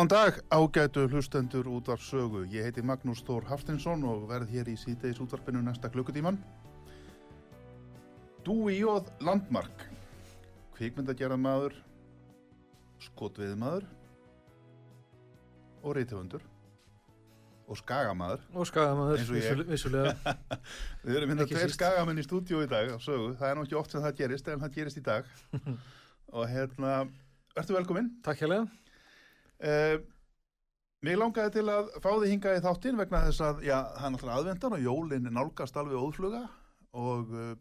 Góðan 0.00 0.08
dag, 0.08 0.36
ágætu 0.48 1.02
hlustendur 1.12 1.66
útvarp 1.68 2.00
sögu. 2.00 2.46
Ég 2.48 2.64
heiti 2.64 2.80
Magnús 2.80 3.20
Þór 3.20 3.44
Haftinsson 3.50 4.00
og 4.08 4.22
verð 4.30 4.48
hér 4.48 4.70
í 4.72 4.76
síðdeis 4.80 5.20
útvarpinu 5.20 5.60
næsta 5.60 5.90
klukkutíman. 5.92 6.38
Dúi 8.40 8.78
Jóð 8.78 9.10
Landmark, 9.20 9.84
kvikmyndagerðamaður, 10.78 11.76
skotviðmaður 13.10 13.84
og 15.84 15.98
reytöfundur 16.00 16.48
og 17.68 17.82
skagamaður. 17.84 18.48
Og 18.56 18.72
vissul- 19.36 19.68
vissulega. 19.68 20.16
Við 21.04 21.20
erum 21.20 21.34
hérna 21.34 21.50
tveir 21.52 21.76
skagamenn 21.76 22.24
í 22.24 22.24
stúdíu 22.24 22.64
í 22.64 22.72
dag 22.72 22.88
á 22.88 22.96
sögu. 22.96 23.34
Það 23.36 23.52
er 23.52 23.66
ekki 23.68 23.82
oft 23.84 23.92
sem 23.92 24.08
það 24.08 24.20
gerist 24.24 24.48
en 24.48 24.64
það 24.64 24.78
gerist 24.80 25.04
í 25.04 25.08
dag. 25.12 25.28
og 26.40 26.48
hérna, 26.48 27.02
ertu 27.52 27.76
velkominn? 27.76 28.14
Takk 28.24 28.46
hérlega. 28.46 28.79
Uh, 29.60 30.00
mér 31.04 31.18
langaði 31.20 31.52
til 31.58 31.66
að 31.68 31.90
fá 32.00 32.10
þig 32.14 32.30
hingað 32.34 32.58
í 32.58 32.64
þáttinn 32.64 33.00
vegna 33.00 33.20
þess 33.26 33.42
að, 33.44 33.62
já, 33.66 33.76
er 33.80 34.12
náttúrulega 34.14 34.38
aðvendan 34.40 34.76
og 34.78 34.84
jólinn 34.86 35.30
nálgast 35.36 35.76
alveg 35.80 36.00
óðfluga 36.00 36.42
og 36.96 37.34
uh, 37.36 37.54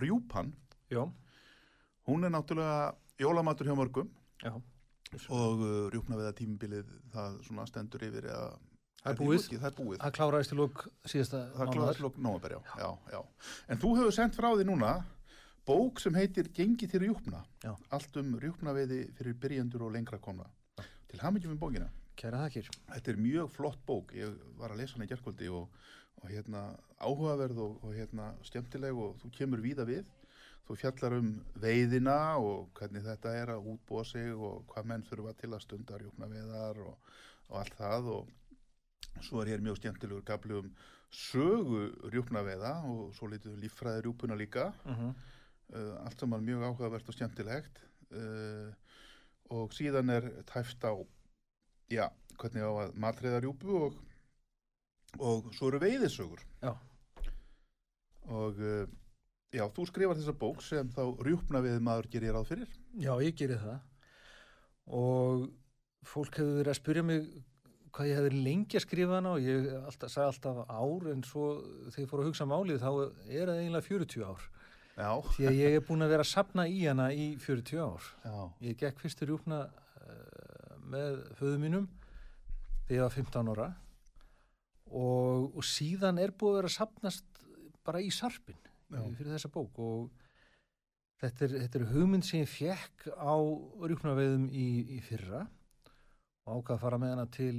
rjúpan, 0.00 0.52
Já, 0.92 1.02
hún 2.06 2.22
er 2.28 2.30
náttúrulega 2.30 2.94
jólamatur 3.18 3.66
hjá 3.66 3.74
mörgum 3.80 4.10
já. 4.44 4.52
og 5.32 5.64
uh, 5.64 5.88
rjúpna 5.90 6.20
við 6.20 6.28
að 6.28 6.36
tímabilið 6.42 6.92
það 7.14 7.40
svona 7.48 7.66
stendur 7.66 8.04
yfir 8.06 8.28
eða 8.30 8.54
Það 9.06 9.12
er 9.12 9.18
búið. 9.22 9.42
Það 9.46 9.66
er 9.68 9.74
búið. 9.76 9.98
Það 10.02 10.14
kláraðist 10.16 10.52
í 10.52 10.56
lók 10.58 10.80
síðasta 11.06 11.40
Það 11.40 11.58
mánaðar. 11.60 11.74
kláðast 11.76 12.00
lók 12.02 12.16
nómaber, 12.18 12.54
já. 12.82 13.20
En 13.70 13.78
þú 13.78 13.90
hefur 14.00 14.14
sendt 14.16 14.34
frá 14.34 14.48
því 14.50 14.64
núna 14.66 14.94
bók 15.66 16.00
sem 16.02 16.16
heitir 16.18 16.48
Gengi 16.54 16.88
til 16.90 17.04
rjúpna. 17.04 17.44
Já. 17.62 17.70
Allt 17.94 18.18
um 18.18 18.32
rjúpnaveiði 18.42 18.98
fyrir 19.18 19.36
byrjendur 19.42 19.84
og 19.86 19.94
lengra 19.94 20.18
komna. 20.22 20.48
Til 21.10 21.22
hamingjum 21.22 21.54
með 21.54 21.62
bókina. 21.62 21.88
Kæra 22.16 22.44
þakkir. 22.46 22.70
Þetta 22.90 23.12
er 23.12 23.20
mjög 23.20 23.50
flott 23.52 23.82
bók, 23.86 24.14
ég 24.16 24.36
var 24.58 24.72
að 24.72 24.80
lesa 24.82 24.96
hana 24.96 25.06
í 25.06 25.10
gerkvöldi 25.10 25.50
og, 25.52 25.66
og 26.22 26.30
hérna 26.32 26.62
áhugaverð 26.96 27.60
og, 27.64 27.76
og 27.84 27.92
hérna 27.96 28.30
skemmtileg 28.46 28.96
og 29.04 29.18
þú 29.22 29.32
kemur 29.36 29.62
víða 29.64 29.86
við. 29.88 30.08
Þú 30.66 30.78
fjallar 30.80 31.18
um 31.20 31.28
veiðina 31.62 32.16
og 32.42 32.72
hvernig 32.78 33.04
þetta 33.04 33.36
er 33.38 33.52
að 33.54 33.68
útbúa 33.74 34.02
sig 34.08 34.32
og 34.34 34.64
hvað 34.72 34.90
menn 34.90 35.06
þurfa 35.06 35.36
til 35.38 35.52
að 35.52 35.62
stunda 35.62 36.00
rjúkna 36.00 36.30
veðar 36.32 36.82
og, 36.88 37.14
og 37.52 37.60
allt 37.60 37.78
það 37.78 38.10
og 38.16 39.22
svo 39.22 39.42
er 39.42 39.52
hér 39.52 39.62
mjög 39.62 39.78
skemmtilegur 39.78 40.26
gafli 40.26 40.58
um 40.58 40.72
sögu 41.14 41.84
rjúkna 42.10 42.42
veða 42.44 42.74
og 42.90 43.14
svo 43.14 43.30
litið 43.30 43.60
líffræði 43.62 44.02
rjúpuna 44.08 44.38
líka. 44.38 44.72
Uh 44.84 45.12
Uh, 45.74 45.98
allt 46.06 46.20
saman 46.20 46.44
mjög 46.46 46.62
áhugavert 46.62 47.08
og 47.10 47.14
skemmtilegt 47.16 47.80
uh, 48.14 48.70
og 49.54 49.74
síðan 49.76 50.12
er 50.14 50.28
tæft 50.48 50.84
á 50.86 50.94
já, 51.92 52.06
hvernig 52.40 52.66
á 52.66 52.72
að 52.86 52.94
matriða 53.00 53.40
rjúpu 53.44 53.80
og, 53.86 53.98
og 55.18 55.50
svo 55.56 55.70
eru 55.70 55.82
veiðisögur 55.82 56.42
Já. 56.62 56.72
og 58.26 58.58
uh, 58.58 58.86
já, 59.54 59.64
þú 59.74 59.86
skrifar 59.90 60.18
þessa 60.18 60.36
bók 60.36 60.64
sem 60.64 60.90
þá 60.94 61.04
rjúpna 61.22 61.62
við 61.64 61.78
maður 61.84 62.10
gerir 62.16 62.36
ráð 62.36 62.50
fyrir 62.52 62.72
Já, 62.96 63.12
ég 63.22 63.36
gerir 63.36 63.60
það. 63.60 63.78
Og 64.96 65.46
fólk 66.06 66.38
hefur 66.38 66.58
verið 66.60 66.72
að 66.72 66.78
spyrja 66.80 67.04
mig 67.06 67.26
hvað 67.96 68.10
ég 68.10 68.18
hefði 68.20 68.42
lengi 68.44 68.76
að 68.78 68.84
skrifa 68.84 69.16
hana 69.18 69.32
og 69.36 69.44
ég 69.44 69.66
alltaf, 69.78 70.12
sagði 70.12 70.28
alltaf 70.30 70.58
ár 70.68 71.08
en 71.12 71.22
svo 71.26 71.46
þegar 71.88 72.02
ég 72.02 72.10
fór 72.10 72.22
að 72.22 72.28
hugsa 72.30 72.46
málið 72.48 72.82
þá 72.82 72.90
er 72.92 73.50
það 73.50 73.60
eiginlega 73.62 73.86
40 73.88 74.26
ár. 74.26 74.46
Já, 74.96 75.10
Því 75.36 75.46
að 75.50 75.58
ég 75.60 75.76
er 75.78 75.84
búin 75.86 76.04
að 76.06 76.12
vera 76.14 76.24
að 76.26 76.30
sapna 76.32 76.66
í 76.68 76.82
hana 76.86 77.08
í 77.12 77.26
40 77.42 77.80
ár. 77.84 78.06
já, 78.24 78.36
Ég 78.66 78.78
gekk 78.80 79.00
fyrstur 79.02 79.30
rjúpna 79.30 79.62
uh, 79.68 80.76
með 80.86 81.18
föðu 81.38 81.58
mínum 81.62 81.88
þegar 82.86 82.96
ég 82.96 83.04
var 83.04 83.16
15 83.16 83.52
ára. 83.54 83.68
Og, 84.86 85.50
og 85.58 85.64
síðan 85.66 86.20
er 86.22 86.30
búið 86.30 86.52
að 86.52 86.58
vera 86.60 86.70
að 86.70 86.76
sapnast 86.76 87.40
bara 87.86 88.02
í 88.02 88.10
sarpin 88.14 88.58
Já. 88.92 89.00
fyrir 89.18 89.32
þessa 89.34 89.50
bók. 89.50 89.78
Og 89.82 90.10
þetta 91.22 91.46
er, 91.48 91.56
þetta 91.64 91.80
er 91.80 91.88
hugmynd 91.90 92.26
sem 92.26 92.44
ég 92.44 92.52
fekk 92.52 93.08
á 93.18 93.34
rjúpnaveiðum 93.82 94.46
í, 94.54 94.66
í 94.96 95.00
fyrra 95.02 95.42
og 96.46 96.60
ákvað 96.60 96.76
að 96.76 96.84
fara 96.84 97.00
með 97.02 97.14
hana 97.16 97.26
til 97.34 97.56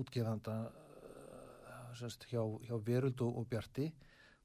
útgefanda 0.00 0.54
uh, 0.72 1.90
sérst, 2.00 2.24
hjá, 2.32 2.40
hjá 2.64 2.78
Veröld 2.86 3.20
og, 3.20 3.42
og 3.42 3.48
Bjarti. 3.52 3.90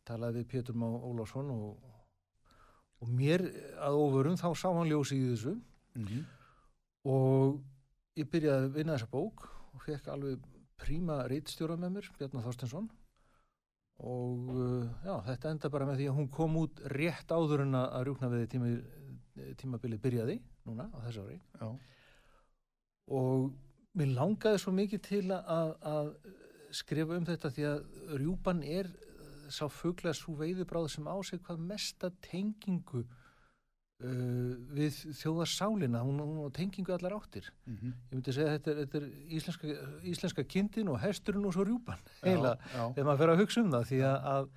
Talaði 0.08 0.42
við 0.44 0.50
Pétur 0.52 0.76
Má 0.80 0.88
Ólásson 0.92 1.48
og, 1.56 1.78
og 3.04 3.12
mér 3.14 3.44
að 3.84 4.00
ofurum 4.02 4.38
þá 4.40 4.50
sá 4.58 4.68
hann 4.72 4.90
ljósi 4.90 5.20
í 5.20 5.30
þessu. 5.32 5.56
Mm 5.98 6.26
og 7.08 7.60
ég 8.18 8.30
byrjaði 8.32 8.68
að 8.68 8.78
vinna 8.78 8.96
þessa 8.98 9.12
bók 9.12 9.44
og 9.48 9.84
fekk 9.86 10.10
alveg 10.12 10.48
príma 10.78 11.22
reitstjóra 11.30 11.78
með 11.80 11.94
mér, 11.98 12.10
Bjarnar 12.18 12.46
Þorstensson 12.46 12.90
og 14.06 14.50
uh, 14.54 14.90
já, 15.06 15.14
þetta 15.26 15.54
enda 15.54 15.72
bara 15.74 15.88
með 15.90 16.02
því 16.02 16.10
að 16.12 16.18
hún 16.20 16.28
kom 16.34 16.58
út 16.60 16.82
rétt 16.94 17.32
áður 17.34 17.64
en 17.64 17.78
að 17.80 18.04
rjúkna 18.06 18.30
við 18.34 18.44
tíma, 18.52 18.74
tímabilið 19.58 20.04
byrjaði 20.04 20.36
núna 20.68 20.86
á 20.94 20.98
þessu 21.08 21.24
ári. 21.26 21.40
Já, 21.58 21.72
og 23.18 23.48
mér 23.98 24.14
langaði 24.20 24.62
svo 24.62 24.74
mikið 24.78 25.04
til 25.08 25.24
að, 25.34 25.74
að 25.82 26.12
skrifa 26.78 27.18
um 27.18 27.26
þetta 27.26 27.54
því 27.56 27.68
að 27.72 27.80
rjúpan 28.22 28.62
er 28.68 28.92
sá 29.54 29.66
fuglega 29.72 30.16
svo 30.18 30.36
veiðubráð 30.40 30.90
sem 30.94 31.08
á 31.08 31.16
sig 31.26 31.42
hvað 31.46 31.64
mesta 31.70 32.12
tengingu 32.24 33.04
uh, 33.04 34.54
við 34.78 35.02
þjóðarsálina, 35.20 36.04
hún, 36.06 36.22
hún 36.22 36.48
á 36.48 36.56
tengingu 36.56 36.94
allar 36.96 37.18
áttir. 37.18 37.50
mm 37.66 37.94
Ég 38.12 38.16
myndi 38.16 38.36
segja 38.36 38.52
að 38.52 38.58
þetta 38.58 38.72
er, 38.72 38.82
þetta 38.84 39.02
er 39.02 39.36
íslenska, 39.40 39.78
íslenska 40.14 40.48
kindin 40.56 40.92
og 40.94 41.02
hesturinn 41.04 41.48
og 41.48 41.56
svo 41.56 41.68
rjúpan. 41.68 42.02
Heila, 42.24 42.56
þegar 42.74 43.10
maður 43.10 43.24
fer 43.24 43.34
að 43.34 43.44
hugsa 43.44 43.64
um 43.64 43.74
það 43.76 43.90
því 43.92 44.02
að, 44.12 44.32
að 44.34 44.50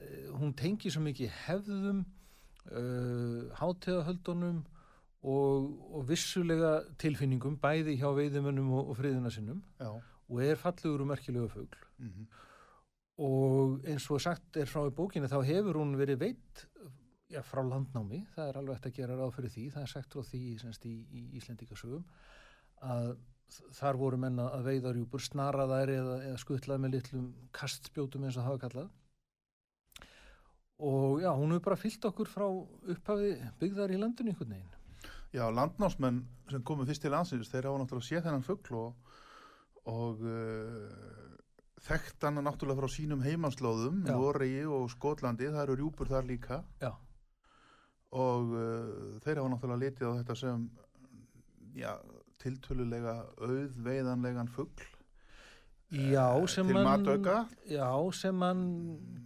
eh, 0.00 0.28
hún 0.40 0.54
tengir 0.58 0.94
svo 0.94 1.04
mikið 1.06 1.40
hefðum 1.46 2.04
uh, 2.04 3.40
hátíðahöldunum 3.60 4.60
og, 5.20 5.72
og 5.92 6.06
vissulega 6.08 6.78
tilfinningum 7.00 7.58
bæði 7.60 7.98
hjá 8.00 8.08
veiðimönnum 8.16 8.70
og, 8.78 8.92
og 8.92 9.00
friðina 9.00 9.32
sinnum 9.32 9.60
já, 9.76 9.90
og 10.30 10.44
er 10.44 10.60
fallegur 10.60 11.04
og 11.04 11.12
merkilegu 11.12 11.50
fugl. 11.52 11.82
Mm 11.98 12.30
og 13.20 13.80
eins 13.88 14.06
og 14.10 14.22
sagt 14.22 14.56
er 14.56 14.68
frá 14.70 14.86
í 14.88 14.94
bókinu 14.96 15.28
þá 15.28 15.40
hefur 15.44 15.80
hún 15.82 15.96
verið 16.00 16.22
veitt 16.22 16.64
já, 17.30 17.42
frá 17.46 17.62
landnámi, 17.62 18.24
það 18.34 18.48
er 18.48 18.60
alveg 18.60 18.78
eftir 18.78 18.92
að 18.92 19.00
gera 19.00 19.18
ráð 19.18 19.34
fyrir 19.36 19.52
því, 19.54 19.66
það 19.74 19.82
er 19.82 19.92
sagt 19.92 20.16
frá 20.16 20.30
því 20.30 20.44
semst, 20.62 20.86
í, 20.88 20.94
í 21.12 21.26
Íslendikasögum 21.40 22.06
að 22.90 23.12
þar 23.76 23.98
voru 23.98 24.18
menna 24.20 24.48
að 24.54 24.66
veiða 24.70 24.94
rjúpur 24.94 25.22
snaraðær 25.24 25.92
eða, 25.94 26.16
eða 26.30 26.40
skutlað 26.40 26.82
með 26.82 26.96
litlum 26.96 27.30
kastspjótum 27.56 28.26
eins 28.26 28.38
og 28.38 28.46
það 28.46 28.54
var 28.54 28.62
kallað. 28.64 28.90
Og 30.90 31.16
já, 31.20 31.30
hún 31.36 31.52
hefur 31.52 31.66
bara 31.66 31.80
fyllt 31.80 32.06
okkur 32.08 32.30
frá 32.30 32.46
upphafi 32.46 33.32
byggðar 33.60 33.92
í 33.92 33.98
landinu 34.00 34.32
einhvern 34.32 34.54
veginn. 34.54 34.76
Já, 35.34 35.44
landnámsmenn 35.54 36.22
sem 36.50 36.62
komu 36.66 36.86
fyrst 36.88 37.04
til 37.04 37.12
landsins, 37.14 37.50
þeir 37.50 37.68
hafa 37.68 37.82
náttúrulega 37.82 38.08
séð 38.08 38.24
þennan 38.26 38.46
fuggl 38.46 38.78
og, 38.80 39.10
og 39.90 40.24
uh, 40.24 41.39
þekkt 41.86 42.26
hann 42.28 42.42
náttúrulega 42.44 42.82
frá 42.82 42.92
sínum 42.92 43.22
heimanslóðum. 43.24 44.02
Noregi 44.08 44.64
og 44.68 44.90
Skotlandi, 44.92 45.48
það 45.48 45.62
eru 45.66 45.76
rjúpur 45.80 46.10
þar 46.10 46.28
líka 46.28 46.60
Já. 46.82 46.92
og 48.12 48.54
uh, 48.54 49.18
þeir 49.24 49.40
hafa 49.40 49.52
náttúrulega 49.54 49.82
litið 49.86 50.08
á 50.10 50.12
þetta 50.20 50.38
sem 50.42 50.64
já, 51.78 51.92
tiltölulega 52.42 53.18
auðveiðanlegan 53.40 54.50
fugl 54.52 54.88
Já, 55.90 56.28
sem 56.46 56.68
til 56.68 56.76
hann, 56.78 56.86
matauka. 56.86 57.48
já, 57.66 57.88
sem 58.14 58.42
hann 58.46 58.60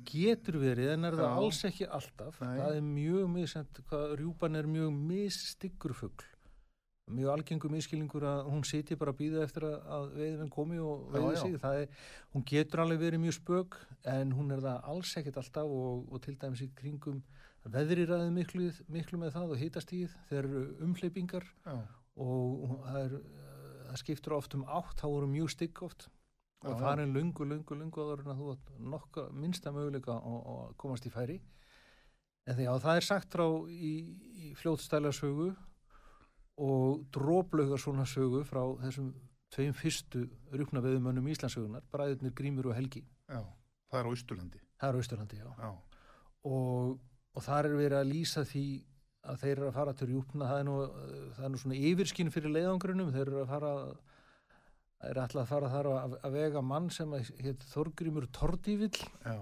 getur 0.09 0.57
verið, 0.63 0.95
en 0.95 1.05
er 1.11 1.17
það 1.19 1.27
Já. 1.29 1.35
alls 1.43 1.59
ekki 1.69 1.89
alltaf. 1.93 2.39
Nei. 2.41 2.55
Það 2.57 2.77
er 2.79 2.87
mjög 2.87 3.27
misend, 3.35 3.81
hvað 3.91 4.15
rjúpan 4.23 4.57
er 4.57 4.71
mjög 4.73 4.95
misstyggur 5.11 5.93
fugl. 5.99 6.25
Mjög 7.13 7.35
algengur 7.35 7.73
miskilningur 7.73 8.25
að 8.25 8.47
hún 8.49 8.63
siti 8.65 8.97
bara 8.97 9.13
að 9.13 9.19
býða 9.19 9.43
eftir 9.45 9.67
að, 9.69 9.75
að 9.97 10.07
veiðmenn 10.17 10.53
komi 10.53 10.79
og 10.81 11.03
veiði 11.13 11.35
sig. 11.43 11.57
Það 11.61 11.81
er, 11.83 11.99
hún 12.33 12.47
getur 12.49 12.83
alveg 12.85 13.03
verið 13.03 13.23
mjög 13.27 13.37
spög, 13.37 13.77
en 14.15 14.33
hún 14.33 14.55
er 14.55 14.63
það 14.65 14.89
alls 14.95 15.13
ekkert 15.21 15.41
alltaf 15.43 15.75
og, 15.83 16.07
og 16.09 16.23
til 16.25 16.37
dæmis 16.41 16.65
í 16.65 16.71
kringum 16.79 17.21
veðri 17.75 18.07
ræði 18.09 18.33
miklu, 18.33 18.71
miklu 18.93 19.21
með 19.21 19.37
það 19.37 19.53
og 19.53 19.61
hitastíð. 19.61 20.17
Þeir 20.31 20.41
eru 20.43 20.65
umhleypingar 20.89 21.49
og 22.25 22.77
það, 22.87 22.99
er, 23.03 23.17
það 23.91 24.01
skiptur 24.05 24.37
oft 24.39 24.57
um 24.57 24.65
átt, 24.65 24.97
þá 25.03 25.07
voru 25.11 25.29
mjög 25.35 25.53
stygg 25.59 25.85
oft 25.85 26.09
Já, 26.65 26.71
og 26.71 26.81
já. 26.81 26.85
farin 26.87 27.13
lungu, 27.13 27.45
lungu, 27.45 27.77
lungu 27.77 28.01
áður 28.01 28.23
en 28.25 28.33
að 28.33 28.39
þú 28.41 28.53
átt 28.55 28.69
nokka 28.81 29.23
minnsta 29.37 29.73
möguleika 29.75 30.15
að 30.17 30.71
komast 30.81 31.05
í 31.05 31.13
færi 31.13 31.37
en 32.49 32.57
því 32.57 32.69
að 32.71 32.79
það 32.87 33.01
er 33.01 33.07
sagt 33.09 33.37
frá 33.37 33.45
í, 33.69 33.93
í 34.49 34.53
fljótstæla 34.57 35.13
sögu 35.13 35.51
og 36.59 37.07
dróplaugar 37.15 37.81
svona 37.83 38.07
sögu 38.07 38.45
frá 38.47 38.63
þessum 38.85 39.13
tveim 39.55 39.75
fyrstu 39.75 40.27
rúkna 40.55 40.83
veðumönnum 40.83 41.31
Íslandsögunar, 41.31 41.83
bræðurnir 41.93 42.35
Grímur 42.35 42.71
og 42.71 42.79
Helgi. 42.79 43.05
Já, 43.31 43.43
það 43.91 44.01
er 44.01 44.11
á 44.11 44.15
Ísturlandi 44.15 44.65
það 44.85 44.89
er 44.89 44.97
á 44.97 45.01
Austurlandi, 45.01 45.39
já. 45.39 45.51
Já, 45.59 45.71
og, 46.51 46.99
og 47.35 47.45
þar 47.45 47.71
er 47.71 47.79
verið 47.79 48.01
að 48.01 48.11
lýsa 48.11 48.45
því 48.49 48.65
að 49.25 49.39
þeir 49.41 49.55
eru 49.55 49.69
að 49.71 49.77
fara 49.79 49.95
til 49.97 50.09
rjúpna 50.11 50.49
það 50.51 50.61
er 50.61 50.67
nú, 50.69 50.75
það 51.37 51.45
er 51.47 51.53
nú 51.53 51.61
svona 51.63 51.83
yfirskinn 51.91 52.33
fyrir 52.35 52.53
leiðangrunum, 52.53 53.13
þeir 53.15 53.25
eru 53.25 53.43
að 53.43 53.53
fara 53.55 53.75
það 54.99 55.11
er 55.11 55.21
alltaf 55.23 55.43
að 55.43 55.53
fara 55.53 55.71
þar 55.73 55.91
að, 55.91 56.17
að 56.29 56.37
vega 56.39 56.65
mann 56.65 56.91
sem 56.93 57.15
heit 57.15 57.65
Þorgrímur 57.71 58.29
Tordívill 58.37 58.93
já, 59.01 59.39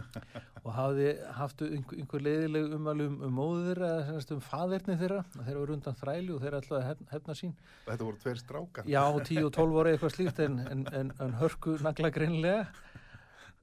og 0.64 0.70
hafði 0.76 1.06
haft 1.38 1.62
einhver, 1.66 1.98
einhver 2.02 2.24
leiðileg 2.26 2.74
umælum 2.76 3.16
um 3.26 3.34
móður 3.40 3.68
þeirra 3.70 3.90
eða 3.96 4.06
semast 4.10 4.32
um 4.36 4.42
faðerni 4.44 4.96
þeirra 5.00 5.18
og 5.24 5.44
þeir 5.46 5.56
eru 5.62 5.76
undan 5.76 5.98
þræli 6.00 6.34
og 6.36 6.40
þeir 6.44 6.56
ætlaði 6.60 6.80
að 6.82 6.88
hef- 6.90 7.12
hefna 7.14 7.36
sín. 7.40 7.54
Þetta 7.88 8.06
voru 8.08 8.20
tveir 8.24 8.40
strákar. 8.42 8.88
Já, 8.90 9.04
10 9.30 9.44
og 9.48 9.52
12 9.58 9.76
voru 9.78 9.92
eitthvað 9.94 10.14
slíkt 10.16 10.42
en, 10.46 10.58
en, 10.74 10.86
en, 11.02 11.12
en 11.26 11.36
hörku 11.40 11.76
nagla 11.84 12.10
greinlega 12.14 12.66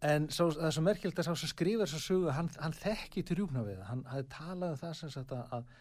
en 0.08 0.28
svo, 0.30 0.52
það 0.54 0.68
er 0.70 0.74
svo 0.76 0.84
merkjöld 0.86 1.20
að 1.22 1.26
sá 1.26 1.34
sem 1.42 1.50
skrifar 1.50 1.88
þessa 1.90 2.02
sögu, 2.04 2.28
hann, 2.36 2.50
hann 2.62 2.76
þekki 2.78 3.24
til 3.26 3.38
rjúpna 3.40 3.64
við 3.66 3.80
hann 3.88 4.04
hafði 4.12 4.28
talað 4.30 4.76
um 4.76 4.82
það 4.84 4.92
sem 5.00 5.10
sagt 5.16 5.32
að, 5.34 5.48
að, 5.58 5.72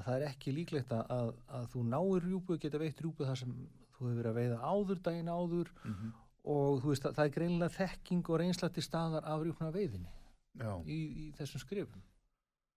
að 0.00 0.06
það 0.06 0.14
er 0.16 0.24
ekki 0.30 0.54
líklegt 0.56 0.94
að, 0.96 1.10
að, 1.12 1.32
að 1.58 1.66
þú 1.74 1.82
náir 1.92 2.24
rjúpu, 2.24 2.56
geta 2.62 2.80
veitt 2.80 3.02
rjúpu 3.04 3.26
þar 3.28 3.36
sem 3.42 3.52
þú 3.98 4.06
hefur 4.06 4.16
verið 4.22 4.30
að 4.30 4.38
veiða 4.40 4.56
áður 4.72 5.02
daginn 5.10 5.28
áður. 5.32 5.74
Mhm. 5.84 6.14
Og 6.46 6.82
þú 6.82 6.92
veist 6.92 7.08
að 7.08 7.16
það 7.16 7.28
er 7.28 7.34
greinilega 7.34 7.74
þekking 7.76 8.30
og 8.30 8.40
reynsla 8.42 8.70
til 8.72 8.84
staðar 8.84 9.26
af 9.26 9.42
rjúpna 9.42 9.72
veiðinni 9.74 10.12
í, 10.86 11.00
í 11.26 11.26
þessum 11.38 11.62
skrifum. 11.62 12.04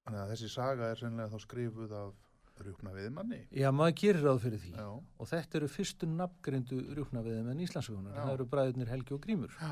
Þannig 0.06 0.24
að 0.24 0.34
þessi 0.34 0.50
saga 0.54 0.90
er 0.90 1.00
sennilega 1.00 1.32
þá 1.34 1.46
skrifuð 1.46 1.96
af 2.00 2.18
rjúpna 2.60 2.92
viðmanni 2.92 3.40
Já, 3.56 3.70
maður 3.72 3.96
gerir 4.02 4.26
ráð 4.26 4.42
fyrir 4.44 4.62
því. 4.64 4.74
Já, 4.76 4.88
og 4.90 5.30
þetta 5.30 5.60
eru 5.60 5.70
fyrstu 5.72 6.10
nafngreindu 6.12 6.80
rjúpna 6.98 7.24
veiðum 7.24 7.52
en 7.54 7.64
Íslandsögunar, 7.64 8.18
það 8.18 8.34
eru 8.34 8.48
bræðurnir 8.52 8.92
Helgi 8.92 9.16
og 9.16 9.22
Grímur. 9.24 9.54
Já, 9.62 9.70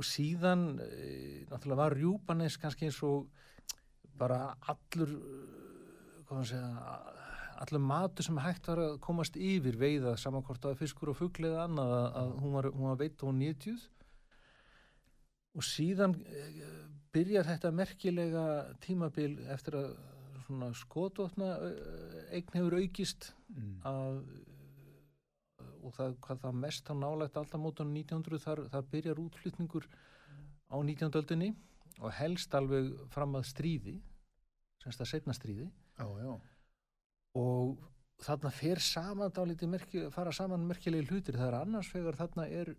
og 0.00 0.06
síðan 0.06 0.64
e, 0.82 1.46
náttúrulega 1.50 1.80
var 1.82 1.96
rjúpan 1.98 2.44
eins 2.44 2.58
kannski 2.62 2.88
eins 2.88 2.98
og 3.06 3.28
bara 4.20 4.40
allur 4.70 5.14
eh, 5.16 6.20
hvað 6.26 6.36
maður 6.36 6.50
segja 6.50 7.19
allur 7.60 7.82
matur 7.84 8.26
sem 8.26 8.38
hægt 8.40 8.68
var 8.70 8.80
að 8.82 8.98
komast 9.04 9.36
yfir 9.36 9.76
veiða 9.80 10.16
samankort 10.20 10.64
að 10.68 10.78
fiskur 10.80 11.12
og 11.12 11.18
fugl 11.18 11.48
eða 11.50 11.66
annað 11.66 11.96
að, 11.96 12.06
að 12.20 12.30
hún 12.42 12.54
var, 12.56 12.70
hún 12.76 12.88
var 12.88 13.00
veit 13.02 13.24
og 13.26 13.34
nýtjuð 13.36 13.88
og 15.58 15.66
síðan 15.66 16.14
e, 16.24 16.44
byrjar 17.12 17.48
þetta 17.48 17.72
merkilega 17.74 18.44
tímabil 18.84 19.34
eftir 19.52 19.76
að 19.80 19.90
svona 20.46 20.70
skotvotna 20.78 21.50
eign 22.34 22.54
hefur 22.56 22.78
aukist 22.80 23.32
mm. 23.52 23.74
að 23.86 24.22
og 25.80 25.94
það, 25.96 26.14
hvað 26.24 26.40
það 26.44 26.60
mest 26.60 26.92
nálægt 26.92 27.36
aldamótan 27.40 27.92
1900 27.94 28.42
þar, 28.42 28.62
þar 28.72 28.88
byrjar 28.92 29.20
útflutningur 29.22 29.86
á 30.70 30.76
19. 30.76 31.10
öldinni 31.20 31.50
og 32.00 32.12
helst 32.16 32.54
alveg 32.56 32.92
fram 33.12 33.36
að 33.38 33.48
stríði 33.50 33.96
semst 34.80 35.02
að 35.02 35.10
setna 35.12 35.36
stríði 35.36 35.68
já, 35.68 36.06
já, 36.06 36.32
og 37.38 37.78
þarna 38.20 38.52
fer 38.52 38.80
saman 38.82 39.32
merki, 39.70 40.06
fara 40.10 40.32
saman 40.32 40.66
merkilegi 40.66 41.08
hlutir. 41.08 41.38
Það 41.38 41.48
er 41.48 41.58
annars 41.60 41.92
vegar 41.94 42.18
þarna 42.18 42.46
er, 42.48 42.74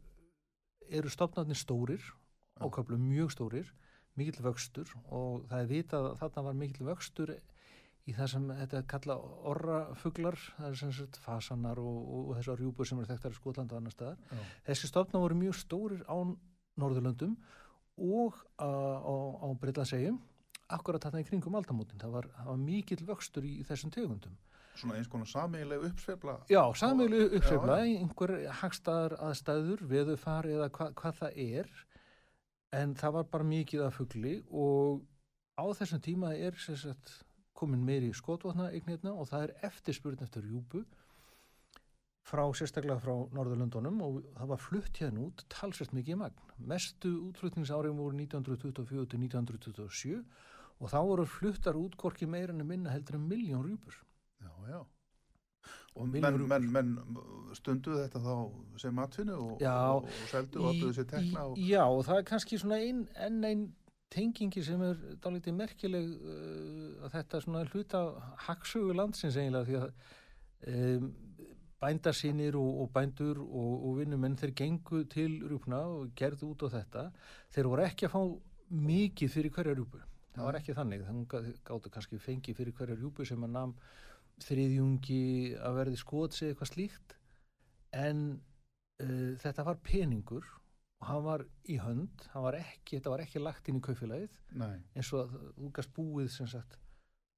eru 0.89 1.09
stopnarnir 1.09 1.57
stórir 1.57 2.01
Já. 2.01 2.65
ákaflega 2.65 2.99
mjög 2.99 3.31
stórir 3.31 3.71
mikill 4.15 4.43
vöxtur. 4.43 4.91
Og 5.09 5.47
það 5.49 5.59
er 5.59 5.71
vitað 5.71 6.09
að 6.11 6.19
þarna 6.21 6.45
var 6.49 6.59
mikill 6.59 6.87
vöxtur 6.89 7.33
í 8.09 8.13
það 8.17 8.31
sem 8.33 8.47
þetta 8.59 8.77
er 8.77 8.87
kalla 8.89 9.17
orrafuglar. 9.51 10.37
Það 10.57 10.69
er 10.69 10.79
sem 10.83 10.93
sagt 10.99 11.21
fasanar 11.21 11.79
og, 11.79 12.01
og, 12.01 12.35
þessar 12.39 12.61
rjúpur 12.61 12.89
sem 12.89 12.99
eru 12.99 13.11
þekktar 13.13 13.33
í 13.35 13.39
Skotlanda 13.39 13.77
og 13.77 13.81
annar 13.81 13.95
staðar. 13.95 14.19
Já, 14.29 14.45
þessi 14.69 14.91
stofna 14.91 15.23
voru 15.23 15.39
mjög 15.41 15.57
stórir 15.61 16.03
á 16.05 16.17
Norðurlöndum 16.81 17.37
og 18.01 18.37
á, 18.57 18.69
á, 18.69 19.13
á 19.43 19.47
Breitlandsegjum 19.59 20.19
akkurat 20.77 21.03
þarna 21.05 21.21
í 21.23 21.27
kringum 21.27 21.57
aldamótin. 21.59 21.99
Það 22.01 22.15
var, 22.15 22.29
það 22.37 22.49
var 22.51 22.63
mikill 22.63 23.05
vöxtur 23.07 23.47
í, 23.47 23.53
þessum 23.67 23.93
tegundum. 23.93 24.37
Svona 24.79 24.97
eins 24.97 25.09
konar 25.11 25.27
samiðileg 25.27 25.81
uppsveifla 25.89 26.37
Já, 26.47 26.61
Já, 26.79 27.31
uppsveifla, 27.37 27.79
einhver 27.83 28.31
hagstaðar 28.61 29.17
aðstæður, 29.27 29.83
veðufar 29.91 30.47
eða 30.47 30.69
hva, 30.71 30.87
hvað 31.01 31.17
það 31.19 31.41
er. 31.43 31.73
En 32.79 32.95
það 32.95 33.17
var 33.17 33.27
bara 33.33 33.49
mikið 33.49 33.83
af 33.83 33.97
fugli 33.99 34.37
og 34.47 35.03
á 35.59 35.65
þessum 35.75 36.01
tíma 36.05 36.31
er 36.39 36.55
sagt, 36.63 37.17
komin 37.57 37.83
meiri 37.85 38.13
skotvotna 38.15 38.69
eignirna 38.71 39.11
og 39.11 39.27
það 39.29 39.49
er 39.49 39.55
eftirspurn 39.67 40.23
eftir 40.23 40.47
rjúpu 40.47 40.85
frá 42.31 42.43
sérstaklega 42.55 43.01
frá 43.01 43.13
Norðurlöndunum 43.35 43.99
og 44.05 44.21
það 44.37 44.51
var 44.53 44.61
flutt 44.61 44.99
hérna 45.01 45.25
út 45.25 45.43
talsvert 45.51 45.93
mikið 45.97 46.19
magn. 46.21 46.47
Mestu 46.57 47.11
útflutningsárin 47.27 47.97
voru 47.97 48.15
1924 48.15 49.07
til 49.11 49.23
1927 49.25 50.23
og 50.81 50.89
þá 50.89 50.99
voru 51.05 51.27
fluttar 51.29 51.77
út 51.77 51.95
hvorki 51.99 52.27
meira 52.29 52.55
en 52.55 52.65
minna 52.67 52.93
heldur 52.93 53.19
en 53.19 53.27
miljón 53.29 53.67
rjúpur. 53.67 53.99
Já, 54.41 54.51
já. 54.71 54.81
Og 55.99 56.07
menn, 56.07 56.39
menn, 56.47 56.67
menn 56.71 56.91
stunduðu 57.57 58.05
þetta 58.05 58.21
þá 58.23 58.35
sem 58.79 58.95
matfinu 58.95 59.35
og, 59.35 59.61
og, 59.61 60.05
og 60.07 60.29
seldu 60.31 60.61
og 60.61 60.69
áttuðu 60.71 60.93
sér 60.95 61.07
tekna 61.09 61.43
og... 61.49 61.59
Já, 61.59 61.83
og 61.83 62.05
það 62.07 62.21
er 62.21 62.27
kannski 62.29 62.59
svona 62.61 62.79
ein, 62.79 63.01
enn 63.19 63.43
einn 63.49 63.65
tengingi 64.11 64.63
sem 64.63 64.81
er 64.83 65.01
dálítið 65.23 65.57
merkileg 65.57 66.07
uh, 66.15 67.03
að 67.05 67.17
þetta 67.17 67.41
svona 67.43 67.65
hluta 67.71 68.05
hagsögu 68.47 68.95
landsins 68.95 69.37
eiginlega 69.39 69.67
því 69.67 69.77
að 69.81 69.91
um, 70.71 71.11
bændarsýnir 71.81 72.57
og, 72.59 72.71
og 72.83 72.93
bændur 72.95 73.41
og, 73.43 73.73
og 73.89 73.99
vinnumenn 73.99 74.37
þeir 74.39 74.55
gengu 74.63 75.03
til 75.11 75.39
rjúpna 75.43 75.81
og 75.91 76.15
gerðu 76.17 76.53
út 76.53 76.65
á 76.67 76.75
þetta 76.77 77.05
þeir 77.55 77.71
voru 77.71 77.85
ekki 77.87 78.07
að 78.07 78.15
fá 78.15 78.21
mikið 78.91 79.35
fyrir 79.35 79.55
hverja 79.55 79.75
rjúpu 79.75 80.03
það 80.35 80.47
var 80.47 80.59
ekki 80.59 80.77
þannig, 80.77 81.03
þannig 81.07 81.59
gáttu 81.67 81.91
kannski 81.93 82.21
fengi 82.21 82.55
fyrir 82.57 82.75
hverja 82.77 82.97
rjúpu 82.99 83.25
sem 83.27 83.43
að 83.45 83.55
nam 83.57 83.75
þriðjungi 84.41 85.23
að 85.61 85.77
verði 85.81 85.99
skotsi 86.01 86.49
eitthvað 86.49 86.71
slíkt. 86.71 87.15
En 87.97 88.23
uh, 89.03 89.31
þetta 89.41 89.65
var 89.67 89.81
peningur 89.83 90.47
og 91.01 91.09
hann 91.09 91.25
var 91.25 91.43
í 91.69 91.79
hönd, 91.81 92.27
hann 92.33 92.45
var 92.45 92.59
ekki, 92.59 92.99
þetta 92.99 93.13
var 93.13 93.25
ekki 93.25 93.41
lagt 93.41 93.69
inn 93.69 93.81
í 93.81 93.83
kaufélagið. 93.85 94.37
Eins 94.95 95.11
og 95.17 95.33
þú 95.57 95.71
gast 95.75 95.93
búið 95.95 96.31
sem 96.35 96.49
sagt 96.49 96.77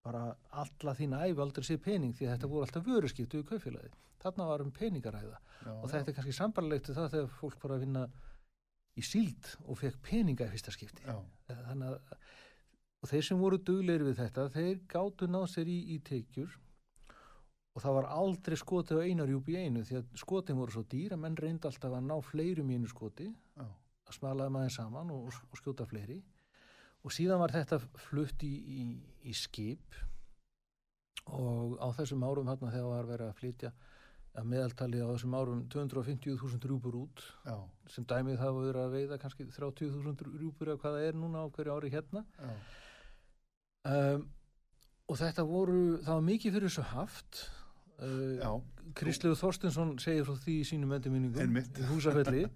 bara 0.03 0.33
alla 0.59 0.93
þína 0.97 1.21
æfi 1.29 1.39
aldrei 1.39 1.63
sér 1.63 1.79
pening 1.83 2.15
því 2.17 2.27
þetta 2.27 2.49
voru 2.51 2.67
alltaf 2.67 2.83
vöruskiptu 2.87 3.39
í 3.39 3.47
kaufélagið. 3.47 3.95
Þarna 4.23 4.47
var 4.49 4.63
um 4.63 4.71
peningaræða. 4.75 5.39
Já, 5.63 5.71
og 5.73 5.89
þetta 5.91 6.11
er 6.11 6.17
kannski 6.17 6.35
sambarlegt 6.35 6.91
það 6.91 7.09
þegar 7.15 7.33
fólk 7.39 7.63
var 7.63 7.75
að 7.75 7.85
vinna 7.85 8.03
í 8.99 9.03
síld 9.03 9.49
og 9.63 9.79
fekk 9.79 9.99
peninga 10.05 10.47
í 10.47 10.53
fyrsta 10.53 10.73
skipti. 10.75 11.07
Já, 11.07 11.17
þannig 11.49 11.89
að 11.89 12.19
og 13.03 13.09
þeir 13.11 13.25
sem 13.27 13.39
voru 13.39 13.59
dugleiri 13.59 14.07
við 14.07 14.21
þetta 14.21 14.49
þeir 14.53 14.77
gátu 14.87 15.27
náð 15.27 15.49
sér 15.51 15.67
í, 15.67 15.79
í 15.91 15.99
tekjur. 16.07 16.53
Og 17.73 17.81
það 17.81 17.95
var 17.97 18.09
aldrei 18.15 18.55
skotið 18.59 19.01
á 19.01 19.05
einarjúp 19.09 19.49
í 19.49 19.57
einu 19.57 19.81
því 19.83 19.97
að 19.99 20.19
skotin 20.21 20.59
voru 20.59 20.75
svo 20.75 20.83
dýr 20.87 21.15
að 21.15 21.23
menn 21.23 21.35
reyndi 21.35 21.67
alltaf 21.67 21.95
að 21.97 22.05
ná 22.05 22.13
fleirum 22.23 22.69
í 22.69 22.77
einu 22.77 22.91
skoti. 22.91 23.31
Já, 23.57 23.65
að 24.07 24.17
smalaði 24.19 24.53
maður 24.55 24.75
saman 24.75 25.11
og, 25.11 25.39
og 25.49 25.59
skjóta 25.59 25.87
fleiri. 25.89 26.19
Og 27.03 27.11
síðan 27.11 27.41
var 27.41 27.51
þetta 27.51 27.81
flutt 28.05 28.45
í, 28.45 28.53
í, 28.53 28.83
í 29.27 29.33
skip. 29.35 29.97
Og 31.33 31.75
á 31.81 31.87
þessum 31.97 32.23
árum 32.23 32.47
þarna 32.47 32.71
þegar 32.71 32.93
var 32.93 33.09
verið 33.09 33.31
að 33.31 33.41
flytja 33.41 33.73
að 34.33 34.47
meðaltali 34.49 35.01
á 35.01 35.07
þessum 35.11 35.35
árum 35.37 35.65
250.000 35.73 36.69
rjúpur 36.69 36.95
út. 37.03 37.25
Já, 37.43 37.57
sem 37.91 38.05
dæmið 38.09 38.39
það 38.39 38.61
verið 38.61 38.81
að 38.85 38.95
veiða 38.95 39.19
kannski 39.21 39.49
30.000 39.49 40.31
rjúpur 40.39 40.71
eða 40.71 40.81
hvað 40.81 40.97
það 40.97 41.09
er 41.09 41.19
núna 41.19 41.43
á 41.43 41.47
hverju 41.57 41.75
ári 41.75 41.91
hérna. 41.93 42.23
Já, 42.37 42.53
um, 43.89 44.23
og 45.09 45.19
þetta 45.19 45.45
voru, 45.47 45.83
það 46.03 46.15
var 46.15 46.25
mikið 46.29 46.57
fyrir 46.57 46.71
þessu 46.71 46.87
haft. 46.93 47.43
Uh, 48.03 48.39
já, 48.39 48.49
Kristlegu 48.97 49.37
Þorstinsson 49.39 49.93
segir 50.01 50.25
frá 50.27 50.35
því 50.43 50.57
í 50.61 50.65
sínum 50.67 50.95
endurminningum. 50.97 51.61
Húsafelli. 51.91 52.47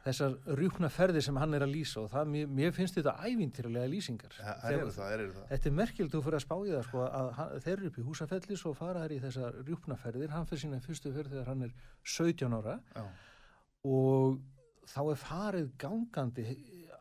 Þessar 0.00 0.36
rjúkna 0.56 0.88
ferði 0.88 1.20
sem 1.26 1.36
hann 1.36 1.52
er 1.52 1.66
að 1.66 1.74
lýsa 1.74 1.98
og 2.00 2.06
það, 2.08 2.30
mér, 2.32 2.52
mér 2.56 2.70
finnst 2.72 2.96
þetta 2.96 3.18
ævintýralega 3.20 3.90
lýsingar. 3.92 4.36
Það 4.38 4.70
er 4.70 4.84
það, 4.96 5.10
er 5.12 5.24
það. 5.34 5.42
Þetta 5.50 5.68
er 5.68 5.74
merkild 5.76 6.14
þú 6.14 6.20
fyrir 6.24 6.38
að 6.38 6.44
spá 6.46 6.54
í 6.56 6.70
það 6.70 6.86
sko, 6.86 7.02
að 7.18 7.28
hann, 7.36 7.50
þeir 7.66 7.74
eru 7.74 7.90
upp 7.90 7.98
í 7.98 8.04
húsafelli 8.06 8.56
svo 8.56 8.72
fara 8.78 9.02
þær 9.04 9.12
í 9.12 9.18
þessar 9.26 9.58
rjúpnaferðir 9.66 10.32
hann 10.32 10.48
fyrir 10.48 10.62
sína 10.64 10.80
fyrstu 10.86 11.12
ferð 11.12 11.34
þegar 11.34 11.52
hann 11.52 11.66
er 11.66 11.74
17 12.16 12.56
ára. 12.56 12.78
Já, 12.96 13.04
og 13.90 14.40
þá 14.90 15.00
er 15.04 15.20
farið 15.20 15.68
gangandi 15.80 16.46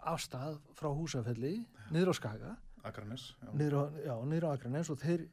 af 0.07 0.21
stað 0.23 0.59
frá 0.77 0.89
húsafelli 0.95 1.57
niður 1.93 2.13
á 2.13 2.15
Skaga 2.15 2.51
Akranes, 2.87 3.33
já, 3.41 3.49
niður 3.53 4.47
á, 4.47 4.51
á 4.51 4.55
Akranes 4.55 4.91
og 4.93 4.99
þeir, 5.01 5.25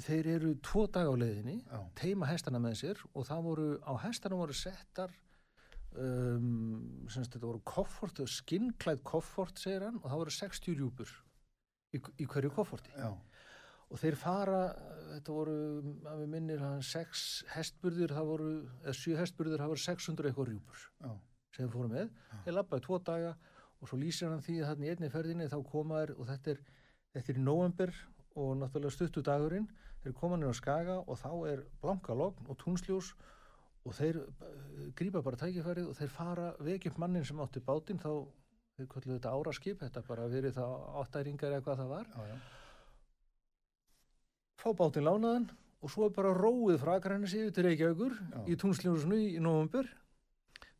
þeir 0.00 0.30
eru 0.36 0.54
tvo 0.64 0.86
dag 0.92 1.10
á 1.10 1.14
leiðinni 1.14 1.58
já, 1.60 1.80
teima 1.98 2.30
hestana 2.30 2.60
með 2.62 2.78
sér 2.82 3.02
og 3.12 3.26
það 3.28 3.44
voru 3.48 3.68
á 3.84 3.92
hestana 4.06 4.38
voru 4.40 4.56
settar 4.56 5.12
um, 5.98 7.04
semst 7.10 7.34
þetta 7.34 7.48
voru 7.48 7.62
koffort, 7.68 8.22
skinnklæð 8.28 9.02
koffort 9.06 9.60
segir 9.60 9.86
hann 9.86 10.00
og 10.00 10.08
það 10.08 10.22
voru 10.24 10.36
60 10.38 10.78
rjúpur 10.78 11.12
í, 11.92 12.00
í 12.00 12.28
hverju 12.28 12.52
kofforti. 12.56 12.94
Já, 12.96 13.12
og 13.92 14.00
þeir 14.00 14.16
fara, 14.16 14.62
þetta 15.10 15.36
voru 15.36 15.56
að 16.08 16.22
við 16.22 16.30
minnir 16.32 16.64
hann 16.64 16.84
6 16.86 17.26
hestburðir 17.52 18.14
það 18.16 18.30
voru, 18.30 18.52
eða 18.82 18.96
7 19.02 19.18
hestburðir 19.20 19.62
það 19.62 19.74
voru 19.74 19.84
600 19.84 20.30
eitthvað 20.30 20.52
rjúpur 20.52 20.84
sem 21.52 21.66
þeir 21.66 21.72
fóru 21.74 21.90
með, 21.92 22.12
þeir 22.46 22.56
labbaði 22.56 22.86
tvo 22.86 23.00
daga 23.04 23.32
og 23.82 23.90
svo 23.90 23.98
lýsir 23.98 24.30
hann 24.30 24.44
því 24.44 24.60
að 24.62 24.70
þarna 24.70 24.86
í 24.86 24.92
einni 24.94 25.10
ferðinni 25.12 25.50
þá 25.50 25.58
koma 25.68 26.02
þær 26.02 26.14
og 26.16 26.28
þetta 26.30 26.54
er 26.54 26.62
þetta 27.12 27.32
er 27.32 27.40
november 27.48 27.94
og 28.32 28.54
náttúrulega 28.60 28.94
stuttu 28.94 29.24
dagurinn 29.26 29.68
þeir 30.02 30.16
koma 30.18 30.38
niður 30.38 30.56
á 30.56 30.60
skaga 30.60 30.96
og 31.02 31.18
þá 31.20 31.30
er 31.50 31.64
blanka 31.82 32.16
logn 32.16 32.48
og 32.48 32.58
túnsljós 32.62 33.12
og 33.82 33.96
þeir 33.98 34.22
uh, 34.22 34.86
grípa 34.96 35.22
bara 35.26 35.40
tækifærið 35.42 35.90
og 35.90 35.98
þeir 35.98 36.14
fara 36.14 36.52
vekja 36.62 36.92
upp 36.92 37.02
mannin 37.02 37.26
sem 37.26 37.42
átti 37.42 37.62
bátinn 37.66 38.00
þá 38.02 38.10
þeir 38.78 38.88
kölluðu 38.94 39.18
þetta 39.18 39.34
áraskip 39.36 39.82
þetta 39.82 40.04
bara 40.06 40.28
verið 40.32 40.56
þá 40.56 40.66
áttæringar 41.02 41.56
eða 41.56 41.66
hvað 41.66 41.82
það 41.82 41.92
var 41.96 42.06
já, 42.14 42.30
já, 42.30 42.38
fá 44.62 44.70
bátinn 44.78 45.06
lánaðan 45.08 45.50
og 45.82 45.90
svo 45.90 46.06
er 46.06 46.14
bara 46.14 46.32
róið 46.36 46.78
frá 46.82 46.94
Akranes 46.96 47.34
yfir 47.34 47.54
til 47.54 47.66
Reykjavíkur 47.66 48.14
Já. 48.14 48.40
í 48.46 48.56
túnsljósinu 48.58 49.18
í 49.18 49.40
november 49.42 49.88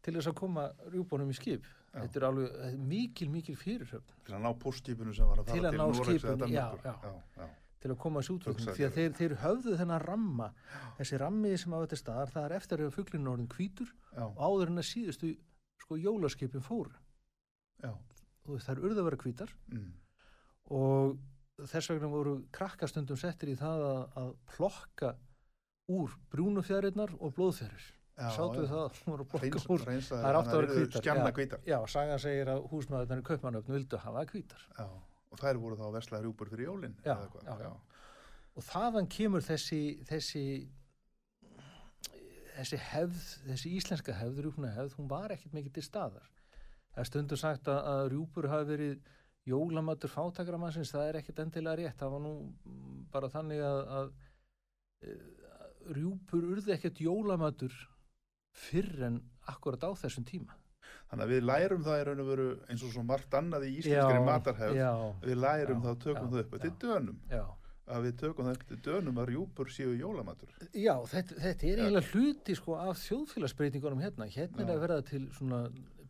til 0.03 0.15
þess 0.15 0.31
að 0.31 0.39
koma 0.39 0.69
rjúbónum 0.93 1.31
í 1.31 1.37
skip. 1.37 1.67
Þetta 1.93 2.21
er 2.21 2.27
alveg 2.29 2.79
mikil, 2.93 3.29
mikil 3.33 3.57
fyrirhöfn. 3.61 4.15
Til 4.27 4.37
að 4.37 4.45
ná 4.47 4.53
postskipinu 4.63 5.15
sem 5.17 5.29
var 5.29 5.43
að 5.43 5.51
Til 5.51 5.59
fara 5.61 5.73
til 5.73 5.81
eða 5.81 6.07
skipinu, 6.07 6.49
já, 6.53 6.65
já. 6.85 6.95
já, 7.37 7.49
til 7.83 7.91
að 7.91 7.99
koma 8.05 8.23
þessu 8.23 8.37
útvöldum 8.39 8.77
því 8.77 8.87
að 8.87 8.97
þeir, 8.97 9.15
þeir 9.19 9.35
höfðu 9.43 9.77
þennan 9.81 10.05
ramma. 10.05 10.49
Þessi 11.01 11.21
rammi 11.23 11.53
sem 11.59 11.75
á 11.75 11.79
þetta 11.83 11.99
staðar 12.01 12.33
það 12.37 12.47
er 12.47 12.57
eftir 12.59 12.85
að 12.85 12.95
fugglinu 12.97 13.33
orðin 13.33 13.51
hvítur 13.57 13.91
já, 13.91 14.23
og 14.25 14.39
áður 14.39 14.73
en 14.73 14.83
að 14.83 14.89
síðustu 14.93 15.33
sko 15.83 15.99
jólaskipin 15.99 16.65
og 17.83 18.63
það 18.63 18.73
er 18.73 18.85
urða 18.87 19.03
að 19.03 19.09
vera 19.09 19.21
hvítar. 19.23 19.55
Mm, 19.73 19.91
og 20.79 21.67
þess 21.69 21.91
vegna 21.93 22.11
voru 22.11 22.37
krakkastundum 22.55 23.19
settir 23.21 23.53
í 23.53 23.59
það 23.59 23.85
að, 23.89 24.01
að 24.23 24.31
plokka 24.55 25.13
úr 25.93 26.15
brúnufjæriðnar 26.33 27.13
og 27.19 27.35
blóðfjærir 27.37 27.91
sáttu 28.19 28.67
það 28.69 28.83
að 28.87 28.99
að 30.13 30.19
Það 30.21 30.29
er 30.29 30.39
átt 30.41 30.53
að 30.53 30.61
vera 30.61 31.01
skjanna 31.01 31.31
já. 31.33 31.57
já, 31.73 31.79
sagan 31.95 32.21
segir 32.23 32.53
að 32.53 32.67
húsmaðurnar 32.73 33.23
í 33.23 33.27
kaupmannöfn 33.31 33.77
vildu 33.77 34.03
hafa 34.03 34.27
hvítar. 34.33 34.69
Já, 34.77 34.87
og 35.33 35.41
þær 35.41 35.63
voru 35.63 35.81
þá 35.81 35.87
veslaði 35.97 36.29
rjúpur 36.29 36.53
fyrir 36.53 36.69
jólin 36.69 36.97
og 38.53 38.67
þaðan 38.69 39.09
kemur 39.09 39.45
þessi 39.47 39.81
þessi 40.09 40.45
þessi 42.53 42.79
hefð, 42.91 43.25
þessi 43.49 43.73
íslenska 43.79 44.15
hefð 44.17 44.45
rjúpna 44.45 44.73
hefð, 44.77 44.97
hún 44.99 45.11
var 45.11 45.33
ekkit 45.35 45.55
mikið 45.57 45.79
til 45.79 45.87
staðar. 45.87 46.29
Það 46.93 47.03
er 47.03 47.09
stundu 47.09 47.39
sagt 47.41 47.71
að, 47.73 47.81
að 47.93 48.03
rjúpur 48.13 48.49
hafi 48.53 48.69
verið 48.69 49.07
jólamatur 49.49 50.13
fátakramannsins, 50.13 50.93
það 50.93 51.09
er 51.09 51.19
ekkit 51.23 51.41
endilega 51.47 51.79
rétt. 51.81 51.97
Það 52.03 52.13
var 52.15 52.23
nú 52.27 52.35
bara 53.15 53.31
þannig 53.33 53.63
að, 53.65 53.81
að, 53.97 54.13
að 55.09 55.97
rjúpur 55.97 56.47
urði 56.53 56.77
ekkit 56.77 57.01
jólamatur 57.07 57.75
fyrr 58.53 59.07
en 59.09 59.21
akkurat 59.49 59.85
á 59.89 59.91
þessum 60.03 60.25
tíma. 60.29 60.55
Þannig 61.11 61.25
að 61.27 61.33
við 61.35 61.43
lærum 61.45 61.83
það 61.85 61.99
í 62.01 62.05
raun 62.09 62.21
og 62.23 62.29
veru 62.33 62.47
eins 62.73 62.83
og 62.87 62.93
svo 62.95 63.03
margt 63.05 63.35
annað 63.37 63.67
í 63.69 63.73
íslenskri 63.81 64.21
matarhefð. 64.25 64.79
við 65.27 65.37
lærum 65.43 65.81
Já, 65.81 65.85
það 65.85 65.91
og 65.93 66.01
tökum 66.07 66.27
já, 66.27 66.31
það 66.33 66.41
upp. 66.45 66.55
Þetta 66.57 66.71
er 66.71 66.79
dönum. 66.87 67.19
Já. 67.31 67.43
Að 67.93 68.05
við 68.07 68.15
tökum 68.23 68.47
það 68.47 68.57
upp 68.57 68.67
til 68.69 68.79
dönum 68.87 69.19
að 69.21 69.29
rjúpur 69.33 69.73
séu 69.75 69.93
jólamatur. 69.99 70.53
Já, 70.73 70.95
þetta, 71.13 71.35
þetta 71.43 71.67
er 71.73 71.83
eiginlega 71.83 72.13
hluti 72.13 72.55
sko 72.57 72.77
af 72.79 73.01
þjóðfélagsbreytingunum 73.03 74.01
hérna. 74.05 74.29
Hérna 74.33 74.63
er 74.65 74.73
að 74.77 74.81
verða 74.87 75.03
til 75.11 75.25
svona 75.37 75.61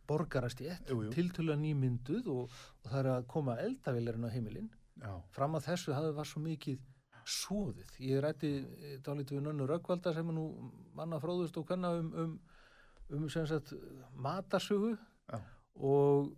borgarastjétt, 0.07 0.89
Jú, 0.91 1.01
jú. 1.07 1.11
tiltölulega 1.15 1.59
nýmynduð 1.63 2.27
og, 2.31 2.55
og 2.83 2.89
það 2.91 2.99
er 3.01 3.09
að 3.15 3.27
koma 3.31 3.57
eldavillarinn 3.63 4.27
á 4.27 4.31
heimilinn. 4.35 4.69
já, 5.01 5.13
Fram 5.35 5.55
að 5.57 5.67
þessu 5.71 5.93
hafði 5.95 6.13
var 6.17 6.27
svo 6.29 6.41
mikið 6.43 6.79
svoðið. 7.29 7.95
Ég 8.03 8.21
rætti 8.23 8.51
dálítið 9.05 9.39
við 9.39 9.45
nönnu 9.47 9.67
Röggvalda 9.69 10.13
sem 10.15 10.29
er 10.29 10.37
nú 10.37 10.47
manna 10.97 11.19
fróðust 11.23 11.57
og 11.61 11.67
kanna 11.69 11.95
um, 11.99 12.13
um, 12.23 12.37
um 13.17 13.27
sem 13.29 13.47
sagt 13.49 13.73
matarsögu. 14.15 14.95
Já. 15.31 15.39
og 15.73 16.33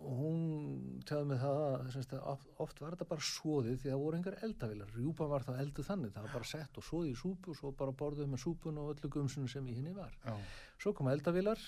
hún 0.00 1.00
tjáði 1.04 1.26
með 1.28 1.42
það 1.42 1.90
sagt, 1.92 2.14
oft, 2.32 2.48
oft 2.64 2.80
var 2.80 2.94
þetta 2.94 3.08
bara 3.10 3.26
svoðið 3.26 3.82
því 3.82 3.90
það 3.90 4.02
voru 4.04 4.18
engar 4.18 4.38
eldavilar, 4.46 4.92
rjúpan 4.96 5.30
var 5.30 5.44
það 5.44 5.60
elduð 5.64 5.88
þannig. 5.90 6.12
Það 6.14 6.26
var 6.26 6.36
bara 6.38 6.50
sett 6.50 6.80
og 6.80 6.86
svoðið 6.86 7.10
í 7.10 7.18
súpu 7.20 7.52
og 7.52 7.58
svo 7.58 7.72
bara 7.76 7.96
borðuð 8.00 8.30
með 8.32 8.42
súpun 8.44 8.80
og 8.80 8.92
öllu 8.94 9.12
gumsunu 9.12 9.50
sem 9.50 9.68
í 9.68 9.76
henni 9.76 9.92
var. 9.96 10.14
Já, 10.24 10.36
svo 10.80 10.94
koma 10.96 11.12
eldavilar 11.16 11.64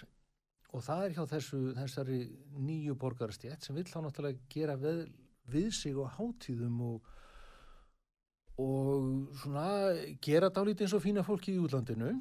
og 0.72 0.84
það 0.86 1.04
er 1.04 1.16
hjá 1.16 1.24
þessu, 1.34 1.60
þessari 1.76 2.20
nýju 2.56 2.96
borgarastjætt 3.00 3.66
sem 3.66 3.76
vill 3.76 3.88
þá 3.90 3.98
náttúrulega 4.06 4.48
gera 4.52 4.78
við, 4.80 5.02
við 5.52 5.68
sig 5.76 5.98
og 6.00 6.14
hátíðum 6.16 6.80
og, 6.88 7.10
og 8.60 9.32
svona 9.40 9.66
gera 10.24 10.50
dálítið 10.52 10.86
eins 10.86 10.96
og 10.96 11.04
fína 11.04 11.24
fólki 11.24 11.54
í 11.54 11.60
útlandinu 11.62 12.12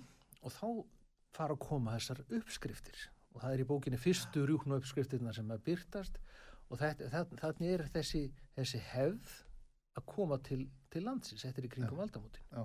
og 0.42 0.54
þá 0.56 0.68
fara 1.36 1.56
að 1.56 1.64
koma 1.64 1.96
þessar 1.98 2.22
uppskriftir. 2.38 3.08
Og 3.32 3.44
það 3.44 3.54
er 3.54 3.64
í 3.64 3.68
bókinni 3.68 4.00
fyrstu 4.00 4.44
rjúknu 4.48 4.78
uppskriftirna 4.80 5.34
sem 5.36 5.52
að 5.52 5.64
byrtast 5.70 6.20
og 6.72 6.80
þannig 6.80 7.72
er 7.72 7.86
þessi, 7.92 8.26
þessi 8.56 8.80
hefð 8.92 9.32
að 10.00 10.06
koma 10.08 10.38
til, 10.44 10.62
til 10.92 11.04
landsins, 11.04 11.44
þetta 11.44 11.60
er 11.60 11.68
í 11.68 11.72
kringum 11.72 12.00
aldamótin. 12.00 12.46
Já, 12.52 12.64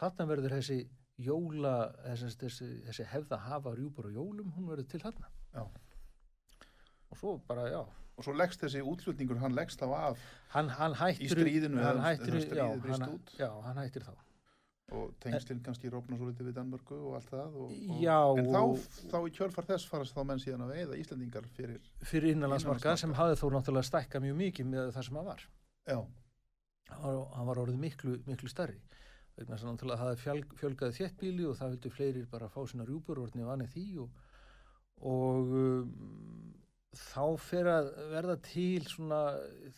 þarna 0.00 0.28
verður 0.30 0.56
þessi 0.56 0.78
jóla 1.20 1.74
þessi, 2.06 2.30
þessi, 2.40 2.70
þessi 2.88 3.08
hefð 3.12 3.36
að 3.36 3.44
hafa 3.50 3.74
rjúpur 3.76 4.08
og 4.08 4.16
jólum, 4.16 4.52
hún 4.56 4.68
verður 4.72 4.88
til 4.92 5.02
þarna. 5.04 5.32
Já. 5.56 5.64
og 7.08 7.16
svo 7.20 7.38
bara, 7.48 7.68
já 7.70 7.80
og 8.16 8.24
svo 8.24 8.34
leggst 8.36 8.62
þessi 8.64 8.82
útflutningur 8.84 9.40
hann 9.42 9.56
leggst 9.56 9.82
þá 9.82 9.88
af 9.96 10.22
hann, 10.54 10.70
hann 10.78 10.96
hættir 10.96 11.26
Í 11.26 11.32
stríðinu 11.34 11.82
hann 11.84 12.00
hættir, 12.04 12.38
já, 12.56 12.68
hann, 12.86 13.18
já, 13.36 13.50
hann 13.66 13.82
hættir 13.82 14.06
þá. 14.06 14.14
Og 14.96 15.08
tengslinn 15.18 15.64
kannski 15.66 15.90
rópna 15.90 16.14
svo 16.14 16.28
litið 16.28 16.46
við 16.46 16.54
Danmörku 16.60 16.96
og 17.08 17.16
allt 17.18 17.30
það 17.32 17.56
og, 17.58 17.70
og, 17.74 17.96
Já, 18.04 18.18
en 18.38 18.50
þá, 18.54 18.84
þá 19.10 19.16
í 19.18 19.32
kjölfar 19.34 19.66
þess 19.66 19.88
farast 19.90 20.14
þá 20.14 20.20
menn 20.28 20.42
síðan 20.42 20.62
að 20.62 20.76
veiða 20.76 20.98
Íslandingar 21.00 21.48
fyrir 21.56 21.80
fyrir 22.06 22.36
innanlandsmarka 22.36 22.36
Innanlandsmarkað. 22.36 23.00
sem 23.02 23.16
hafði 23.18 23.40
þó 23.40 23.46
náttúrulega 23.56 23.88
stækka 23.90 24.22
mjög 24.22 24.38
mikið 24.44 24.68
með 24.70 24.92
það 24.94 25.08
sem 25.08 25.18
hann 25.18 25.26
var. 25.26 25.42
Já, 25.90 25.98
hann 26.92 27.48
var, 27.50 27.62
orðið 27.64 27.82
miklu, 27.82 28.14
miklu 28.30 28.52
starri 28.52 28.78
vegna 29.36 29.56
þess 29.56 29.66
að 29.66 29.72
náttúrulega 29.72 30.02
hafði 30.04 30.22
fjölg, 30.22 30.54
fjölgaði 30.62 30.98
þéttbíli 31.00 31.48
og 31.50 31.58
það 31.58 31.74
vildu 31.74 31.92
fleiri 31.92 32.22
bara 32.30 32.52
fá 32.52 32.60
sína 32.70 32.86
rjúpur 32.86 33.20
og 33.20 33.34
vanið 33.34 33.74
því 33.74 33.86
og, 34.04 34.22
og 35.10 35.50
um, 35.58 35.90
þá 36.96 37.24
fer 37.42 37.68
að 37.70 37.90
verða 38.12 38.36
til 38.44 38.84
svona 38.88 39.20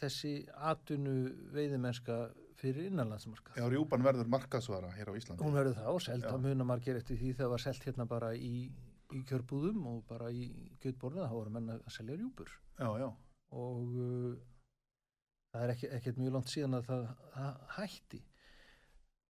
þessi 0.00 0.34
atvinnu 0.70 1.16
veiðimennska 1.54 2.18
fyrir 2.58 2.88
innanlandsmarka 2.90 3.54
já, 3.58 3.64
rjúpan 3.70 4.04
verður 4.04 4.30
markaðsvara 4.34 4.90
hér 4.96 5.12
á 5.14 5.18
Íslandi. 5.18 5.44
Hún 5.46 5.56
verður 5.56 5.78
það 5.78 5.90
og 5.94 6.04
selt 6.04 6.26
Já. 6.26 6.30
að 6.32 6.46
muna 6.48 6.66
margir 6.66 6.98
eftir 6.98 7.18
því 7.20 7.32
þegar 7.38 7.52
var 7.54 7.64
selt 7.64 7.86
hérna 7.86 8.06
bara 8.10 8.32
í, 8.34 8.54
í 9.14 9.20
kjörbúðum 9.28 9.84
og 9.92 10.00
bara 10.08 10.30
í 10.34 10.48
kjötborðinu 10.82 11.28
þá 11.28 11.36
voru 11.36 11.54
menn 11.54 11.74
að 11.76 11.84
selja 11.94 12.18
rjúpur. 12.18 12.50
Já, 12.78 12.88
já, 13.02 13.08
og 13.62 13.94
uh, 13.94 14.32
það 15.52 15.66
er 15.66 15.74
ekki, 15.76 15.92
ekkert 16.00 16.20
mjög 16.22 16.34
langt 16.38 16.52
síðan 16.54 16.80
að 16.80 16.90
það, 16.90 17.06
það 17.36 17.62
hætti. 17.78 18.22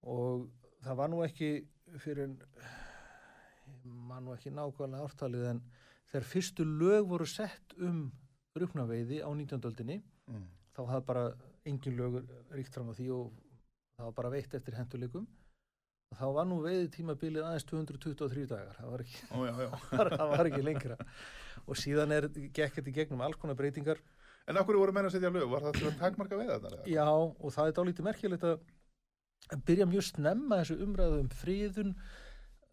Og 0.08 0.49
það 0.87 1.00
var 1.02 1.12
nú 1.12 1.23
ekki 1.26 1.52
fyrir 2.00 2.32
maður 3.84 4.25
nú 4.26 4.34
ekki 4.34 4.52
nákvæmlega 4.54 5.08
ártalið 5.08 5.48
en 5.52 5.60
þegar 6.12 6.28
fyrstu 6.32 6.66
lög 6.68 7.08
voru 7.10 7.26
sett 7.28 7.75
um 7.78 8.06
rúknaveiði 8.58 9.20
á 9.22 9.30
19. 9.30 9.60
öldinni 9.70 9.98
mm, 10.00 10.46
þá 10.76 10.80
hafði 10.92 11.08
bara 11.10 11.25
engin 11.68 11.98
lögur 11.98 12.25
ríkt 12.54 12.75
fram 12.75 12.90
á 12.90 12.94
því 12.98 13.10
og 13.16 13.34
það 13.98 14.08
var 14.08 14.16
bara 14.20 14.32
veitt 14.34 14.56
eftir 14.58 14.78
henduleikum 14.78 15.26
þá 16.18 16.26
var 16.38 16.48
nú 16.48 16.62
veiði 16.64 16.88
tímabilið 16.94 17.44
aðeins 17.44 17.68
223 17.68 18.46
dagar 18.48 18.78
það 18.78 18.94
var 18.94 19.04
ekki, 19.04 19.20
Ó, 19.28 19.37
já, 19.44 19.54
já. 19.64 19.70
það 20.20 20.32
var 20.32 20.50
ekki 20.50 20.64
lengra 20.64 20.96
og 21.66 21.76
síðan 21.76 22.14
er, 22.16 22.30
gekk 22.32 22.78
þetta 22.78 22.92
í 22.94 22.96
gegnum 23.02 23.26
alls 23.26 23.40
konar 23.40 23.58
breytingar 23.58 24.00
En 24.48 24.56
af 24.56 24.64
hverju 24.64 24.80
voru 24.80 24.92
menn 24.96 25.04
að 25.04 25.12
setja 25.12 25.28
lög? 25.28 25.42
Var 25.52 25.60
það 25.60 25.75
til 25.76 25.87
að 25.90 25.96
takmarka 26.00 26.37
veið 26.38 26.50
þetta? 26.54 26.76
Já, 26.88 27.04
og 27.12 27.50
það 27.52 27.66
er 27.68 27.75
dálítið 27.76 28.06
merkilegt 28.06 28.46
að 28.48 28.62
að 29.52 29.64
byrja 29.68 29.87
mjög 29.88 30.06
snemma 30.08 30.60
þessu 30.60 30.78
umræðu 30.84 31.20
um 31.22 31.28
fríðun 31.40 31.92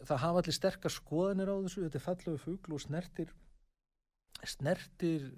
það 0.04 0.18
hafa 0.26 0.40
allir 0.42 0.54
sterkar 0.58 0.92
skoðanir 0.92 1.50
á 1.52 1.56
þessu 1.64 1.84
þetta 1.86 2.00
er 2.00 2.06
fallegu 2.08 2.38
fugl 2.38 2.74
og 2.76 2.82
snertir 2.84 3.30
snertir 4.46 5.30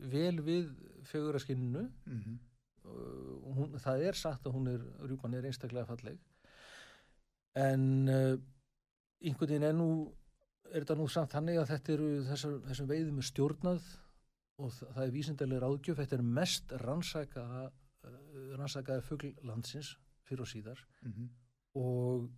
vel 0.00 0.38
við 0.44 0.70
feguraskinninu 1.10 1.82
Mm 2.06 2.20
-hmm. 2.20 2.38
uh, 2.84 3.54
hún, 3.56 3.78
það 3.78 4.02
er 4.08 4.14
sagt 4.14 4.46
að 4.46 4.52
hún 4.54 4.68
er 4.68 4.80
rjúpan 5.08 5.34
er 5.34 5.44
einstaklega 5.44 5.84
falleg 5.86 6.18
en 7.56 8.08
uh, 8.08 8.36
einhvern 9.20 9.48
veginn 9.50 9.62
er 9.68 9.72
nú 9.74 9.88
er 10.72 10.80
þetta 10.84 10.96
nú 10.98 11.08
samt 11.08 11.32
þannig 11.34 11.58
að 11.60 11.68
þetta 11.72 11.92
eru 11.92 12.08
þessar, 12.24 12.54
þessum 12.68 12.88
veiðum 12.88 13.18
er 13.18 13.28
stjórnað 13.28 13.82
og 14.58 14.72
það, 14.72 14.88
það 14.94 15.04
er 15.04 15.10
vísindarlega 15.10 15.60
ráðgjöf 15.66 15.96
þetta 15.96 16.16
er 16.16 16.22
mest 16.22 16.72
rannsaka 16.72 17.44
uh, 17.64 18.56
rannsakaði 18.58 19.02
fugl 19.02 19.34
landsins 19.42 19.96
fyrir 20.24 20.40
og 20.42 20.48
síðar 20.48 20.80
Mhm. 21.02 21.28
og 21.74 22.30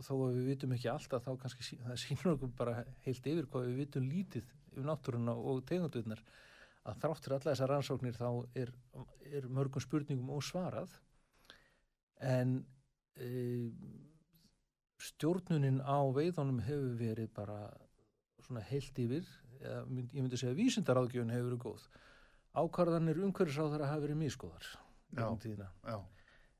þó 0.00 0.14
að 0.16 0.38
við 0.38 0.48
vitum 0.52 0.72
ekki 0.76 0.88
alltaf 0.92 1.26
þá 1.26 1.32
kannski 1.42 1.78
það 1.82 1.98
sýnur 2.00 2.32
okkur 2.36 2.54
bara 2.58 2.78
heilt 3.04 3.26
yfir 3.28 3.48
hvað 3.50 3.68
við 3.68 3.80
vitum 3.82 4.08
lítið 4.08 4.48
yfir 4.72 4.88
náttúruna 4.88 5.34
og 5.36 5.60
tegundurnar 5.68 6.22
að 6.88 7.02
þrátt 7.02 7.26
fyrir 7.26 7.36
alla 7.36 7.52
þessar 7.52 7.70
rannsóknir 7.70 8.16
þá 8.18 8.28
er, 8.58 8.72
er 9.30 9.48
mörgum 9.52 9.84
spurningum 9.84 10.32
ósvarað. 10.34 10.94
En 12.22 12.56
e, 13.14 13.28
stjórnunin 15.02 15.82
á 15.82 15.98
veiðunum 16.14 16.62
hefur 16.66 16.96
verið 16.98 17.30
bara 17.36 17.58
svona 18.42 18.64
heilt 18.66 18.98
yfir 18.98 19.28
eða, 19.60 19.84
ég 19.84 20.18
myndi 20.18 20.40
segja 20.40 20.58
vísindaráðgjöfun 20.58 21.34
hefur 21.34 21.52
verið 21.52 21.62
góð. 21.66 21.86
Ákvarðanir 22.52 23.22
umhverfisáðara 23.28 23.92
hafa 23.92 24.04
verið 24.06 24.18
mískoðar. 24.24 24.66
Já, 25.86 25.98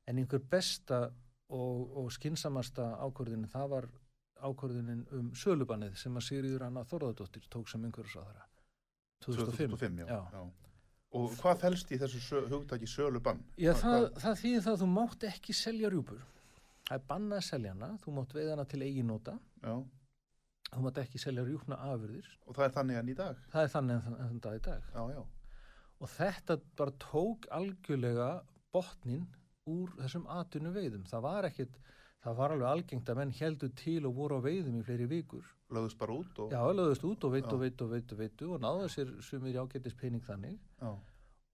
en 0.07 0.21
einhver 0.21 0.41
besta 0.49 1.03
og, 1.53 1.93
og 2.01 2.09
skinsamasta 2.15 2.89
ákvörðunin 3.05 3.51
það 3.51 3.69
var 3.75 3.87
ákvörðunin 4.43 5.05
um 5.15 5.29
sölubannið 5.37 5.95
sem 6.01 6.17
að 6.19 6.25
Sigriður 6.27 6.65
Anna 6.67 6.83
Þorðardóttir 6.89 7.45
tók 7.53 7.69
sem 7.71 7.85
einhverjusráðara 7.87 8.45
2005, 9.23 9.77
2005 9.77 10.03
já. 10.03 10.05
Já. 10.09 10.21
Já. 10.33 10.43
Og 11.13 11.35
hvað 11.37 11.59
felst 11.61 11.91
í 11.93 11.97
þessu 12.01 12.19
sö, 12.25 12.39
hugtaki 12.49 12.87
sölubann? 12.89 13.43
Já, 13.61 13.71
það, 13.77 14.07
það 14.23 14.39
þýðir 14.41 14.63
það 14.65 14.71
að 14.73 14.79
þú 14.81 14.87
mátt 14.95 15.25
ekki 15.29 15.53
selja 15.55 15.91
rjúpur 15.93 16.23
það 16.87 16.95
er 16.97 17.03
bannað 17.11 17.37
að 17.39 17.45
selja 17.47 17.75
hana 17.75 17.91
þú 18.03 18.15
mátt 18.17 18.33
veiða 18.35 18.55
hana 18.55 18.65
til 18.73 18.81
eiginnóta 18.83 19.35
Já. 19.63 19.75
þú 20.73 20.81
mátt 20.87 20.99
ekki 21.03 21.21
selja 21.21 21.45
rjúpna 21.47 21.77
afurðir 21.91 22.27
Og 22.47 22.57
það 22.57 22.65
er 22.65 22.73
þannig 22.79 22.99
enn 22.99 23.13
í 23.13 23.15
dag? 23.21 23.45
það 23.53 23.67
er 23.67 23.71
þannig 23.77 24.09
en 24.09 24.17
þann 24.23 24.43
dag 24.47 24.57
í 24.57 24.63
dag 24.67 24.89
Já, 24.89 25.03
já. 25.13 25.21
og 26.03 26.11
þetta 26.17 26.57
bara 26.81 26.97
tók 27.05 27.47
algjörlega 27.61 28.29
botnin 28.75 29.23
úr 29.69 29.91
þessum 29.99 30.25
atvinnu 30.27 30.71
veiðum 30.75 31.03
það 31.07 31.23
var 31.23 31.47
ekkit, 31.47 31.75
það 32.23 32.37
var 32.39 32.53
alveg 32.55 32.69
algengt 32.69 33.09
að 33.11 33.19
menn 33.21 33.33
heldur 33.37 33.71
til 33.79 33.99
og 34.09 34.15
voru 34.17 34.39
á 34.39 34.45
veiðum 34.45 34.79
í 34.79 34.83
fleiri 34.87 35.07
vikur 35.11 35.45
Lögðust 35.73 35.97
bara 35.97 36.13
út 36.19 36.39
og... 36.43 36.51
Já, 36.53 36.61
lögðust 36.75 37.05
út 37.07 37.23
og 37.25 37.31
veitu 37.33 37.49
Já. 37.49 37.55
og 37.55 37.61
veitu 37.63 37.85
og 37.85 37.91
veitu 37.95 38.13
og 38.15 38.19
veitu 38.19 38.49
og 38.53 38.61
náðu 38.61 38.89
sér 38.93 39.13
sumir 39.25 39.55
ágætis 39.61 39.95
pening 39.97 40.23
þannig 40.27 40.57
Já. 40.81 40.91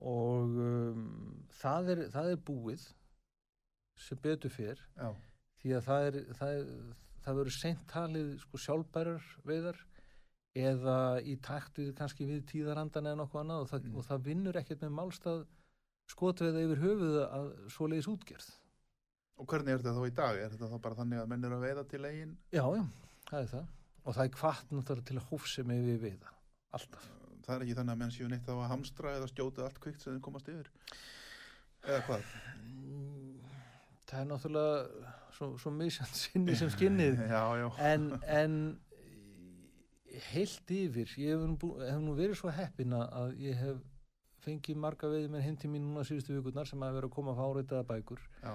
og 0.02 0.58
um, 0.66 1.04
það, 1.62 1.92
er, 1.94 2.02
það 2.16 2.32
er 2.34 2.42
búið 2.50 2.88
sem 4.00 4.20
betur 4.24 4.52
fyrr 4.54 4.82
Já. 4.98 5.14
því 5.62 5.76
að 5.78 5.86
það 5.90 6.08
er 6.10 6.20
það, 6.40 6.58
er, 6.58 6.74
það 7.28 7.40
verður 7.42 7.58
seint 7.60 7.86
talið 7.94 8.34
sko 8.44 8.64
sjálfbærar 8.66 9.30
veiðar 9.48 9.80
eða 10.60 10.98
í 11.22 11.38
takt 11.46 11.78
við 11.80 11.94
kannski 12.00 12.26
við 12.26 12.44
tíðarandan 12.50 13.06
eða 13.12 13.22
nokkuð 13.22 13.44
annað 13.44 13.64
og 13.64 13.70
það, 13.70 13.84
Mm. 13.90 13.96
og 14.02 14.06
það 14.10 14.24
vinnur 14.26 14.58
ekkert 14.60 14.82
með 14.82 14.96
málstað 14.98 15.44
skotveiða 16.10 16.64
yfir 16.66 16.82
höfuð 16.84 17.18
að 17.26 17.50
svoleiðis 17.76 18.10
útgerð 18.14 18.50
Og 19.40 19.48
hvernig 19.48 19.72
er 19.72 19.80
þetta 19.80 19.94
þá 19.96 20.04
í 20.10 20.16
dag? 20.18 20.40
Er 20.44 20.50
þetta 20.52 20.68
þá 20.74 20.80
bara 20.84 20.98
þannig 21.00 21.20
að 21.22 21.30
menn 21.32 21.46
eru 21.48 21.56
að 21.60 21.62
veiða 21.64 21.84
til 21.88 22.02
eigin? 22.10 22.34
Já, 22.52 22.64
já, 22.76 22.82
það 23.30 23.40
er 23.46 23.52
það 23.54 23.68
og 24.10 24.16
það 24.18 24.24
er 24.26 24.34
kvart 24.36 24.74
náttúrulega 24.74 25.08
til 25.10 25.18
að 25.22 25.30
hófsemi 25.30 25.78
við 25.86 26.02
veiða 26.08 26.34
alltaf 26.76 27.06
Það 27.46 27.56
er 27.56 27.64
ekki 27.66 27.76
þannig 27.80 27.94
að 27.96 28.02
menn 28.04 28.12
séu 28.14 28.28
neitt 28.30 28.44
þá 28.46 28.52
að 28.58 28.68
hamstra 28.74 29.14
eða 29.18 29.30
skjóta 29.32 29.64
allt 29.66 29.80
kvikt 29.82 30.04
sem 30.04 30.14
þeim 30.14 30.22
komast 30.28 30.50
yfir? 30.52 30.68
Eða 31.88 32.02
hvað? 32.10 32.28
Mm, 32.60 33.40
Það 34.10 34.20
er 34.20 34.28
náttúrulega 34.30 35.14
svo, 35.38 35.48
svo 35.62 35.72
misjant 35.74 36.20
sinni 36.20 36.56
sem 36.60 36.70
skinnið 36.74 37.24
Já, 37.34 37.42
já. 37.62 37.68
en, 37.94 38.06
en 38.28 38.60
heilt 40.34 40.72
yfir 40.74 41.12
ég 41.22 41.36
hef 41.38 41.46
nú, 41.48 41.72
hef 41.80 42.00
nú 42.04 42.16
verið 42.18 42.38
svo 42.42 42.52
heppin 42.54 42.96
að- 42.98 43.12
að 43.22 43.34
ég 43.46 43.60
hef 43.64 43.82
fengið 44.46 44.82
marga 44.84 45.10
veiði 45.12 45.32
með 45.34 45.46
hindi 45.48 45.72
mín 45.72 45.88
núna 45.88 46.06
síðustu 46.08 46.36
vikurnar 46.38 46.70
sem 46.70 46.82
hafa 46.86 46.98
verið 46.98 47.10
að 47.10 47.16
koma 47.16 47.34
að 47.36 47.42
fáritaða 47.42 47.88
bækur 47.90 48.24
Já. 48.44 48.54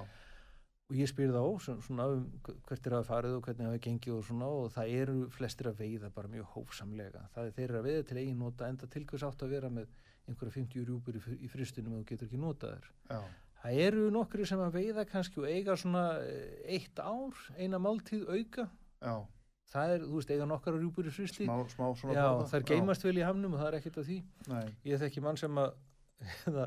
og 0.91 0.99
ég 1.01 1.11
spyr 1.11 1.35
þá 1.35 1.43
svona, 1.67 2.09
um 2.17 2.25
hvert 2.69 2.89
er 2.91 2.99
að 2.99 3.07
farið 3.11 3.37
og 3.39 3.47
hvernig 3.49 3.71
hafa 3.71 3.85
gengið 3.89 4.17
og 4.17 4.27
svona 4.31 4.51
og 4.57 4.73
það 4.75 4.97
eru 5.03 5.21
flestir 5.37 5.71
að 5.71 5.85
veiða 5.85 6.11
bara 6.17 6.33
mjög 6.35 6.51
hófsamlega 6.57 7.29
það 7.37 7.47
er 7.47 7.57
þeir 7.59 7.69
eru 7.69 7.81
að 7.81 7.89
veiða 7.91 8.09
til 8.11 8.21
eigin 8.23 8.43
nota 8.43 8.69
enda 8.73 8.91
til 8.91 9.07
hvers 9.11 9.29
átt 9.29 9.47
að 9.47 9.57
vera 9.57 9.73
með 9.73 9.97
einhverja 10.25 10.57
50 10.57 10.87
rjúpur 10.89 11.17
í, 11.21 11.25
í 11.45 11.49
fristunum 11.53 11.99
og 11.99 12.05
þú 12.05 12.11
getur 12.13 12.31
ekki 12.31 12.41
notað 12.41 12.77
þær 12.79 12.93
Já. 13.15 13.25
Það 13.65 13.79
eru 13.81 14.09
nokkri 14.13 14.45
sem 14.45 14.61
að 14.61 14.75
veiða 14.77 15.07
kannski 15.09 15.41
og 15.41 15.47
eiga 15.49 15.75
svona 15.81 16.03
eh, 16.21 16.75
eitt 16.77 17.01
ár, 17.01 17.39
eina 17.57 17.79
máltíð 17.81 18.27
auka. 18.29 18.67
Já. 19.01 19.15
Það 19.75 19.93
er, 19.93 20.03
þú 20.07 20.19
veist, 20.21 20.31
eiga 20.31 20.47
nokkara 20.47 20.79
rjúpur 20.79 21.09
í 21.11 21.13
fristi. 21.15 21.47
Smá, 21.49 21.57
smá 21.73 21.87
svona 21.99 22.15
Já, 22.15 22.27
það 22.47 22.59
er 22.61 22.67
geimast 22.69 23.07
vel 23.07 23.17
í 23.19 23.25
hamnum 23.27 23.57
og 23.57 23.63
það 23.63 23.71
er 23.73 23.77
ekkert 23.81 23.97
af 23.99 24.07
því. 24.07 24.19
Nei. 24.53 24.67
Ég 24.87 25.01
þekki 25.03 25.23
mann 25.25 25.41
sem 25.41 25.59
að, 25.59 25.73
eða, 26.51 26.67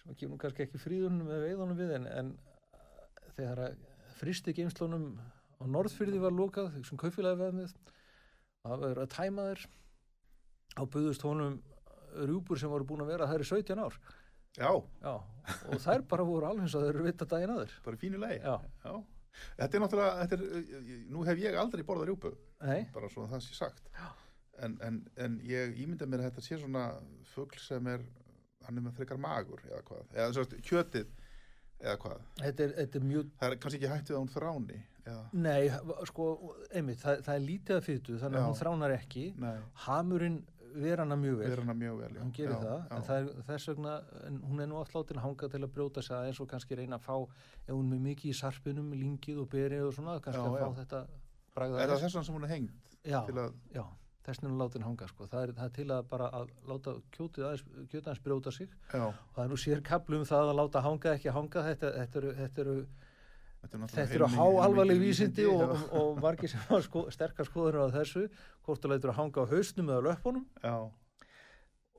sem 0.00 0.14
að 0.14 0.18
kemur 0.22 0.40
kannski 0.40 0.64
ekki 0.64 0.80
fríðunum 0.80 1.28
með 1.28 1.44
veiðunum 1.44 1.82
við 1.82 1.92
en, 1.98 2.08
en 2.08 2.32
þegar 3.36 3.62
að 3.66 3.76
fristi 4.16 4.56
geimslunum 4.56 5.06
á 5.20 5.64
Norðfyrði 5.76 6.22
var 6.24 6.34
lokað, 6.34 6.72
sem 6.88 7.00
kaufélagi 7.00 7.42
veð 7.42 7.54
með, 7.60 7.76
það 8.64 8.82
var 8.86 9.02
að 9.04 9.12
tæma 9.12 9.46
þér, 9.50 9.66
á 10.72 10.82
buðust 10.96 11.28
honum 11.28 11.60
rjúpur 12.16 12.60
sem 12.60 12.72
voru 12.72 12.88
búin 12.88 13.04
að 13.04 13.12
vera 13.12 13.28
það 13.28 13.42
er 13.42 13.48
17 13.52 13.84
ár. 13.84 14.00
Já, 14.56 14.68
Já, 15.00 15.12
og 15.68 15.78
þær 15.80 16.02
bara 16.08 16.24
voru 16.28 16.48
alveg 16.48 16.66
eins 16.66 16.74
og 16.76 16.84
þau 16.84 16.90
eru 16.90 17.04
vita 17.06 17.28
daginn 17.28 17.52
aður. 17.54 17.76
bara 17.84 18.00
fínu 18.00 18.20
lei. 18.20 18.34
Já. 18.40 18.56
Þetta 19.58 19.78
er 19.78 19.82
náttúrulega, 19.84 20.26
þetta 20.26 20.38
er, 20.38 20.98
nú 21.12 21.24
hef 21.28 21.40
ég 21.42 21.56
aldrei 21.60 21.84
borðað 21.88 22.10
rjúpu, 22.10 22.32
Nei, 22.62 22.84
bara 22.94 23.08
svo 23.12 23.24
að 23.26 23.34
það 23.36 23.44
sé 23.46 23.56
sagt. 23.58 23.90
En, 24.62 24.76
en, 24.84 24.98
en 25.16 25.38
ég 25.48 25.78
ímynda 25.82 26.06
mér 26.06 26.22
að 26.22 26.30
þetta 26.30 26.44
sé 26.46 26.58
svona 26.60 26.84
fugl 27.32 27.58
sem 27.62 27.86
er, 27.90 28.04
hann 28.66 28.78
er 28.78 28.84
með 28.84 28.98
frekar 29.00 29.20
magur 29.22 29.62
eða 29.70 29.82
hvað, 29.88 30.02
eða 30.14 30.30
svo 30.36 30.44
kjötið 30.68 31.08
eða 31.82 31.96
hvað. 32.04 32.20
þetta 32.42 32.66
er, 32.66 32.74
þetta 32.78 32.98
er 33.00 33.06
mjög 33.08 33.30
Það 33.40 33.48
er 33.48 33.56
kannski 33.64 33.80
ekki 33.80 33.92
hættið 33.94 34.14
að 34.16 34.20
hún 34.22 34.32
þráni 34.36 34.76
eða, 35.02 35.22
Nei, 35.32 35.62
sko, 36.06 36.26
einmitt, 36.70 37.00
það, 37.02 37.24
það 37.26 37.34
er 37.34 37.46
lítið 37.48 37.76
að 37.78 37.86
fytu 37.88 38.18
þannig 38.22 38.38
að 38.42 38.46
hún 38.46 38.60
þránar 38.60 38.94
ekki. 39.00 39.24
Nei, 39.42 39.56
Hamurinn 39.88 40.36
ver 40.74 41.00
hana 41.02 41.16
mjög 41.16 41.38
vel 41.40 41.48
vera 41.52 41.62
hana 41.64 41.74
mjög 41.78 41.96
vel. 42.00 42.12
hún 42.22 42.32
gerir 42.36 42.52
Já, 42.54 42.60
það, 42.62 42.76
já. 42.82 42.96
en 42.96 43.06
það 43.08 43.16
er 43.22 43.46
þess 43.48 43.68
vegna 43.72 43.94
hún 44.50 44.60
er 44.64 44.68
nú 44.70 44.76
oft 44.80 44.94
látin 44.96 45.22
hanga 45.22 45.48
til 45.52 45.62
að 45.62 45.72
brjóta 45.76 46.02
sig 46.02 46.16
aðeins 46.16 46.40
og 46.44 46.48
kannski 46.52 46.78
reyna 46.78 46.98
að 47.00 47.06
fá 47.08 47.16
ef 47.22 47.72
hún 47.74 47.92
er 47.92 48.04
mikið 48.06 48.30
í 48.32 48.36
sarpinum, 48.38 48.92
lingið 48.92 49.42
og 49.44 49.48
berið 49.52 49.88
og 49.88 49.96
svona, 49.96 50.18
kannski 50.20 50.42
Já, 50.42 50.52
að 50.52 50.62
fá 50.62 50.78
þetta 50.82 51.02
bragða 51.56 51.82
Er 51.82 51.92
það 51.92 52.02
þess 52.04 52.14
vegna 52.16 52.24
sem 52.24 52.34
hún 52.38 52.48
er 52.48 53.26
til 53.26 53.38
að, 53.42 53.54
já, 53.74 53.84
þess 54.22 54.38
vegna 54.38 54.48
er 54.48 54.52
hún 54.52 54.60
látin 54.62 54.86
hanga 54.86 55.08
sko. 55.10 55.26
það, 55.26 55.42
er, 55.42 55.52
það 55.58 55.64
er 55.64 55.76
til 55.78 55.88
að 55.90 56.02
bara 56.12 56.28
að 56.32 56.52
láta 56.70 56.94
kjótið 57.16 57.46
aðeins, 57.48 57.64
kjötið 57.90 58.06
aðeins 58.06 58.22
brjóta 58.26 58.52
sig 58.52 58.68
já, 58.92 59.06
og 59.06 59.32
það 59.34 59.44
er 59.44 59.50
nú 59.50 59.58
sér 59.58 59.82
kaplu 59.82 60.18
um 60.20 60.24
það 60.28 60.52
að 60.52 60.58
láta 60.60 60.82
hanga 60.86 61.14
ekki 61.16 61.34
hanga, 61.34 61.64
þetta, 61.68 61.90
þetta 61.98 62.22
eru, 62.22 62.34
þetta 62.38 62.62
eru 62.66 62.76
þetta 63.62 64.02
er 64.02 64.14
eru 64.16 64.28
háalvarleg 64.32 65.00
vísindi 65.00 65.46
og, 65.48 65.62
og, 65.64 65.82
og 65.98 66.20
margir 66.22 66.50
sem 66.50 66.62
hafa 66.66 66.82
sko, 66.86 67.04
sterkar 67.14 67.48
skoðunar 67.48 67.92
á 67.92 67.94
þessu, 67.94 68.26
hvort 68.66 68.82
þú 68.82 68.92
lætur 68.92 69.12
að 69.12 69.18
hanga 69.20 69.44
á 69.46 69.52
hausnum 69.52 69.92
eða 69.92 70.06
löpunum 70.08 70.46
uh, 70.66 70.88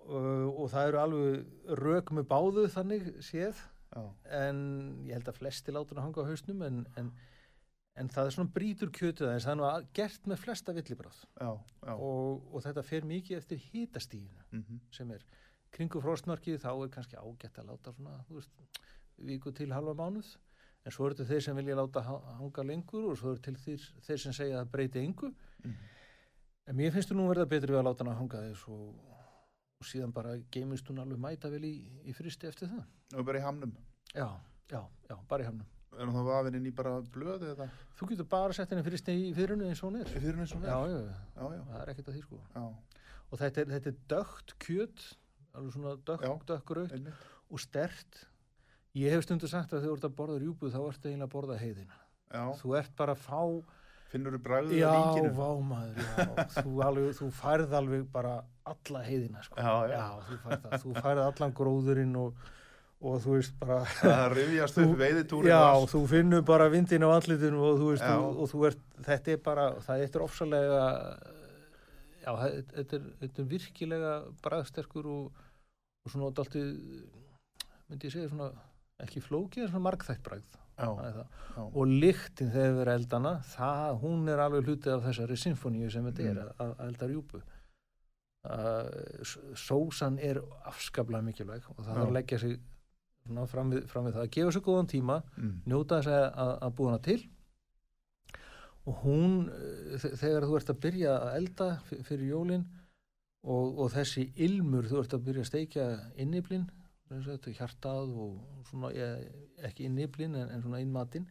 og 0.04 0.66
það 0.74 0.90
eru 0.90 1.04
alveg 1.04 1.78
rök 1.80 2.12
með 2.18 2.28
báðu 2.32 2.66
þannig 2.74 3.14
séð. 3.24 3.62
Já, 3.94 4.02
en 4.42 4.58
ég 5.06 5.14
held 5.14 5.30
að 5.30 5.38
flesti 5.38 5.74
látur 5.74 6.00
að 6.02 6.08
hanga 6.08 6.26
á 6.26 6.30
hausnum 6.32 6.64
en, 6.66 6.80
en, 6.98 7.12
en 8.02 8.08
það 8.10 8.30
er 8.30 8.36
svona 8.36 8.54
brýtur 8.56 8.90
kjötuð 8.90 9.30
aðeins, 9.30 9.46
það 9.46 9.54
er 9.54 9.60
nú 9.60 9.92
gert 10.00 10.30
með 10.32 10.42
flesta 10.42 10.74
villibráð 10.74 11.20
já, 11.22 11.52
já. 11.54 11.94
og, 11.94 12.48
og 12.50 12.64
þetta 12.66 12.84
fer 12.88 13.06
mikið 13.06 13.38
eftir 13.38 13.62
hitastíðinu 13.70 14.48
mhm, 14.50 14.82
sem 14.98 15.14
er. 15.14 15.28
Kringu 15.74 16.02
frostmarkið 16.02 16.58
þá 16.62 16.72
er 16.74 16.90
kannski 16.94 17.22
ágætt 17.22 17.62
að 17.62 17.70
láta 17.70 17.94
svona, 17.94 18.18
þú 18.28 18.40
veist, 18.40 18.82
viku 19.30 19.54
til 19.54 19.70
halva 19.74 19.94
mánuð 19.98 20.34
en 20.86 20.92
svo 20.92 21.06
eru 21.08 21.16
þetta 21.16 21.30
þeir 21.32 21.44
sem 21.48 21.56
vilja 21.60 21.76
láta 21.80 22.02
ha- 22.04 22.22
hanga 22.40 22.64
lengur 22.68 23.10
og 23.12 23.18
svo 23.20 23.34
eru 23.34 23.42
til 23.46 23.56
þeir, 23.56 23.86
þeir 24.08 24.20
sem 24.26 24.34
segja 24.36 24.62
að 24.62 24.72
breyti 24.74 25.00
engu 25.04 25.30
mhm. 25.64 25.76
en 26.68 26.76
mér 26.80 26.92
finnst 26.96 27.12
þú 27.12 27.20
nú 27.20 27.28
verða 27.32 27.48
betri 27.50 27.72
við 27.74 27.82
að 27.82 27.88
láta 27.90 28.04
hana 28.06 28.18
hanga 28.20 28.42
þess 28.48 28.66
og, 28.68 28.90
og 29.80 29.88
síðan 29.90 30.14
bara 30.16 30.36
geimist 30.52 30.90
hún 30.92 31.00
alveg 31.04 31.20
mæta 31.24 31.52
vel 31.54 31.64
í, 31.68 31.76
í 32.08 32.16
fristi 32.18 32.48
eftir 32.52 32.72
það 32.74 33.20
Og 33.20 33.26
bara 33.28 33.40
í 33.40 33.46
hamnum. 33.46 33.74
já, 34.16 34.28
já, 34.72 34.82
já, 35.10 35.16
bara 35.30 35.44
í 35.44 35.48
hamnum 35.52 35.70
er 35.94 36.10
hún 36.10 36.16
þá 36.18 36.24
vafin 36.26 36.56
inn 36.58 36.66
í 36.66 36.74
bara 36.74 36.96
blöð 37.14 37.44
eða 37.52 37.68
Þú 38.00 38.08
getur 38.10 38.26
bara 38.32 38.54
sett 38.58 38.72
henni 38.74 38.82
fyrir 38.86 38.98
stegi 38.98 39.28
í 39.30 39.34
fyrrunu 39.38 39.68
eins 39.70 39.84
og 39.84 39.92
hún 39.92 40.00
er. 40.02 40.08
fyrir 40.10 40.34
henni 40.34 40.48
svona 40.50 40.66
Já, 40.72 40.78
já, 40.90 40.98
já, 40.98 41.12
já, 41.38 41.44
já, 41.54 41.62
það 41.70 41.82
er 41.84 41.92
ekkert 41.94 42.08
að 42.10 42.16
því 42.18 42.24
sko. 42.24 42.40
já, 42.56 42.64
Og 43.34 43.40
þetta 43.42 43.62
er, 43.62 43.68
þetta 43.76 43.90
er 43.92 44.00
dögt 44.14 44.54
kjöt, 44.62 45.04
alveg 45.54 45.76
svona 45.76 45.94
dökkrautt 46.50 46.92
einmitt 46.98 47.22
og 47.54 47.62
stert. 47.62 48.24
Ég 48.94 49.10
hef 49.16 49.24
stundu 49.26 49.48
sagt 49.50 49.72
að 49.74 49.82
þegar 49.82 49.90
þú 49.90 49.96
ert 49.98 50.08
að 50.10 50.18
borða 50.20 50.40
rjúpu 50.44 50.70
þá 50.70 50.80
ertu 50.88 51.08
eiginlega 51.10 51.26
að 51.30 51.34
borða 51.34 51.56
heiðina. 51.58 51.96
já, 52.34 52.44
Þú 52.62 52.74
ert 52.78 52.92
bara 53.00 53.14
að 53.16 53.24
fá, 53.26 53.40
finnur 54.14 54.36
þú 54.38 54.42
bragðið 54.46 54.78
já, 54.78 54.90
á 54.90 54.98
líkinu 55.02 55.32
vámaður, 55.38 56.02
já, 56.04 56.26
þú, 56.62 56.74
alveg, 56.86 57.14
þú 57.18 57.30
færð 57.34 57.72
alveg 57.80 58.04
bara 58.14 58.34
alla 58.70 59.02
heiðina 59.08 59.42
sko. 59.46 59.56
já, 59.58 59.74
já, 59.90 59.96
Já, 59.98 60.10
þú 60.28 60.38
færð 60.44 60.60
það, 60.68 60.76
þú 60.84 60.94
færð 61.02 61.22
allan 61.26 61.56
gróðurinn 61.58 62.14
og, 62.22 62.44
og 63.04 63.18
þú 63.26 63.34
veist 63.40 63.56
bara, 63.60 63.80
það 63.98 64.36
rifjast 64.38 64.78
upp 64.78 64.86
Þú- 64.92 65.00
veiðitúrin 65.02 65.50
já, 65.56 65.62
og 65.82 65.88
þú 65.92 66.02
finnur 66.14 66.44
bara 66.48 66.68
vindin 66.72 67.04
á 67.06 67.10
andlitinu 67.18 67.64
og 67.66 67.82
þú 67.82 67.88
veist, 67.90 68.06
Já. 68.06 68.14
og, 68.22 68.38
og 68.46 68.52
þú 68.54 68.62
ert, 68.70 68.84
þetta 69.10 69.34
er 69.34 69.42
bara, 69.50 69.66
það 69.88 70.04
er 70.06 70.22
ofsalega, 70.28 70.84
já, 72.24 72.32
þetta 72.46 73.00
er, 73.00 73.10
þetta 73.26 73.42
er 73.44 73.50
virkilega 73.58 74.14
bræðsterkur 74.46 75.10
og, 75.18 75.42
og 76.06 76.14
svona 76.14 76.30
dálítið, 76.38 76.70
myndi 77.90 78.08
ég 78.08 78.16
segja 78.16 78.30
svona, 78.32 78.52
ekki 79.02 79.22
flókið, 79.26 79.70
bræð. 80.24 80.44
það 80.98 81.06
er 81.08 81.14
það. 81.18 81.28
já, 81.56 81.64
Og 81.78 81.88
lyktin 81.88 82.52
þegar 82.54 82.72
við 82.74 82.82
erum 82.84 82.94
eldana, 82.98 83.34
það, 83.56 83.98
hún 84.02 84.30
er 84.34 84.40
alveg 84.46 84.66
hlutið 84.68 84.94
af 84.96 85.04
þessari 85.08 85.38
symfóníu 85.38 85.90
sem 85.92 86.06
þetta 86.06 86.24
er, 86.30 86.40
Mm. 86.44 86.54
að, 86.60 86.72
elda 86.88 87.08
rjúpu. 87.12 87.42
Uh, 88.44 89.24
sósan 89.56 90.18
er 90.20 90.42
afskaplega 90.68 91.24
mikilvæg 91.24 91.64
og 91.72 91.78
það 91.78 91.86
þarf 91.96 92.08
að 92.10 92.16
leggja 92.18 92.40
sig 92.40 92.58
svona 93.24 93.46
fram 93.48 93.70
við, 93.72 93.86
fram 93.88 94.06
við 94.10 94.14
það, 94.18 94.26
að 94.26 94.32
gefa 94.36 94.52
sér 94.52 94.64
góðan 94.66 94.90
tíma 94.92 95.16
mm, 95.38 95.54
njóta 95.72 96.00
þess 96.02 96.12
að, 96.12 96.26
að, 96.44 96.52
að 96.68 96.74
búa 96.76 96.90
hana 96.92 97.00
til 97.06 97.22
og 98.84 98.98
hún 99.06 99.38
eh, 99.48 99.96
þe- 100.04 100.12
þegar 100.20 100.48
þú 100.50 100.58
ert 100.60 100.72
að 100.74 100.82
byrja 100.84 101.14
að 101.22 101.38
elda 101.38 101.68
fyrir 102.04 102.26
jólin 102.34 102.66
og, 103.48 103.80
og 103.80 103.94
þessi 103.96 104.26
ilmur 104.44 104.90
þú 104.92 105.00
ert 105.06 105.16
að 105.16 105.24
byrja 105.30 105.46
að 105.46 105.50
steikja 105.54 105.86
inniblin 106.26 106.68
þetta 107.22 107.54
hjartað 107.60 108.14
og 108.26 108.66
svona 108.70 108.90
eh, 108.96 109.28
ekki 109.70 109.86
inniblin 109.90 110.36
en, 110.36 110.50
en 110.50 110.62
svona 110.66 110.80
innmatinn 110.84 111.28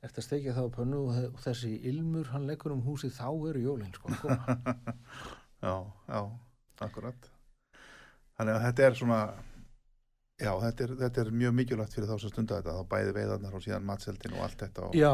ert 0.00 0.16
að 0.16 0.24
steikja 0.24 0.54
það 0.56 0.70
á 0.72 0.76
pönnu 0.78 1.02
og, 1.04 1.10
þe- 1.18 1.30
og 1.34 1.40
þessi 1.44 1.74
ilmur 1.90 2.30
hann 2.32 2.46
leggur 2.48 2.72
um 2.72 2.80
húsið 2.86 3.12
þá 3.18 3.28
eru 3.50 3.60
jólin 3.66 3.92
sko 3.92 4.08
já, 5.66 5.74
já, 6.08 6.20
akkurat 6.80 7.30
þannig 8.38 8.54
að 8.56 8.64
þetta 8.64 8.86
er 8.86 8.96
svona 8.96 9.18
já, 10.40 10.52
þetta 10.62 10.84
er, 10.86 10.94
þetta 11.02 11.20
er 11.26 11.30
mjög 11.42 11.52
mikilvægt 11.58 11.92
fyrir 11.98 12.08
þá 12.08 12.14
sem 12.22 12.32
stunda 12.32 12.60
þetta, 12.62 12.76
þá 12.80 12.88
bæði 12.94 13.12
veiðarnar 13.18 13.58
og 13.58 13.64
síðan 13.66 13.84
matseldin 13.90 14.38
og 14.38 14.44
allt 14.46 14.62
þetta 14.64 14.86
og 14.88 14.96
já, 14.96 15.10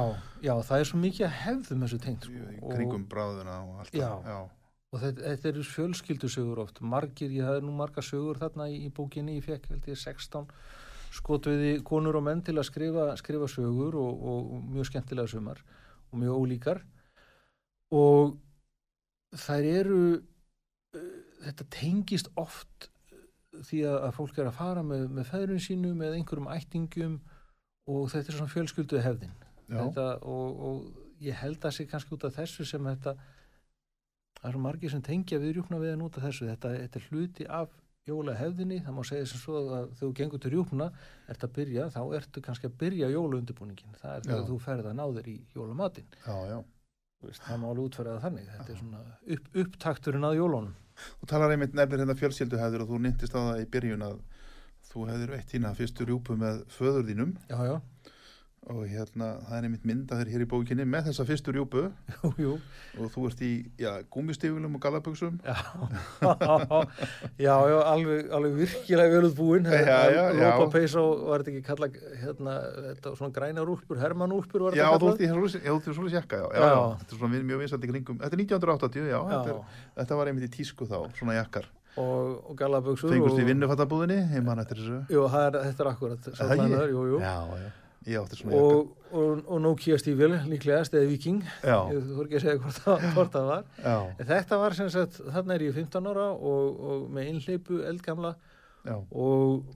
já, 0.47 0.53
það 0.69 0.85
er 0.85 0.91
svo 0.93 1.01
mikið 1.03 1.27
að 1.27 1.35
hefðum 1.41 1.83
þessu 1.87 1.99
tengt 2.07 2.29
sko. 2.29 2.71
kringum 2.77 3.09
bráðuna 3.11 3.57
og 3.67 3.81
allt 3.83 3.99
Já. 3.99 4.07
það 4.07 4.31
já, 4.31 4.39
og 4.95 5.03
þetta, 5.03 5.23
þetta 5.33 5.49
eru 5.51 5.65
fjölskyldusögur 5.67 6.63
oft. 6.63 6.81
Margir, 6.81 7.33
ég 7.35 7.47
hafði 7.47 7.67
nú 7.67 7.75
marga 7.77 8.05
sögur 8.05 8.39
þarna 8.41 8.69
í, 8.73 8.83
í 8.87 8.91
bókinni, 8.95 9.39
ég 9.39 9.47
fekk 9.47 9.71
held 9.73 9.89
ég 9.91 10.01
16 10.01 10.51
skotviði 11.17 11.79
konur 11.87 12.19
og 12.19 12.27
menn 12.27 12.43
til 12.45 12.57
að 12.59 12.69
skrifa, 12.69 13.07
skrifa 13.21 13.49
sögur 13.51 13.97
og, 13.99 14.27
og, 14.33 14.51
mjög 14.75 14.91
skemmtilega 14.91 15.33
sumar 15.33 15.63
og 16.11 16.21
mjög 16.21 16.43
ólíkar. 16.43 16.83
Og 17.97 18.37
þær 19.37 19.71
eru 19.71 20.03
uh, 20.17 21.17
þetta 21.47 21.69
tengist 21.73 22.31
oft 22.41 22.91
uh, 23.13 23.63
því 23.63 23.85
að, 23.89 23.99
að 24.09 24.15
fólk 24.19 24.39
er 24.43 24.51
að 24.51 24.61
fara 24.61 24.85
með, 24.87 25.09
með 25.19 25.33
feðrun 25.33 25.65
sínu, 25.67 25.95
með 25.97 26.19
einhverjum 26.19 26.53
ættingum 26.53 27.19
og 27.87 28.09
þetta 28.13 28.33
er 28.33 28.39
svona 28.41 28.53
fjölskyldu 28.53 29.03
hefðin 29.03 29.35
þetta, 29.71 30.07
og, 30.27 30.63
og 30.67 31.23
ég 31.23 31.39
held 31.39 31.65
að 31.65 31.77
sé 31.77 31.87
kannski 31.89 32.15
út 32.17 32.27
af 32.27 32.35
þessu 32.37 32.67
sem 32.67 32.87
þetta 32.87 33.15
það 34.41 34.53
er 34.53 34.63
margir 34.67 34.93
sem 34.93 35.03
tengja 35.03 35.41
við 35.43 35.57
rjúpna 35.57 35.81
við 35.83 36.07
út 36.07 36.19
af 36.21 36.29
þessu, 36.29 36.49
þetta, 36.53 36.73
þetta 36.85 37.01
er 37.01 37.11
hluti 37.11 37.49
af 37.61 37.75
jólahefðinni, 38.07 38.79
það 38.87 38.95
má 38.95 39.03
segja 39.07 39.27
sem 39.27 39.41
svo 39.43 39.61
að 39.75 39.91
þú 39.99 40.13
gengur 40.21 40.43
til 40.43 40.53
rjúpna, 40.55 40.87
ert 41.33 41.43
að 41.47 41.55
byrja 41.57 41.89
þá 41.95 42.01
ertu 42.21 42.43
kannski 42.45 42.69
að 42.71 42.77
byrja 42.83 43.11
jólaundibúningin 43.11 43.99
það 43.99 44.13
er 44.13 44.27
þegar 44.29 44.43
Já. 44.43 44.49
þú 44.51 44.59
ferð 44.63 44.91
að 44.91 44.97
ná 45.01 45.05
þér 45.17 45.31
í 45.33 45.37
jólamatinn. 45.57 46.09
Já, 46.23 46.37
já. 46.53 46.59
Það 47.27 47.59
má 47.59 47.67
alveg 47.73 47.89
útfæra 47.89 48.15
það 48.15 48.25
þannig. 48.27 48.49
Þetta 48.53 48.73
er 48.73 48.79
svona 48.79 49.01
upp, 49.35 49.47
upptakturinn 49.65 50.29
að 50.29 50.39
jólunum. 50.39 50.75
Þú 51.21 51.29
talar 51.33 51.55
einmitt 51.55 51.75
nefnir 51.77 52.03
hérna 52.05 52.17
fjölskylduhæður 52.21 52.85
og 52.85 52.93
þú 52.93 53.01
nýttist 53.03 53.35
á 53.35 53.41
það 53.41 53.63
í 53.65 53.69
byrjun 53.75 54.07
að 54.07 54.21
þú 54.87 55.07
hefðir 55.11 55.33
veitt 55.35 55.51
þína 55.51 55.73
fyrstu 55.77 56.07
rjúpu 56.07 56.37
með 56.39 56.63
föður 56.77 57.09
þínum. 57.09 57.33
Já, 57.51 57.59
já, 57.67 57.75
og 58.67 58.83
hérna 58.91 59.27
það 59.47 59.57
er 59.57 59.67
einmitt 59.69 59.85
mynda 59.87 60.17
þér 60.19 60.31
hér 60.33 60.43
í 60.43 60.47
bókinni 60.51 60.85
með 60.91 61.11
þessa 61.11 61.27
fyrstu 61.29 61.53
rjúpu 61.55 61.83
jú, 62.25 62.31
jú 62.43 62.55
og 62.97 63.13
þú 63.15 63.27
ert 63.29 63.43
í 63.47 63.51
já, 63.79 63.91
gúmistífulum 64.11 64.75
og 64.79 64.83
gallabuxum 64.83 65.37
Já, 65.45 65.55
já, 67.47 67.55
já, 67.71 67.77
alveg, 67.93 68.33
alveg 68.35 68.57
virkilega 68.63 69.13
vel 69.15 69.29
útbúin 69.31 69.71
Já, 69.71 70.01
já, 70.11 70.25
já. 70.35 70.51
Rópa 70.51 70.67
peys 70.75 70.97
og 70.99 71.23
var 71.29 71.45
þetta 71.45 71.55
ekki 71.55 71.69
kalla 71.69 71.91
hérna, 72.25 72.57
þetta 72.89 73.15
svona 73.21 73.37
grænar 73.39 73.73
úlpur, 73.77 74.03
Hermann 74.03 74.35
úlpur 74.35 74.67
var 74.67 74.79
Já, 74.79 74.89
þú 74.99 75.13
ert 75.15 75.23
í 75.23 75.31
svolítið 75.31 76.19
jakka, 76.19 76.43
já, 76.43 76.51
já. 76.59 76.77
Þetta 77.05 77.19
er 77.19 77.23
svona 77.23 77.43
mjög 77.53 77.65
vinsandi 77.65 77.95
kringum, 77.95 78.21
þetta 78.25 78.41
er 78.41 78.45
1980, 78.45 79.09
já, 79.13 79.19
Þetta, 79.31 79.57
er, 79.57 79.81
þetta 80.03 80.21
var 80.21 80.33
einmitt 80.33 80.51
í 80.51 80.53
tísku 80.59 80.91
þá, 80.91 80.99
svona 81.21 81.39
jakkar. 81.39 81.71
og, 81.97 82.51
og 82.51 82.59
gallaböksur 82.59 83.13
Fengust 83.15 83.39
í 83.41 83.47
vinnufattabúðinni, 83.47 84.19
heimann 84.35 84.61
eftir 84.61 84.83
þessu. 84.83 85.01
Jú, 85.13 85.27
þetta 85.33 85.73
er 85.73 85.91
akkurat. 85.95 86.31
Já, 86.37 87.37
já, 87.63 87.69
Og, 88.61 88.91
og, 89.13 89.41
og 89.51 89.61
Nokia 89.65 89.97
stífil 89.99 90.37
líklegast 90.51 90.95
eða 90.95 91.09
Viking. 91.11 91.41
Ég 91.93 92.05
þú 92.07 92.17
voru 92.21 92.29
ekki 92.29 92.39
að 92.39 92.45
segja 92.45 92.61
hvort 92.63 92.79
það, 92.85 93.07
hvort 93.17 93.33
það 93.35 93.49
var. 93.51 93.65
Já, 93.83 93.97
þetta 94.31 94.59
var 94.63 94.77
sem 94.79 94.91
sagt, 94.95 95.19
þarna 95.35 95.57
er 95.57 95.65
ég 95.67 95.75
15 95.81 96.11
ára 96.13 96.27
og, 96.33 96.81
og 96.91 97.09
með 97.17 97.33
innleipu 97.33 97.81
eldgamla. 97.91 98.35
Já, 98.87 98.97
og 99.11 99.75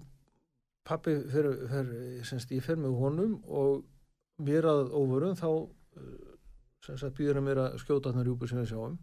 pappi 0.86 1.16
fer, 1.30 1.48
fer, 1.70 1.90
semst, 2.26 2.50
ég 2.54 2.62
fer 2.64 2.78
með 2.80 2.94
honum 3.02 3.34
og 3.50 3.82
mér 4.46 4.66
að 4.70 4.94
óvörum 4.96 5.34
þá 5.38 5.48
sem 6.86 6.96
sagt 6.96 7.18
býður 7.18 7.36
hann 7.40 7.44
mér 7.50 7.58
að 7.66 7.74
skjóta 7.82 8.08
þarna 8.12 8.24
rjúpu 8.24 8.46
sem 8.48 8.62
við 8.62 8.70
sjáum. 8.72 8.94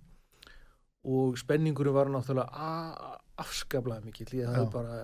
Og 1.07 1.37
spenningurum 1.39 1.93
var 1.95 2.09
náttúrulega 2.11 2.49
a- 2.51 3.19
afskaplega 3.43 4.01
mikill 4.03 4.31
ég 4.39 4.47
hafði 4.49 4.71
bara, 4.73 4.95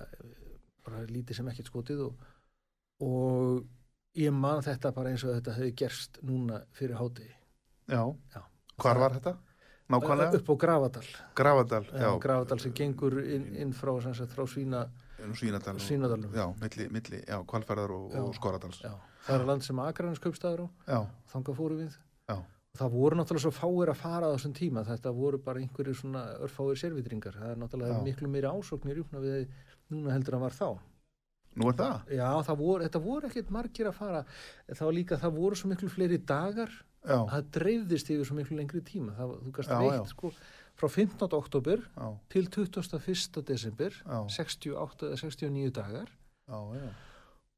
bara 0.84 1.04
lítið 1.06 1.38
sem 1.38 1.48
ekkert 1.52 1.70
skotið 1.70 2.00
og, 2.08 2.24
og 3.06 3.62
ég 4.14 4.32
man 4.32 4.62
þetta 4.62 4.92
bara 4.94 5.10
eins 5.10 5.24
og 5.26 5.34
þetta 5.36 5.56
hefði 5.56 5.72
gerst 5.80 6.18
núna 6.22 6.62
fyrir 6.72 6.96
háti 7.00 7.26
já. 7.90 8.02
Já. 8.34 8.42
Hvar 8.80 8.98
var 8.98 9.16
þetta? 9.18 9.34
Nákvæmlega? 9.92 10.38
upp 10.38 10.48
á 10.48 10.54
Grafadal 10.56 11.08
Grafadal, 11.36 11.84
já. 11.92 12.10
Grafadal 12.22 12.60
sem 12.62 12.72
gengur 12.72 13.18
inn, 13.20 13.50
inn 13.56 13.72
frá, 13.76 13.92
sagt, 14.00 14.32
frá 14.32 14.46
Svína, 14.48 14.86
Svínadal. 15.34 15.78
Svínadalnum 15.80 16.32
Já, 16.34 16.46
milli, 16.60 16.88
milli, 16.92 17.20
já, 17.26 17.36
Kvalfærðar 17.44 17.92
og, 17.92 18.14
og 18.22 18.34
Skoradals. 18.34 18.80
já, 18.84 18.94
það 19.26 19.40
er 19.40 19.46
land 19.50 19.66
sem 19.66 19.78
Akranis 19.84 20.22
kaupstæður 20.24 20.64
á 20.64 20.68
Já, 20.88 20.98
þangað 21.34 21.58
fóru 21.60 21.76
við 21.82 21.98
Já. 22.30 22.38
og 22.38 22.80
það 22.80 22.96
voru 22.96 23.20
náttúrulega 23.20 23.44
svo 23.44 23.52
fáir 23.54 23.92
að 23.92 24.00
fara 24.00 24.30
á 24.30 24.34
þessum 24.34 24.56
tíma 24.56 24.86
þetta 24.88 25.12
voru 25.12 25.38
bara 25.38 25.60
einhverju 25.60 25.94
svona 26.00 26.24
örfáir 26.40 26.80
servitringar 26.80 27.36
það 27.36 27.50
er 27.52 27.60
náttúrulega 27.60 27.98
Já. 27.98 28.04
miklu 28.08 28.28
meiri 28.32 28.48
ásóknir 28.48 29.04
núna 29.92 30.14
heldur 30.16 30.38
en 30.38 30.44
var 30.46 30.56
þá 30.56 30.68
nú 31.60 31.68
er 31.70 31.78
það? 31.78 32.10
já, 32.18 32.28
það 32.48 32.58
voru, 32.64 32.88
þetta 32.88 33.04
voru 33.04 33.30
ekkert 33.30 33.54
margir 33.54 33.90
að 33.90 33.96
fara. 34.00 34.24
Það 34.72 34.84
var 34.88 34.98
líka, 34.98 35.20
það 35.22 35.38
voru 35.38 35.60
svo 35.60 35.70
miklu 35.70 35.92
fleiri 35.92 36.18
dagar 36.18 36.74
Já, 37.04 37.18
það 37.28 37.48
dreifðist 37.58 38.10
yfir 38.14 38.28
svo 38.28 38.36
miklu 38.38 38.56
lengri 38.58 38.80
tíma. 38.84 39.14
Það, 39.18 39.34
þú 39.44 39.52
veitt 39.84 39.98
já. 39.98 40.04
sko 40.08 40.30
frá 40.74 40.88
15. 40.88 41.26
oktober 41.36 41.82
já, 41.84 42.06
til 42.32 42.48
21. 42.48 43.42
desember 43.44 43.98
já, 44.00 44.18
68 44.38 45.10
eða 45.10 45.20
69 45.20 45.74
dagar. 45.76 46.14
Já, 46.48 46.58
já, 46.80 46.88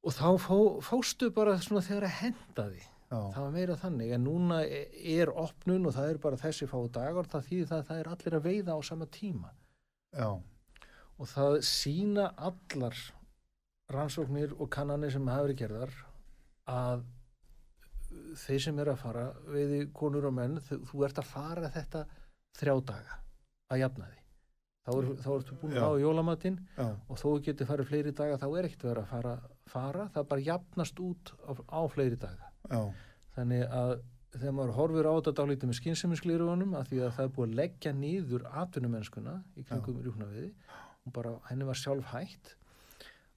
og 0.06 0.14
þá 0.14 0.28
fó, 0.42 0.58
fóstu 0.84 1.30
bara 1.34 1.56
svona 1.62 1.84
þegar 1.86 2.08
að 2.08 2.18
henda 2.20 2.66
því. 2.72 2.84
Það 3.06 3.38
var 3.38 3.52
meira 3.54 3.76
þannig 3.78 4.12
en 4.16 4.24
núna 4.26 4.56
e- 4.66 4.88
er 5.14 5.30
opnun 5.30 5.86
og 5.86 5.94
það 5.94 6.08
er 6.10 6.18
bara 6.24 6.38
þessi 6.40 6.66
fáu 6.66 6.88
dagar 6.90 7.28
það 7.30 7.44
þýðir 7.48 7.68
það 7.70 7.78
að 7.78 7.88
það 7.90 8.00
er 8.00 8.10
allir 8.12 8.36
að 8.38 8.46
veiða 8.48 8.74
á 8.74 8.80
sama 8.82 9.06
tíma. 9.14 9.52
Já, 10.10 10.30
og 11.16 11.30
það 11.30 11.58
sína 11.68 12.26
allar 12.34 12.98
rannsóknir 13.92 14.54
og 14.58 14.70
kannanir 14.72 15.12
sem 15.14 15.28
hafa 15.30 15.46
verið 15.46 15.60
gerðar 15.62 15.94
að 16.70 17.04
þeir 18.40 18.62
sem 18.62 18.78
er 18.82 18.90
að 18.92 19.00
fara 19.02 19.26
veiði 19.46 19.80
konur 19.94 20.28
og 20.28 20.34
menn, 20.36 20.60
þú, 20.66 20.80
þú 20.90 21.04
ert 21.06 21.20
að 21.22 21.30
fara 21.30 21.70
þetta 21.74 22.06
þrjá 22.58 22.74
daga 22.90 23.18
að 23.72 23.82
jafna 23.82 24.08
því 24.10 24.22
þá, 24.86 24.90
er, 24.96 25.08
þá 25.22 25.30
ertu 25.36 25.58
búin 25.60 25.78
á 25.78 25.90
jólamatinn 26.00 26.58
og 26.86 27.20
þó 27.20 27.28
getur 27.46 27.70
farið 27.70 27.90
fleiri 27.90 28.14
daga 28.16 28.40
þá 28.42 28.46
er 28.48 28.68
ekkert 28.68 28.86
verið 28.88 29.02
að 29.02 29.12
fara, 29.12 29.36
fara 29.70 30.08
það 30.14 30.28
bara 30.32 30.46
jafnast 30.50 31.00
út 31.02 31.32
á, 31.42 31.50
á 31.54 31.80
fleiri 31.92 32.20
daga. 32.22 32.50
Já, 32.70 32.82
þannig 33.36 33.64
að 33.80 33.96
þegar 34.36 34.54
maður 34.58 34.76
horfir 34.76 35.08
á 35.08 35.12
þetta 35.16 35.34
dálítið 35.40 35.70
með 35.70 35.78
skynsemisklirugunum 35.80 36.76
að 36.76 36.90
því 36.90 37.02
að 37.02 37.12
það 37.16 37.26
er 37.26 37.34
búið 37.36 37.48
að 37.48 37.58
leggja 37.60 37.92
nýður 37.96 38.46
atvinnumennskuna 38.62 39.34
í 39.56 39.66
kringum 39.66 40.00
rjúknaviði 40.04 40.50
og 41.06 41.14
bara 41.16 41.34
henni 41.50 41.68
var 41.68 41.80
sjálf 41.80 42.10
hætt 42.12 42.56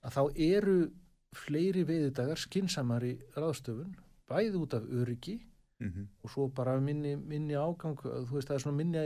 að 0.05 0.15
þá 0.15 0.23
eru 0.49 0.77
fleiri 1.35 1.83
veiðidagar 1.85 2.39
skinsamari 2.41 3.15
ráðstöfun 3.35 3.93
bæði 4.29 4.57
út 4.61 4.73
af 4.77 4.87
öryggi 4.89 5.39
mm 5.79 6.07
og 6.23 6.29
svo 6.29 6.47
bara 6.47 6.79
minni, 6.79 7.15
minni 7.15 7.55
ágang 7.55 7.95
þú 8.01 8.33
veist 8.33 8.47
það 8.49 8.55
er 8.55 8.61
svona 8.61 8.77
minni 8.77 9.03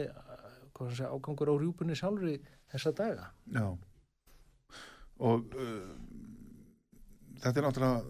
segja, 0.92 1.10
ágangur 1.10 1.52
á 1.54 1.56
rjúpunni 1.56 1.96
sjálfri 1.96 2.40
þessa 2.72 2.92
daga. 2.98 3.30
Já. 3.54 3.68
Og 5.22 5.54
uh, 5.54 5.92
þetta 7.44 7.60
er 7.60 7.68
náttúrulega 7.68 8.02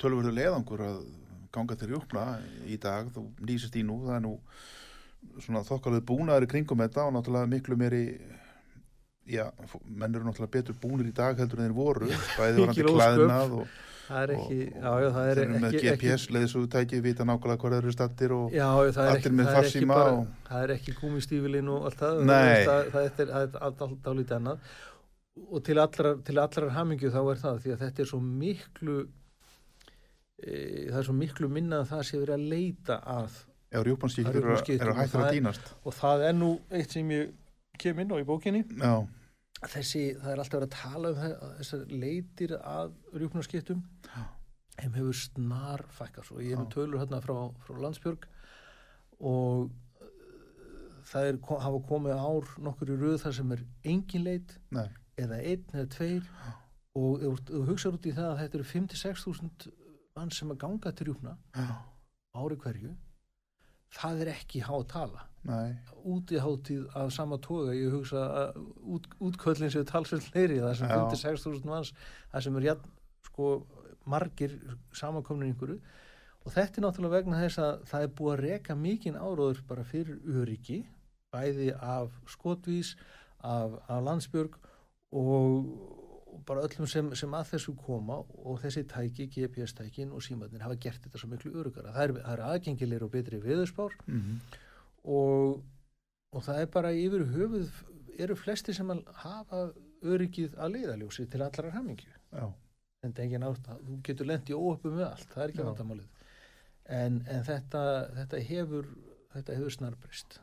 tölvörðu 0.00 0.34
leiðangur 0.36 0.84
að 0.84 1.00
ganga 1.50 1.76
til 1.76 1.90
rjúpna 1.90 2.26
í 2.68 2.76
dag, 2.78 3.08
þú 3.14 3.24
nýsist 3.42 3.76
í 3.76 3.82
nú, 3.86 4.02
það 4.06 4.18
er 4.18 4.24
nú 4.26 4.34
svona 5.40 5.64
þokkalegu 5.66 6.06
búnaður 6.06 6.46
í 6.46 6.50
kringum 6.52 6.84
þetta 6.84 7.08
og 7.08 7.16
náttúrulega 7.16 7.50
miklu 7.50 7.76
meiri 7.80 8.04
já, 9.30 9.46
menn 9.84 10.14
eru 10.16 10.26
náttúrulega 10.26 10.54
betur 10.56 10.76
búnir 10.82 11.08
í 11.10 11.14
dag 11.14 11.38
heldur 11.38 11.60
en 11.60 11.68
þeir 11.68 11.76
voru, 11.76 12.10
bæði 12.10 12.64
varandi 12.64 12.84
klæðnað 12.88 13.54
og, 13.60 13.78
það 14.10 14.22
er 14.24 14.32
ekki, 14.34 14.58
og, 14.66 14.82
já, 14.82 14.90
já, 14.90 15.06
er 15.06 15.14
þeir 15.16 15.40
eru 15.44 15.60
með 15.64 15.76
GPS 15.78 16.24
leiðsugutæki, 16.34 17.00
vita 17.04 17.26
nákvæmlega 17.28 17.62
hvað 17.62 17.76
þeir 17.76 17.84
eru 17.84 17.94
stattir 17.94 18.34
og 18.36 18.54
Já, 18.56 18.66
já, 18.66 18.92
það 18.96 19.04
er 19.04 19.10
Allir 19.14 19.20
ekki, 19.20 19.32
með 19.38 19.50
það 19.50 19.54
er 19.54 19.68
ekki 19.68 19.70
farsíma 19.70 19.98
og- 20.10 20.48
það 20.50 20.64
er 20.66 20.74
ekki 20.76 20.96
gúmistífilinn 21.00 21.70
og 21.74 21.88
allt 21.90 22.00
það, 22.02 22.22
það, 22.30 22.50
er, 22.50 23.12
það 23.20 23.20
er 23.24 23.34
allt, 23.40 23.84
allt 23.86 24.10
álítið 24.10 24.36
annað. 24.40 24.72
Og 25.40 25.62
til 25.64 25.78
allrar, 25.78 26.16
til 26.26 26.38
allrar 26.42 26.72
hamingju 26.74 27.10
þá 27.14 27.20
er 27.22 27.38
það 27.44 27.60
því 27.64 27.74
að 27.76 27.82
þetta 27.84 28.02
er 28.02 28.08
svo 28.10 28.18
miklu 28.20 28.96
e, 30.42 30.88
það 30.90 30.98
er 31.00 31.06
svo 31.06 31.14
miklu 31.16 31.48
minna 31.52 31.82
að 31.84 31.92
það 31.94 32.02
sé 32.08 32.20
verið 32.20 32.34
að 32.36 32.48
leita 32.50 32.98
að 33.14 33.38
já, 33.70 33.78
rjúpanskýttur 33.86 34.40
Það 34.40 34.42
eru, 34.42 34.90
og 34.90 35.12
það 35.14 35.22
að 35.22 35.32
dýnast 35.36 35.70
og 35.86 35.96
það 36.00 36.26
er 36.28 36.36
nú 36.40 36.50
eitt 36.74 36.96
sem 36.96 37.14
ég 37.14 37.30
kem 37.80 38.02
inn 38.02 38.12
á 38.12 38.16
í 38.20 38.26
bókinni. 38.28 38.64
Já, 38.76 38.94
þessi, 39.68 40.02
það 40.20 40.32
er 40.32 40.40
alltaf 40.42 40.56
verið 40.56 40.68
að 40.68 40.76
tala 40.76 41.10
um 41.10 41.18
þessar 41.58 41.82
leitir 41.92 42.54
að 42.56 42.94
rjúpnarskiptum 43.20 43.82
Já. 44.06 44.22
þeim 44.78 44.96
hefur 44.96 45.18
snar 45.20 45.84
fækkast 45.96 46.32
og 46.32 46.40
ég 46.44 46.54
hef 46.54 46.64
Já. 46.64 46.72
tölur 46.76 47.02
hérna 47.02 47.20
frá, 47.24 47.36
frá 47.66 47.82
Landsbjörg 47.84 48.24
og 49.20 49.68
uh, 49.68 50.08
það 51.10 51.28
er, 51.32 51.42
hafa 51.66 51.82
komið 51.90 52.16
ár 52.16 52.54
nokkur 52.64 52.94
í 52.94 52.98
röð 53.02 53.20
þar 53.26 53.36
sem 53.36 53.52
er 53.56 53.66
engin 53.92 54.24
leit 54.24 54.56
nei, 54.72 54.88
eða 55.20 55.42
einn 55.42 55.76
eða 55.76 55.90
tveir. 55.96 56.32
Og 56.98 57.22
ef 57.22 57.44
þú 57.46 57.60
hugsaður 57.68 58.00
út 58.00 58.08
í 58.10 58.16
það 58.16 58.30
að 58.32 58.40
þetta 58.40 58.58
eru 58.58 58.68
5-6 58.72 59.26
þúsund 59.26 59.68
mann 60.16 60.32
sem 60.34 60.50
að 60.50 60.58
ganga 60.64 60.90
til 60.96 61.06
rjúpna 61.06 61.36
já, 61.54 61.68
ári 62.34 62.56
hverju 62.64 62.96
það 63.96 64.24
er 64.24 64.32
ekki 64.34 64.62
há 64.66 64.74
tala. 64.90 65.26
Nei. 65.48 65.72
Útiháttíð 66.04 66.90
af 66.96 67.12
sama 67.14 67.38
toga 67.40 67.72
ég 67.72 67.92
hugsa 67.94 68.22
að 68.42 68.58
út, 68.96 69.06
útköllin 69.24 69.72
séu 69.72 69.86
talsveld 69.88 70.26
fleiri 70.26 70.60
það 70.60 70.74
sem 70.82 70.90
Já. 70.90 70.98
56.000 71.14 71.70
manns 71.70 71.94
það 72.32 72.44
sem 72.46 72.58
er 72.60 72.66
jafn, 72.68 72.92
sko, 73.30 73.48
margir 74.10 74.56
samankomnir 74.96 75.48
einhverju. 75.48 75.80
Og 76.44 76.54
þetta 76.54 76.80
er 76.80 76.86
náttúrulega 76.86 77.16
vegna 77.18 77.40
þess 77.40 77.60
að 77.60 77.84
það 77.88 78.04
er 78.04 78.12
búið 78.18 78.34
að 78.34 78.42
reka 78.46 78.76
mikinn 78.76 79.20
áróður 79.20 79.62
bara 79.68 79.84
fyrir 79.84 80.20
öryggi 80.40 80.82
bæði 81.32 81.70
af 81.76 82.14
skotvís 82.28 82.94
af, 83.40 83.76
af 83.88 84.04
landsbjörg 84.04 84.56
og 85.16 85.99
bara 86.46 86.64
öllum 86.66 86.88
sem, 86.90 87.12
sem 87.18 87.34
að 87.36 87.52
þessu 87.54 87.74
koma 87.78 88.20
og 88.22 88.58
þessi 88.62 88.86
tæki, 88.88 89.28
GPS-tækin 89.34 90.12
og 90.14 90.24
símatnir 90.24 90.64
hafa 90.64 90.78
gert 90.80 91.04
þetta 91.04 91.20
svo 91.20 91.30
miklu 91.30 91.52
öryggara 91.62 91.94
það 91.94 92.04
er, 92.04 92.16
það 92.24 92.34
er 92.34 92.44
aðgengilegir 92.48 93.06
og 93.06 93.14
betri 93.14 93.40
viðurspár 93.44 93.96
mm 94.06 94.58
og, 95.04 95.62
og 96.32 96.44
það 96.44 96.62
er 96.62 96.72
bara 96.72 96.92
yfir 96.92 97.26
höfuð 97.34 97.70
eru 98.20 98.36
flesti 98.36 98.74
sem 98.76 98.90
að 98.92 99.04
hafa 99.22 99.62
öryggið 100.00 100.56
að 100.60 100.74
leiðaljósi 100.76 101.26
til 101.30 101.42
allar 101.44 101.72
hamingju. 101.76 102.10
En 103.00 103.14
það 103.14 103.22
er 103.22 103.24
engin 103.24 103.46
átt 103.48 103.70
þú 103.86 103.98
getur 104.04 104.28
lent 104.28 104.50
í 104.50 104.56
óöppu 104.56 104.92
með 104.92 105.06
allt, 105.06 105.28
það 105.32 105.44
er 105.44 105.54
ekki 105.54 105.66
vandamálið. 105.68 106.26
En, 106.90 107.20
en 107.30 107.44
þetta, 107.46 107.82
þetta 108.18 108.44
hefur 108.50 108.88
þetta 109.30 109.56
hefur 109.56 109.76
snarbrist 109.76 110.40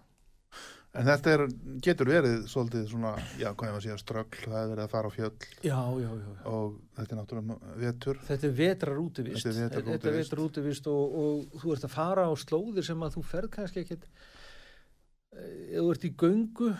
En 0.97 1.05
þetta 1.05 1.33
er, 1.35 1.43
getur 1.85 2.09
verið 2.09 2.47
svolítið 2.49 2.87
svona, 2.89 3.11
já, 3.37 3.51
hvað 3.51 3.69
ég 3.69 3.75
var 3.75 3.81
að 3.81 3.85
segja, 3.85 3.97
ströggl, 4.01 4.43
það 4.47 4.57
er 4.59 4.69
verið 4.71 4.83
að 4.83 4.93
fara 4.95 5.11
á 5.11 5.13
fjöll. 5.13 5.31
Já, 5.61 5.77
já, 6.01 6.09
já, 6.09 6.29
og 6.51 6.77
þetta 6.97 7.15
er 7.15 7.19
náttúrulega 7.21 7.75
vetur. 7.83 8.21
Þetta 8.27 8.47
er 8.49 8.55
vetrar 8.61 9.01
útivist 9.03 9.45
Þetta 9.45 9.53
er 9.53 9.59
vetrar 9.61 9.83
Þetta 9.87 9.91
er 9.91 9.99
útivist. 9.99 10.31
vetrar 10.31 10.43
útivist 10.47 10.89
og, 10.91 11.17
og 11.21 11.61
þú 11.61 11.75
ert 11.75 11.87
að 11.87 11.93
fara 11.97 12.25
á 12.25 12.33
slóðir 12.41 12.87
sem 12.89 13.05
að 13.07 13.17
þú 13.17 13.25
ferð 13.33 13.53
kannski 13.57 13.83
ekkit 13.85 14.07
eh, 14.07 15.75
ef 15.77 15.83
þú 15.83 15.91
ert 15.93 16.07
í 16.09 16.13
göngu 16.23 16.71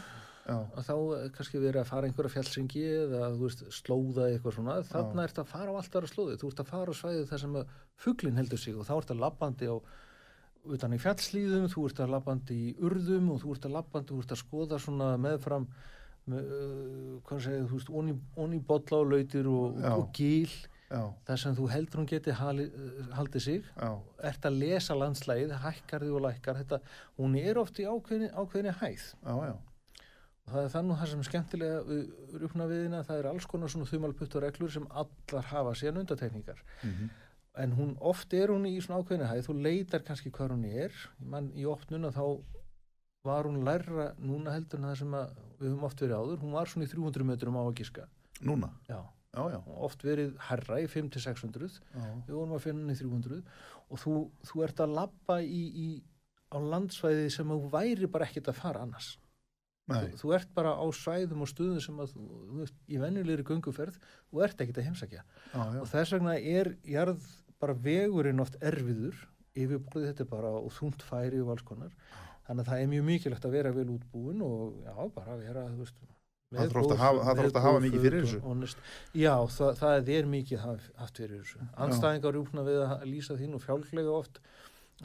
Já, 0.48 0.56
og 0.64 0.84
þá 0.88 0.94
er 0.96 1.32
kannski 1.36 1.60
verið 1.60 1.82
að 1.82 1.90
fara 1.90 2.08
einhverja 2.08 2.32
fjallsengi 2.38 2.84
eða 2.88 3.26
þú 3.34 3.42
veist, 3.42 3.64
slóða 3.76 4.30
eitthvað 4.32 4.54
svona. 4.56 4.76
Þarna 4.88 5.26
ert 5.28 5.42
að 5.42 5.50
fara 5.52 5.74
á 5.76 5.78
allt 5.78 5.98
aðra 6.00 6.08
slóði 6.08 6.38
þú 6.40 6.52
ert 6.54 6.62
að 6.64 6.70
fara 6.72 6.94
á 6.96 7.00
svæðið 7.02 7.26
þar 7.34 7.42
sem 7.42 7.58
að 7.60 7.74
fuglinn 8.00 8.40
heldur 8.40 8.62
sig 8.62 8.78
og 8.80 8.88
þá 8.88 8.94
ert 8.96 9.12
að 9.12 9.24
labbandi 9.26 9.68
á 9.68 9.76
utan 10.76 10.96
í 10.96 11.02
fjallslíðum, 11.02 11.68
þú 11.72 11.86
ert 11.90 12.02
að 12.04 12.16
labbandi 12.16 12.58
í 12.58 12.72
urðum 12.88 13.30
og 13.34 13.44
þú 13.44 13.54
ert 13.56 13.68
að 13.68 13.78
labbandi, 13.78 14.14
þú 14.14 14.24
ert 14.24 14.34
að 14.36 14.42
skoða 14.42 14.80
svona 14.84 15.12
meðfram 15.22 15.68
með, 16.28 16.50
uh, 16.58 17.14
hvað 17.28 17.46
segir, 17.46 17.70
þú 17.70 17.80
veist, 17.80 17.94
onni, 18.44 18.60
bolla 18.72 19.00
og 19.00 19.14
lautir 19.14 19.48
og, 19.52 19.78
og 19.94 20.10
gíl 20.18 20.52
þar 20.88 21.40
sem 21.42 21.56
þú 21.56 21.66
heldur 21.68 22.02
hún 22.02 22.10
geti 22.10 22.36
hali, 22.36 22.68
uh, 22.68 23.00
haldið 23.18 23.44
sig. 23.44 23.72
Já, 23.76 23.90
ert 24.32 24.46
að 24.48 24.60
lesa 24.64 24.96
landslægið, 24.96 25.56
hækkar 25.64 26.06
því 26.06 26.14
og 26.16 26.28
lækkar. 26.28 26.62
Þetta, 26.62 26.84
hún 27.20 27.40
er 27.40 27.60
oft 27.60 27.82
í 27.84 27.88
ákveðni, 27.88 28.30
ákveðni 28.32 28.76
hæð. 28.80 29.10
Já, 29.24 29.34
já, 29.52 29.58
og 30.48 30.54
það 30.56 30.64
er 30.64 30.72
þannig 30.72 31.00
það 31.00 31.10
sem 31.12 31.24
skemmtilega 31.28 31.80
við 31.88 32.42
rúkna 32.42 32.68
viðina, 32.70 33.04
það 33.08 33.22
er 33.22 33.30
alls 33.34 33.48
konar 33.52 33.72
svona 33.72 33.88
þumalputtur 33.90 34.46
reglur 34.46 34.72
sem 34.72 34.86
allar 35.02 35.50
hafa 35.52 35.74
síðan 35.76 36.02
undatekningar 36.06 36.62
mhm, 36.88 37.10
en 37.62 37.74
hún, 37.78 37.96
oft 38.00 38.34
er 38.38 38.52
hún 38.54 38.68
í 38.70 38.76
svona 38.84 39.02
ákveðni 39.02 39.28
hæð. 39.30 39.44
Þú 39.48 39.58
leitar 39.66 40.06
kannski 40.08 40.32
hvað 40.34 40.56
hún 40.56 40.66
er. 40.70 40.96
Mann 41.20 41.52
í 41.58 41.66
opnuna 41.70 42.12
þá 42.16 42.24
var 43.28 43.48
hún 43.50 43.64
lærra 43.66 44.12
núna 44.22 44.56
heldur 44.56 44.82
en 44.82 44.90
það 44.90 44.98
sem 45.02 45.16
að 45.18 45.38
við 45.58 45.72
höfum 45.72 45.86
oft 45.88 46.02
verið 46.04 46.22
áður, 46.22 46.42
hún 46.44 46.56
var 46.56 46.72
svona 46.72 46.88
í 46.88 46.92
300 46.92 47.28
metrum 47.28 47.60
á 47.60 47.64
að 47.66 47.78
giska. 47.82 48.08
Núna, 48.48 48.70
já, 48.88 49.00
já, 49.34 49.42
já, 49.56 49.58
og 49.58 49.86
oft 49.90 50.04
verið 50.06 50.36
herra 50.48 50.82
í 50.84 50.90
5-600 50.92 51.80
já, 51.80 52.10
við 52.28 52.36
vorum 52.36 52.58
að 52.58 52.66
finna 52.68 52.86
hann 52.86 52.94
í 52.94 53.00
300 53.00 53.40
og 53.88 54.02
þú, 54.04 54.18
þú 54.46 54.66
ert 54.68 54.84
að 54.84 54.94
labba 55.00 55.40
í, 55.42 55.62
í, 55.68 55.88
á 56.54 56.58
landsvæði 56.62 57.32
sem 57.34 57.56
þú 57.56 57.72
væri 57.74 58.12
bara 58.12 58.28
ekkert 58.30 58.52
að 58.54 58.62
fara 58.62 58.84
annars. 58.86 59.16
Þú, 59.88 60.08
þú 60.20 60.32
ert 60.36 60.50
bara 60.56 60.74
á 60.76 60.86
svæðum 60.92 61.44
og 61.46 61.50
stuðum 61.50 61.80
sem 61.80 62.00
að 62.04 62.14
þú, 62.14 62.24
þú 62.28 62.58
veist, 62.60 62.80
í 62.92 62.98
venjulegri 63.00 63.46
gönguferð. 63.48 64.00
Þú 64.28 64.42
ert 64.44 64.64
ekkert 64.64 64.82
að 64.82 64.90
heimsækja. 64.90 65.22
Já, 65.24 65.62
já, 65.62 65.80
og 65.80 65.88
þess 65.94 66.16
vegna 66.18 66.34
er 66.36 66.70
jarð 66.92 67.30
bara 67.62 67.74
vegurinn 67.74 68.40
oft 68.44 68.58
erfiður 68.62 69.16
yfirborðið 69.58 70.12
þetta 70.12 70.24
er 70.28 70.32
bara 70.32 70.52
og 70.60 70.70
þungt 70.76 71.02
færi 71.06 71.40
og 71.42 71.50
alls 71.56 71.64
konar 71.66 71.94
þannig 72.48 72.62
að 72.64 72.70
það 72.72 72.82
er 72.84 72.92
mjög 72.94 73.06
mikilvægt 73.10 73.48
að 73.50 73.56
vera 73.58 73.72
vel 73.76 73.88
útbúin 73.96 74.44
og 74.46 74.78
já, 74.86 74.94
bara 75.16 75.38
vera 75.42 75.66
veist, 75.78 75.98
Það 76.48 76.70
oft 76.80 76.92
að 76.94 77.02
hafa- 77.02 77.24
að 77.60 77.66
hafa 77.66 77.80
mikið 77.84 78.04
fyrir 78.06 78.22
þessu. 78.24 78.38
honest. 78.46 78.78
Já, 79.20 79.34
það, 79.52 79.72
það 79.82 79.96
er 79.98 80.28
mikið 80.32 80.60
haf- 80.64 80.92
haft 80.96 81.18
fyrir 81.20 81.42
þessu 81.42 81.58
anstæðingar 81.86 82.34
rúkna 82.38 82.64
við 82.64 82.78
að 82.86 83.04
lýsa 83.10 83.36
þín 83.36 83.56
og 83.58 83.62
fjálglega 83.66 84.14
oft 84.16 84.40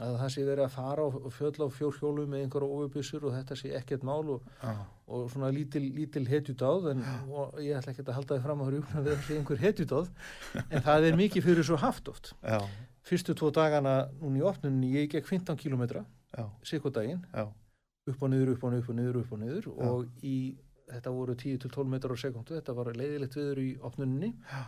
að 0.01 0.15
það 0.17 0.29
sé 0.33 0.43
verið 0.47 0.63
að 0.65 0.71
fara 0.73 1.03
og 1.05 1.27
fjölla 1.35 1.67
á 1.69 1.75
fjórhjólu 1.75 2.23
með 2.29 2.43
einhverja 2.43 2.77
ofubissur 2.77 3.27
og 3.27 3.35
þetta 3.35 3.57
sé 3.59 3.73
ekkert 3.77 4.05
mál 4.07 4.31
og 4.35 4.47
já, 4.63 4.71
og 5.13 5.27
svona 5.29 5.51
lítil, 5.53 5.83
lítil 5.93 6.23
hetjudáð 6.31 6.87
en 6.93 7.03
og 7.29 7.59
ég 7.61 7.77
ætla 7.77 7.93
ekki 7.93 8.05
að 8.07 8.15
halda 8.17 8.37
þið 8.39 8.47
fram 8.47 8.63
að 8.65 8.71
rjúkna 8.73 9.03
við 9.05 9.13
að 9.13 9.23
sé 9.27 9.37
einhver 9.37 9.61
hetjudáð 9.61 10.09
en 10.63 10.85
það 10.87 11.07
er 11.09 11.19
mikið 11.19 11.45
fyrir 11.45 11.67
svo 11.69 11.77
haft 11.77 12.09
oft. 12.09 12.33
Já, 12.41 12.57
fyrstu 13.05 13.35
tvo 13.37 13.51
dagana 13.53 13.95
núna 14.17 14.41
í 14.41 14.45
opnunni 14.49 14.93
ég 14.95 15.11
gekk 15.13 15.29
15 15.29 15.61
kilometra 15.61 16.05
já, 16.33 16.47
sikko 16.65 16.89
daginn, 16.89 17.21
já, 17.29 17.45
upp 18.09 18.23
og 18.23 18.33
niður, 18.33 18.55
upp 18.55 18.63
og 18.65 18.73
niður, 18.73 18.85
upp 18.87 18.93
og 18.93 18.99
niður, 18.99 19.19
upp 19.21 19.33
og 19.37 19.43
niður 19.43 19.67
og 19.73 20.25
í, 20.25 20.37
þetta 20.89 21.13
voru 21.13 21.37
10-12 21.37 21.91
metrar 21.93 22.17
á 22.17 22.23
sekundu, 22.23 22.57
þetta 22.57 22.73
var 22.79 22.89
leiðilegt 22.97 23.37
viður 23.37 23.61
í 23.61 23.69
opnunni 23.85 24.33
Já. 24.49 24.63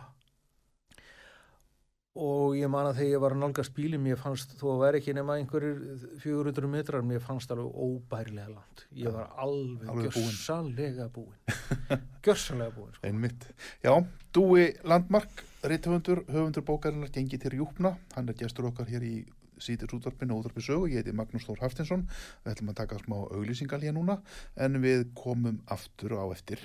Og 2.16 2.54
ég 2.56 2.70
man 2.72 2.86
að 2.88 2.98
þegar 3.00 3.10
ég 3.12 3.20
var 3.22 3.34
að 3.36 3.40
nálgast 3.42 3.74
bíli 3.76 3.98
mér 4.00 4.16
fannst, 4.20 4.54
þó 4.60 4.66
að 4.74 4.82
vera 4.86 5.00
ekki 5.00 5.14
nema 5.16 5.36
einhverjir 5.36 5.78
400 6.22 6.70
metrar, 6.72 7.04
mér 7.04 7.20
fannst 7.24 7.50
alveg 7.52 7.68
óbærilega 7.86 8.48
langt, 8.54 8.86
ég 8.96 9.12
var 9.12 9.28
alveg, 9.36 9.88
Alveg 9.92 10.12
búinn. 10.16 10.30
gjörsanlega 10.32 11.08
búinn 11.12 11.40
gjörsanlega 12.26 12.72
búinn 12.76 12.94
sko. 12.96 13.06
einmitt. 13.10 13.48
Já, 13.84 13.92
Dúi 14.32 14.66
Landmark, 14.84 15.44
rithöfundur, 15.66 16.24
höfundur 16.28 16.64
bókarinnar 16.66 17.12
gengi 17.14 17.38
til 17.42 17.58
Júpna, 17.60 17.96
hann 18.16 18.28
er 18.32 18.38
gestur 18.40 18.70
okkar 18.72 18.88
hér 18.90 19.04
í 19.04 19.14
sítir 19.60 19.88
útvarpinu 19.96 20.34
og 20.36 20.42
útvarpi 20.44 20.60
sögu, 20.64 20.88
ég 20.92 21.00
heiti 21.00 21.14
Magnús 21.16 21.46
Þór 21.48 21.62
Haftinsson, 21.64 22.02
við 22.44 22.52
ætlum 22.56 22.72
að 22.74 22.80
taka 22.82 22.98
smá 23.04 23.16
auglýsingal 23.30 23.80
hér 23.84 23.96
núna, 23.96 24.18
en 24.56 24.80
við 24.84 25.06
komum 25.16 25.62
aftur 25.72 26.16
á 26.20 26.24
eftir. 26.32 26.64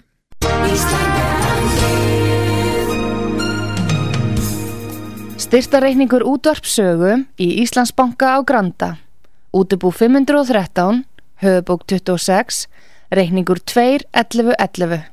Styrtareikningur 5.41 6.21
útvarpsögu 6.21 7.23
í 7.41 7.47
Íslandsbanka 7.63 8.38
á 8.38 8.45
Granda. 8.45 9.01
Útubú 9.49 9.89
513, 9.89 11.01
höfubók 11.41 11.82
26, 11.89 12.69
reikningur 13.10 13.58
2.11.11. 13.58 15.10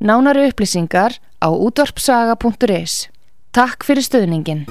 Nánari 0.00 0.46
upplýsingar 0.48 1.20
á 1.44 1.48
útvarpsaga.is. 1.52 3.12
Takk 3.52 3.84
fyrir 3.84 4.00
stöðningin. 4.08 4.64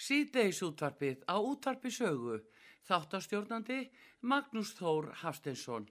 Síðdeis 0.00 0.64
útvarpið 0.64 1.28
á 1.28 1.36
útvarpisögu. 1.36 2.40
Þáttastjórnandi 2.88 3.92
Magnús 4.24 4.72
Þór 4.80 5.12
Haftinsson. 5.20 5.84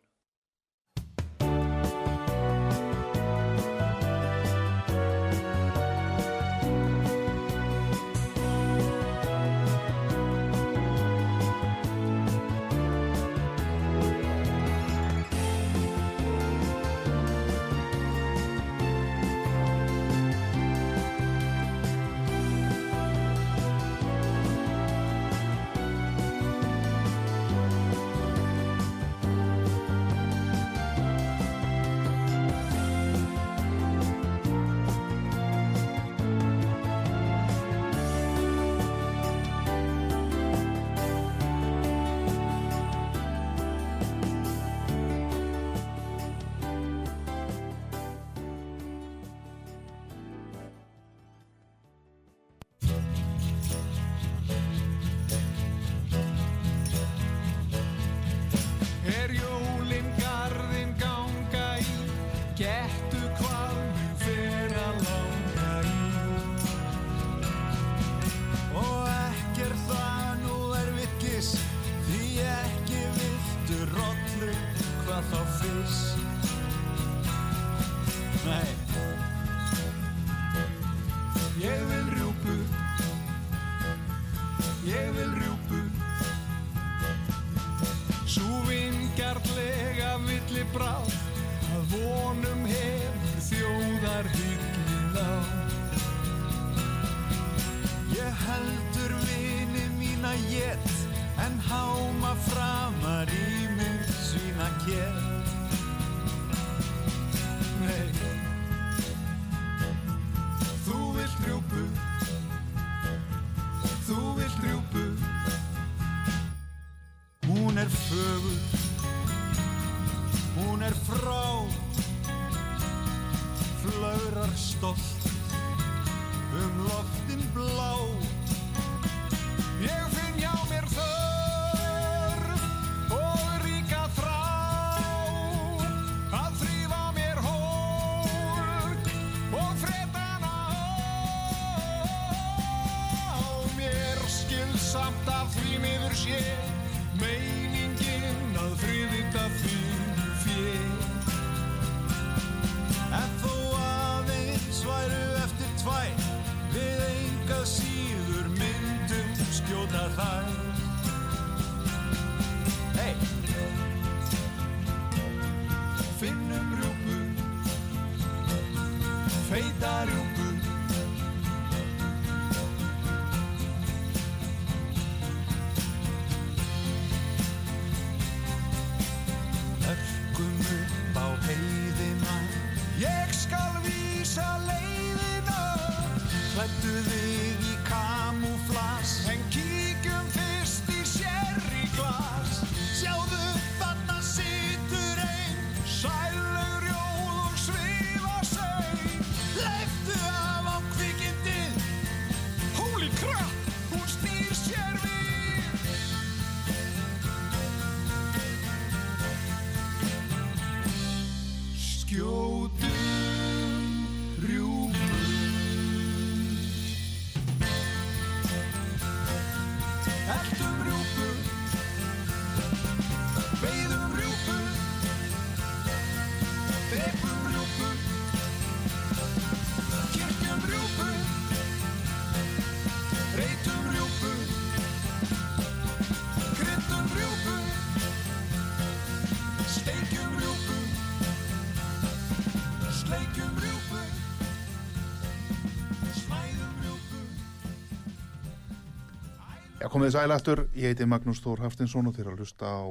Já, 249.83 249.89
komið 249.91 250.13
sæl 250.13 250.31
aftur, 250.31 250.59
ég 250.79 250.93
heiti 250.93 251.03
Magnús 251.11 251.41
Þór 251.43 251.65
Haftinsson 251.65 252.05
og 252.07 252.13
þeir 252.15 252.29
að 252.31 252.37
lusta 252.39 252.69
á 252.71 252.87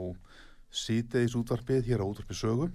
síteis 0.68 1.32
útvarfið 1.38 1.86
hér 1.86 2.03
á 2.05 2.11
útvarfið 2.11 2.36
sögu. 2.36 2.66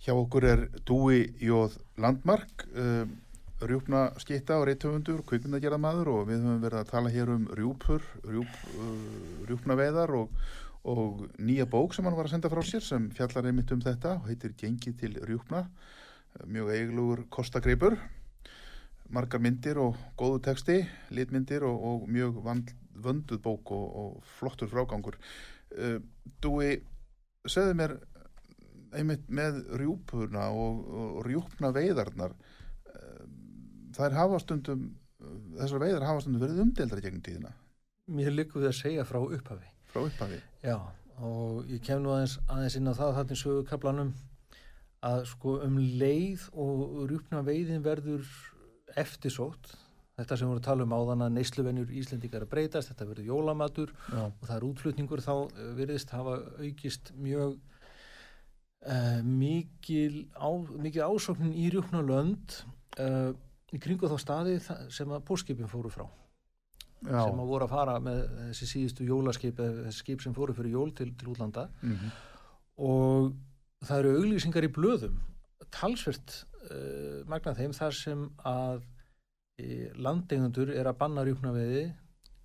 Hjá 0.00 0.14
okkur 0.14 0.46
er 0.48 0.62
Dúi 0.88 1.18
Jóð 1.36 1.74
Landmark, 2.00 2.64
um, 2.72 3.10
rjúpna 3.60 4.06
skitta 4.24 4.56
og 4.56 4.64
reittöfundur, 4.70 5.20
kvipundagerðamadur 5.28 6.08
og 6.14 6.24
við 6.30 6.40
höfum 6.46 6.64
verið 6.64 6.80
að 6.80 6.94
tala 6.94 7.12
hér 7.12 7.34
um 7.34 7.44
rjúpur, 7.52 8.08
rjúp, 8.24 8.56
uh, 8.72 9.44
rjúpna 9.50 9.76
veðar 9.82 10.16
og, 10.16 10.32
og 10.88 11.26
nýja 11.36 11.68
bók 11.68 11.92
sem 11.92 12.08
hann 12.08 12.16
var 12.16 12.30
að 12.30 12.38
senda 12.38 12.54
frá 12.54 12.64
sér 12.64 12.88
sem 12.88 13.12
fjallar 13.12 13.52
einmitt 13.52 13.76
um 13.76 13.84
þetta 13.84 14.16
og 14.22 14.32
heitir 14.32 14.56
Gengi 14.56 14.96
til 14.96 15.20
rjúpna, 15.28 15.66
mjög 16.48 16.72
eiglugur 16.78 17.26
kostagreipur 17.28 18.00
margar 19.12 19.42
myndir 19.44 19.76
og 19.76 19.98
góðu 20.16 20.40
texti, 20.46 20.78
litmyndir 21.12 21.66
og, 21.68 21.82
og 21.84 22.08
mjög 22.08 22.40
vand, 22.46 22.72
vönduð 22.94 23.42
bók 23.44 23.72
og, 23.74 23.84
og 24.02 24.32
flottur 24.38 24.70
frágangur. 24.70 25.18
Eh, 25.72 25.96
uh, 25.96 26.00
Dúi, 26.42 26.74
segðu 27.48 27.76
mér 27.78 27.96
einmitt 28.92 29.28
með 29.32 29.62
rjúpuna 29.80 30.50
og, 30.52 30.82
og 30.92 31.22
rjúpna 31.26 31.72
veiðarnar 31.72 32.34
uh, 32.36 33.22
þær 33.96 34.18
hafastundum 34.18 34.90
þessar 35.58 35.82
veiðar 35.82 36.08
hafastundum 36.08 36.42
verið 36.42 36.64
umdeldra 36.64 37.04
gegn 37.04 37.22
tíðina. 37.24 37.52
Mér 38.12 38.34
likur 38.34 38.62
við 38.62 38.72
að 38.72 38.78
segja 38.80 39.06
frá 39.06 39.20
upphafi. 39.22 39.68
Frá 39.92 40.02
upphafi? 40.02 40.40
Já, 40.64 40.76
og 41.22 41.70
ég 41.70 41.82
kem 41.86 42.02
nú 42.02 42.12
aðeins, 42.14 42.38
aðeins 42.50 42.78
inn 42.78 42.90
á 42.90 42.94
það 42.98 43.14
þarna 43.18 43.36
í 43.36 43.42
sögukablanum 43.42 44.12
að 45.02 45.24
sko 45.32 45.56
um 45.66 45.78
leið 45.78 46.48
og 46.62 46.82
rjúpna 47.10 47.42
veiðin 47.46 47.84
verður 47.84 48.26
eftirsótt 48.98 49.72
þetta 50.18 50.38
sem 50.38 50.50
voru 50.50 50.60
að 50.60 50.66
tala 50.66 50.86
um 50.86 50.94
áðan 50.94 51.26
að 51.26 51.36
neysluvenjur 51.38 51.92
Íslendingar 52.00 52.44
að 52.44 52.52
breytast, 52.52 52.92
þetta 52.92 53.08
verður 53.08 53.28
jólamatur 53.30 53.92
Já, 54.10 54.24
og 54.28 54.42
það 54.48 54.56
er 54.56 54.66
útflutningur 54.68 55.22
þá 55.24 55.32
eh, 55.36 55.70
virðist 55.78 56.12
hafa 56.12 56.34
aukist 56.60 57.12
mjög 57.16 57.54
uh, 57.56 59.20
mikil, 59.24 60.26
á, 60.36 60.50
mikil 60.76 61.06
ásóknin 61.06 61.54
í 61.56 61.70
rjúpna 61.72 62.02
lönd 62.04 62.58
uh, 63.00 63.32
í 63.72 63.80
kringu 63.80 64.10
þá 64.10 64.18
staði 64.20 64.58
sem 64.92 65.14
að 65.14 65.24
póskipin 65.28 65.70
fóru 65.70 65.92
frá. 65.92 66.04
Já, 67.02 67.24
sem 67.24 67.40
að 67.42 67.48
voru 67.48 67.66
að 67.66 67.72
fara 67.72 67.96
með 67.98 68.20
þessi 68.52 68.68
síðustu 68.70 69.06
jólaskip 69.08 69.58
eða 69.58 69.88
þessi 69.88 70.04
skip 70.04 70.20
sem 70.22 70.34
fóru 70.36 70.54
fyrir 70.54 70.76
jól 70.76 70.92
til, 70.94 71.08
til 71.18 71.32
útlanda. 71.32 71.66
Mhm, 71.82 72.12
og 72.84 73.32
það 73.82 74.02
eru 74.02 74.12
auglýsingar 74.20 74.68
í 74.68 74.70
blöðum 74.76 75.16
talsvert 75.72 76.42
uh, 76.68 77.22
magna 77.30 77.54
þeim 77.56 77.74
þar 77.76 77.96
sem 77.96 78.26
að 78.46 78.84
landeigundur 80.02 80.72
er 80.74 80.88
að 80.90 80.98
banna 81.00 81.24
rjúpnaveiði 81.26 81.84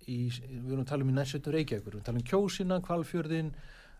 í, 0.08 0.18
við 0.28 0.72
erum 0.72 0.84
að 0.84 0.90
tala 0.92 1.06
um 1.06 1.12
í 1.12 1.16
næstötu 1.16 1.54
Reykjavíkur, 1.54 1.98
við 1.98 2.06
tala 2.06 2.20
um 2.20 2.28
kjósina, 2.28 2.80
kvalfjörðin 2.84 3.52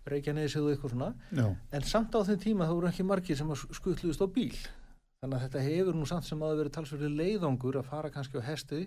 Reykjanesið 0.08 0.64
og 0.64 0.72
eitthvað 0.72 0.94
svona. 0.94 1.10
Já, 1.36 1.46
en 1.76 1.84
samt 1.84 2.16
á 2.16 2.20
þeim 2.24 2.40
tíma 2.42 2.68
þá 2.68 2.74
voru 2.74 2.88
ekki 2.90 3.06
margir 3.06 3.38
sem 3.38 3.50
skutluðist 3.76 4.24
á 4.24 4.28
bíl. 4.32 4.54
Þannig 5.18 5.36
að 5.36 5.44
þetta 5.44 5.64
hefur 5.66 5.98
nú 5.98 6.06
samt 6.08 6.28
sem 6.28 6.42
að 6.46 6.60
verið 6.62 6.74
talsverði 6.76 7.10
leiðangur 7.18 7.80
að 7.80 7.88
fara 7.90 8.10
kannski 8.14 8.40
á 8.40 8.48
hesti 8.48 8.84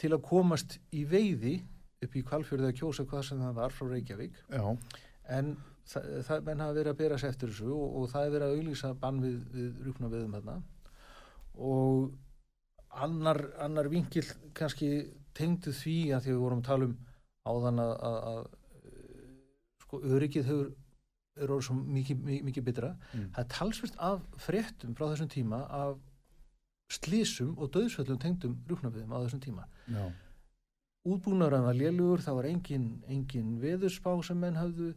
til 0.00 0.12
að 0.16 0.24
komast 0.24 0.78
í 0.96 1.04
veiði 1.08 1.58
upp 2.04 2.16
í 2.16 2.24
kvalfjörði 2.26 2.70
að 2.70 2.78
kjósa 2.80 3.06
hvað 3.08 3.26
sem 3.28 3.42
það 3.44 3.58
var 3.60 3.74
frá 3.76 3.90
Reykjavík. 3.92 4.40
Já, 4.52 4.64
en 5.36 5.52
það, 5.88 6.08
það 6.26 6.46
menn 6.48 6.64
hafa 6.64 6.76
verið 6.78 6.92
að 6.92 7.00
bera 7.02 7.18
sér 7.20 7.34
eftir 7.34 7.52
þessu 7.52 7.72
og, 7.76 7.98
og 8.00 8.08
það 8.12 8.26
er 8.26 8.34
verið 8.34 8.46
að 8.46 8.60
auglýsa 8.60 8.92
bann 9.02 9.20
við, 9.22 9.36
við 9.54 9.82
rúkna 9.86 10.10
viðum 10.12 10.36
þarna. 10.38 10.56
Og 11.56 12.08
annar, 13.04 13.42
annar 13.62 13.90
vinkil 13.92 14.24
kannski 14.56 14.90
tengdu 15.36 15.72
því 15.76 15.96
að 16.16 16.26
því 16.26 16.32
við 16.32 16.42
vorum 16.42 16.62
að 16.62 16.68
tala 16.70 16.88
um 16.88 16.96
áðan 17.46 17.82
að, 17.82 17.92
að, 18.08 18.18
að 18.32 18.42
eh, 18.90 19.30
sko 19.84 20.02
öryggið 20.16 20.50
hefur 20.50 20.74
er 21.36 21.52
orðið 21.52 21.66
svo 21.68 21.74
mikið, 21.76 22.20
mikið, 22.48 22.64
bytra 22.64 22.92
Mm. 23.12 23.26
það 23.34 23.40
er 23.42 23.48
talsvert 23.52 23.96
af 24.00 24.22
fréttum 24.40 24.94
frá 24.96 25.10
þessum 25.10 25.28
tíma 25.28 25.58
af 25.68 25.98
slísum 26.92 27.58
og 27.58 27.70
döðsföllum 27.74 28.20
tengdum 28.22 28.54
rúknaviðum 28.68 29.12
á 29.12 29.18
þessum 29.26 29.42
tíma. 29.42 29.66
Já, 29.90 30.06
útbúnaran 31.06 31.66
var 31.66 31.76
lélugur, 31.76 32.22
það 32.22 32.38
var 32.40 32.48
engin, 32.50 32.86
engin 33.08 33.58
veðurspá 33.62 34.14
sem 34.26 34.38
menn 34.40 34.58
hafðu 34.58 34.94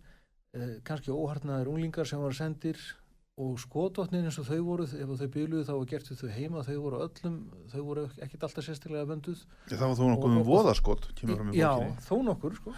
eh, 0.54 0.80
kannski 0.86 1.12
óharnaðir 1.12 1.70
unglingar 1.70 2.08
sem 2.08 2.22
var 2.22 2.38
sendir 2.38 2.80
og 3.40 3.54
skotvotnin 3.62 4.26
eins 4.28 4.36
og 4.42 4.46
þau 4.50 4.58
voru, 4.68 4.84
ef 4.84 5.12
þau 5.22 5.28
byluðu 5.32 5.64
þá 5.64 5.72
var 5.78 5.86
gert 5.88 6.10
við 6.12 6.18
þau 6.20 6.32
heima, 6.36 6.64
þau 6.68 6.78
voru 6.84 6.98
öllum 7.06 7.36
þau 7.72 7.84
voru 7.88 8.02
ekkit 8.26 8.42
alltaf 8.44 8.66
sérstaklega 8.66 9.06
vönduð. 9.08 9.44
Það 9.72 9.84
var 9.86 9.96
þó 9.96 10.06
nokkuð 10.10 10.26
Og- 10.26 10.32
um 10.34 10.40
og- 10.42 10.50
voðaskot 10.50 11.06
já, 11.56 11.70
þó 12.10 12.16
nokkur 12.28 12.56
sko. 12.58 12.74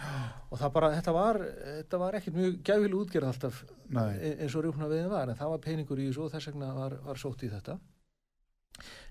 og 0.52 0.58
það 0.60 0.72
bara, 0.72 0.90
þetta 1.00 1.12
var 1.16 1.38
þetta 1.42 1.98
var 1.98 2.12
ekkit 2.20 2.34
mjög 2.38 2.62
gæfil 2.62 2.94
útgerð 3.00 3.26
alltaf 3.32 3.64
Nei, 3.90 4.14
e- 4.22 4.36
eins 4.44 4.54
og 4.54 4.64
rjúkna 4.64 4.88
veginn 4.88 5.10
var 5.10 5.28
en 5.28 5.36
það 5.36 5.50
var 5.50 5.58
peningur 5.58 5.98
í 5.98 6.06
þessu 6.12 6.22
og 6.24 6.30
þess 6.32 6.46
vegna 6.52 6.74
var, 6.74 6.96
var 7.04 7.14
sótt 7.16 7.42
í 7.42 7.50
þetta. 7.50 7.78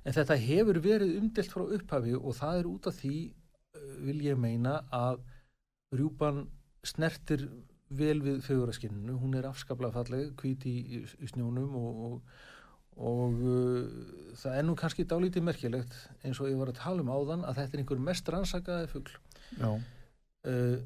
En 0.05 0.13
þetta 0.13 0.37
hefur 0.39 0.79
verið 0.81 1.17
umdelt 1.19 1.51
frá 1.51 1.63
upphafi 1.67 2.15
og 2.15 2.33
það 2.33 2.59
er 2.59 2.65
út 2.71 2.87
af 2.87 2.95
því 2.95 3.15
eh, 3.75 3.79
vil 4.07 4.21
ég 4.25 4.37
meina 4.39 4.79
að 4.91 5.19
rjúpan 5.93 6.47
snertir 6.83 7.49
vel 7.97 8.21
við 8.23 8.39
feguraskinninu, 8.45 9.17
hún 9.19 9.35
er 9.35 9.47
afskaplega 9.49 9.95
falleg, 9.99 10.31
hvít 10.39 10.65
í, 10.69 10.75
í, 10.97 11.29
snjónum 11.31 11.73
og, 11.77 12.03
og, 12.07 12.35
og 13.11 13.41
uh, 13.43 14.35
það 14.39 14.59
er 14.59 14.67
nú 14.67 14.75
kannski 14.79 15.07
dálítið 15.07 15.45
merkilegt 15.47 15.97
eins 16.23 16.39
og 16.39 16.51
ég 16.51 16.59
var 16.59 16.71
að 16.71 16.79
tala 16.79 17.03
um 17.03 17.11
áðan 17.11 17.43
að 17.47 17.59
þetta 17.59 17.77
er 17.77 17.83
einhver 17.83 18.05
mest 18.07 18.31
rannsakaði 18.31 18.91
fugl 18.93 19.17
já, 19.57 19.71
uh, 19.71 20.77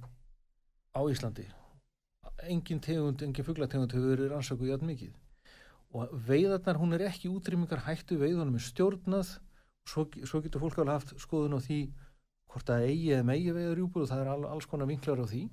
á 0.98 1.02
Íslandi. 1.12 1.46
Engin 2.50 2.82
tegund, 2.84 3.22
engin 3.26 3.48
fuglategund 3.48 3.94
hefur 3.94 4.16
verið 4.16 4.34
rannsökuð 4.34 4.72
játn 4.74 4.90
mikið. 4.90 5.14
Og 5.96 6.12
veiðarnar, 6.28 6.80
hún 6.82 6.98
er 6.98 7.06
ekki 7.08 7.32
útrýmingar 7.32 7.86
hættu 7.86 8.18
veiðunum 8.20 8.58
er 8.58 8.66
stjórnað. 8.66 9.38
Svo, 9.88 10.08
svo 10.26 10.42
getur 10.42 10.64
fólk 10.64 10.82
alveg 10.82 10.98
haft 10.98 11.14
skoðun 11.22 11.56
á 11.56 11.62
því 11.62 11.80
hvort 12.50 12.72
það 12.72 12.88
eigi 12.90 13.12
eða 13.14 13.28
megi 13.30 13.54
veiða 13.54 13.76
rjúpur 13.78 14.04
og 14.04 14.10
það 14.10 14.24
er 14.24 14.32
all, 14.32 14.46
alls 14.50 14.68
konar 14.72 14.90
vinklar 14.90 15.22
á 15.22 15.26
því 15.30 15.44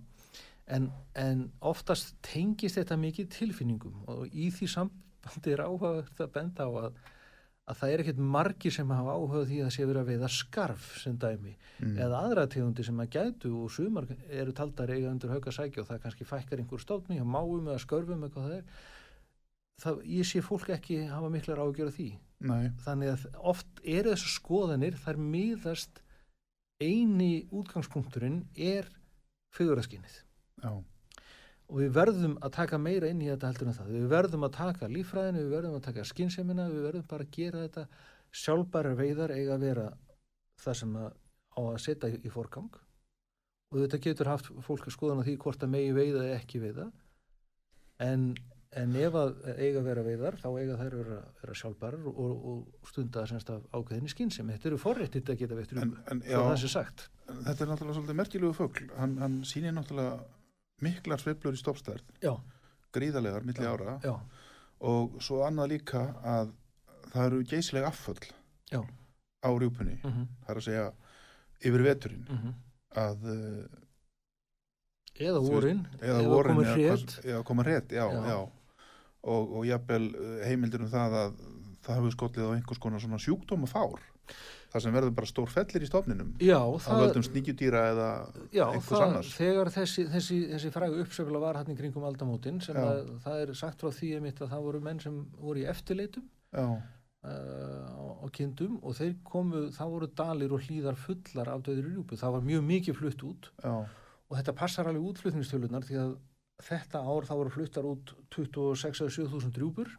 en, 0.67 0.91
en 1.19 1.49
oftast 1.65 2.15
tengist 2.25 2.79
þetta 2.79 2.99
mikið 3.01 3.33
tilfinningum 3.35 4.05
og 4.11 4.31
í 4.31 4.51
því 4.55 4.69
sambandi 4.71 5.55
er 5.55 5.65
áhugavert 5.67 6.23
að 6.23 6.33
benda 6.37 6.67
á 6.67 6.71
að, 6.85 7.01
að 7.67 7.81
það 7.81 7.93
er 7.93 8.03
ekkert 8.05 8.23
margir 8.37 8.75
sem 8.75 8.95
hafa 8.95 9.17
áhuga 9.17 9.43
á 9.43 9.49
því 9.51 9.61
að 9.61 9.67
það 9.67 9.77
sé 9.77 9.89
verið 9.91 10.03
að 10.03 10.11
veiða 10.13 10.33
skarf 10.37 10.89
sem 11.03 11.19
dæmi 11.25 11.55
mm, 11.57 11.93
eða 12.07 12.23
aðra 12.29 12.47
tegundi 12.55 12.87
sem 12.87 13.05
að 13.05 13.13
gætu 13.19 13.53
og 13.59 13.75
sumar 13.75 14.09
eru 14.31 14.57
taldar 14.57 14.95
eiga 14.95 15.13
undir 15.13 15.35
hauka 15.35 15.55
sækja 15.55 15.83
og 15.83 15.91
það 15.91 16.03
kannski 16.07 16.29
fækkar 16.29 16.63
einhver 16.63 16.83
stofni 16.83 17.19
hjá 17.19 17.27
máum 17.27 17.69
eða 17.69 17.83
skörfum 17.83 18.27
eða 18.27 18.35
hvað 18.37 18.51
það 18.51 18.59
er. 18.59 18.83
Það, 19.83 20.03
ég 20.15 20.27
sé 20.29 20.43
fólk 20.45 20.69
ekki 20.71 20.99
hafa 21.11 21.29
miklar 21.33 21.59
ágjör 21.65 21.89
því. 21.91 22.11
Nei, 22.47 22.71
þannig 22.85 23.15
að 23.17 23.39
oft 23.51 23.81
eru 23.83 24.13
þessu 24.13 24.31
skoðanir 24.37 24.99
þær 25.01 25.19
miðast 25.19 26.03
eini 26.83 27.47
útgangspunkturinn 27.55 28.43
er 28.59 28.91
feguraskinnið 29.55 30.21
já, 30.63 30.73
og 31.73 31.81
við 31.81 31.93
verðum 31.97 32.37
að 32.45 32.55
taka 32.59 32.79
meira 32.81 33.09
inn 33.09 33.23
í 33.25 33.31
þetta 33.31 33.49
heldur 33.49 33.71
en 33.71 33.77
það. 33.79 33.91
Við 33.97 34.07
verðum 34.13 34.47
að 34.47 34.55
taka 34.59 34.89
líffræðinu, 34.93 35.43
við 35.47 35.55
verðum 35.57 35.77
að 35.79 35.85
taka 35.87 36.07
skinsemina, 36.09 36.69
við 36.69 36.87
verðum 36.89 37.07
bara 37.09 37.25
að 37.25 37.37
gera 37.37 37.63
þetta. 37.67 37.85
Sjálfbæra 38.43 38.95
veiðar 38.99 39.33
eiga 39.33 39.57
að 39.57 39.67
vera 39.67 39.87
það 40.61 40.79
sem 40.83 40.97
að, 41.01 41.13
á 41.57 41.61
að 41.63 41.79
setja 41.87 42.11
í, 42.13 42.33
forgang. 42.33 42.81
Og 43.73 43.79
þetta 43.81 44.01
getur 44.05 44.29
haft 44.29 44.51
fólk 44.67 44.89
að 44.89 44.97
skoðan 44.99 45.23
á 45.25 45.27
því 45.29 45.37
hvort 45.45 45.65
að 45.65 45.73
megi 45.73 45.95
veiða 45.97 46.27
eða 46.27 46.41
ekki 46.43 46.61
veiða. 46.61 46.87
En, 48.05 48.29
en 48.77 48.95
ef 49.01 49.17
að 49.17 49.33
eiga 49.55 49.81
að 49.81 49.89
vera 49.89 50.05
veiðar 50.05 50.39
þá 50.43 50.49
eiga 50.51 50.77
þær 50.77 50.93
að 50.99 51.01
vera, 51.01 51.19
vera 51.41 51.57
sjálfbærar 51.63 52.07
og, 52.13 52.21
og, 52.53 52.61
stunda 52.91 53.25
semst 53.31 53.53
af 53.55 53.65
ákveðinni 53.73 54.13
skynsemi. 54.13 54.59
Þetta 54.59 54.73
eru 54.73 54.83
forréttið 54.83 55.33
að 55.33 55.41
geta 55.41 55.61
en, 55.81 55.97
en 56.05 56.23
svo 56.25 56.37
já, 56.37 56.39
það 56.51 56.61
sé 56.67 56.73
sagt. 56.75 57.09
Þetta 57.33 57.65
er 57.65 57.73
náttúrulega 57.73 57.99
svolítið 57.99 58.21
merkilegu 58.21 58.55
fugl. 58.61 58.89
Hann, 58.99 59.19
hann 59.23 59.41
sýnir 59.49 59.77
náttúrulega 59.77 60.21
miklar 60.83 61.21
sveiflur 61.23 61.55
í 61.57 61.61
stoppstærð, 61.61 62.03
já, 62.23 62.33
gríðalegar 62.95 63.45
milli 63.47 63.67
ára 63.67 63.99
já, 64.05 64.15
og 64.83 65.19
svo 65.23 65.43
annað 65.47 65.73
líka 65.77 66.03
að 66.27 66.53
það 67.13 67.27
eru 67.29 67.43
geysleg 67.45 67.85
afföll 67.87 68.19
Já. 68.73 68.81
á 69.45 69.49
rjúpunni 69.53 69.99
mm 70.03 70.11
-hmm, 70.11 70.27
það 70.43 70.51
er 70.51 70.57
að 70.61 70.65
segja 70.67 70.93
yfir 71.63 71.83
veturinn 71.87 72.27
mm 72.29 72.53
að 72.93 73.23
uh, 73.25 73.65
eða 75.17 75.41
vorin 75.41 75.87
eða 76.01 76.23
vorin 76.29 76.59
eða 76.61 76.75
hvað- 76.77 77.25
já, 77.25 77.43
koma 77.45 77.63
rétt, 77.63 77.93
já, 77.93 78.05
Já. 78.13 78.27
já. 78.29 78.39
og, 79.23 79.53
og 79.57 79.67
jafnvel 79.67 80.09
uh, 80.15 80.45
heimildir 80.47 80.83
um 80.83 80.91
það 80.91 81.13
að 81.23 81.33
það 81.83 81.97
hefur 81.97 82.13
skollið 82.17 82.49
á 82.49 82.55
einhvers 82.57 82.79
konar 82.83 83.01
svona 83.01 83.19
sjúkdóma 83.19 83.67
fár 83.67 84.01
það 84.73 84.85
sem 84.85 84.97
verður 84.97 85.15
bara 85.19 85.29
stór 85.29 85.51
fellir 85.53 85.85
í 85.85 85.89
stofninum 85.89 86.33
já, 86.41 86.59
það, 86.85 87.03
völdum 87.03 87.27
sníkjudýra 87.27 87.83
eða 87.91 88.09
Já, 88.55 88.65
einhvers 88.65 88.89
það, 88.89 89.05
annars. 89.07 89.35
þegar 89.37 89.71
þessi, 89.75 90.07
þessi, 90.15 90.39
þessi 90.55 90.73
frægu 90.73 91.05
uppsöfla 91.05 91.43
var 91.43 91.61
hann 91.61 91.73
í 91.75 91.77
kringum 91.79 92.09
aldamótin 92.09 92.63
sem 92.65 92.79
að, 92.81 93.13
það 93.27 93.45
er 93.45 93.55
sagt 93.59 93.85
frá 93.85 93.93
því 93.99 94.11
að 94.23 94.43
það 94.43 94.67
voru 94.67 94.83
menn 94.89 95.03
sem 95.03 95.21
voru 95.41 95.63
í 95.63 95.69
eftirleitum 95.69 96.27
uh, 96.57 96.77
á, 97.21 98.05
á 98.25 98.27
kindum 98.33 98.79
og 98.81 98.97
þeir 98.97 99.15
komu, 99.29 99.67
það 99.77 99.95
voru 99.97 100.11
dalir 100.23 100.57
og 100.57 100.65
hlýðar 100.65 101.01
fullar 101.05 101.53
af 101.53 101.67
döðri 101.69 101.93
rjúpu, 101.93 102.21
það 102.21 102.39
var 102.39 102.49
mjög 102.49 102.67
mikið 102.73 103.01
flutt 103.03 103.27
út 103.29 103.51
já, 103.61 103.75
og 104.33 104.39
þetta 104.39 104.57
passar 104.57 104.89
alveg 104.89 105.11
útflutningstölunar 105.13 105.85
því 105.85 106.01
að 106.01 106.17
þetta 106.63 107.03
ár 107.05 107.27
þá 107.29 107.35
voru 107.37 107.53
fluttar 107.53 107.87
út 107.89 108.15
26 108.33 109.03
eða 109.03 109.15
7000 109.19 109.55
rjúpur. 109.59 109.91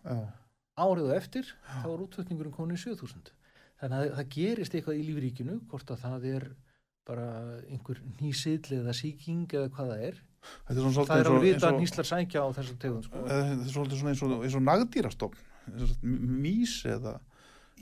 Árið 0.74 1.10
og 1.10 1.16
eftir 1.18 1.50
þá 1.68 1.88
var 1.92 2.04
útflutningurinn 2.08 2.54
komin 2.56 2.80
í 2.80 2.82
7000 2.82 3.34
þannig 3.82 3.98
að 4.04 4.14
það 4.20 4.30
gerist 4.38 4.76
eitthvað 4.78 5.00
í 5.00 5.08
lífríkinu 5.10 5.58
hvort 5.72 5.92
að 5.96 6.04
það 6.06 6.28
er 6.36 6.46
bara 7.08 7.26
einhver 7.68 8.00
nýsiðli 8.22 8.78
eða 8.80 8.94
sýking 8.96 9.48
eða 9.54 9.72
hvað 9.76 9.90
það 9.92 10.06
er 10.10 10.22
þetta 10.68 10.80
er 10.80 10.96
það 11.04 11.20
er 11.20 11.30
eins 11.34 11.44
vita 11.44 11.70
að 11.72 11.78
nýslar 11.82 12.08
sækja 12.08 12.44
á 12.44 12.48
þessum 12.56 12.80
tegund 12.84 13.06
sko. 13.08 13.22
eða 13.28 13.44
þetta 13.50 13.68
er 13.68 13.74
svolítið 13.76 14.00
svona 14.02 14.14
eins 14.14 14.24
og, 14.24 14.34
eins 14.44 14.56
og 14.60 14.66
nagdýrastofn 14.70 15.38
mís 16.44 16.74
eða 16.88 17.14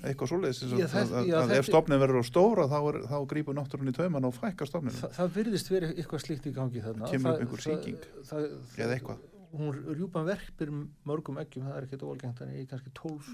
eitthvað 0.02 0.32
svoleiðis 0.32 0.62
Já, 0.64 0.72
að, 0.74 0.94
þetta- 0.96 1.18
að, 1.20 1.28
já, 1.30 1.36
að 1.42 1.52
ef 1.60 1.68
stofnin 1.70 2.02
verður 2.02 2.22
á 2.22 2.26
stóra 2.26 2.66
þá, 2.72 2.78
er, 2.90 2.98
þá 3.12 3.18
grípur 3.34 3.58
náttúrunni 3.58 3.94
í 3.94 3.98
tauman 3.98 4.26
og 4.30 4.34
fækkar 4.38 4.70
stofninu 4.70 4.98
Þa, 4.98 5.10
það 5.18 5.34
virðist 5.36 5.70
verið 5.74 5.94
eitthvað 6.02 6.24
slíkt 6.26 6.48
í 6.50 6.54
gangi 6.56 6.82
þarna 6.86 7.10
Kemur 7.12 7.30
upp 7.30 7.38
Það- 7.38 7.44
einhver 7.46 7.66
það- 7.66 8.26
það- 8.32 8.82
Eða 8.86 8.96
eitthvað. 8.98 9.20
hún 9.52 9.82
rjúpan 10.00 10.26
verpir 10.26 10.72
mörgum 11.06 11.38
eggjum, 11.44 11.68
það 11.68 11.78
er 11.78 11.86
ekkert 11.90 12.06
óalgengt 12.08 12.42
þannig 12.42 12.70
kannski 12.72 12.94
12, 12.98 13.30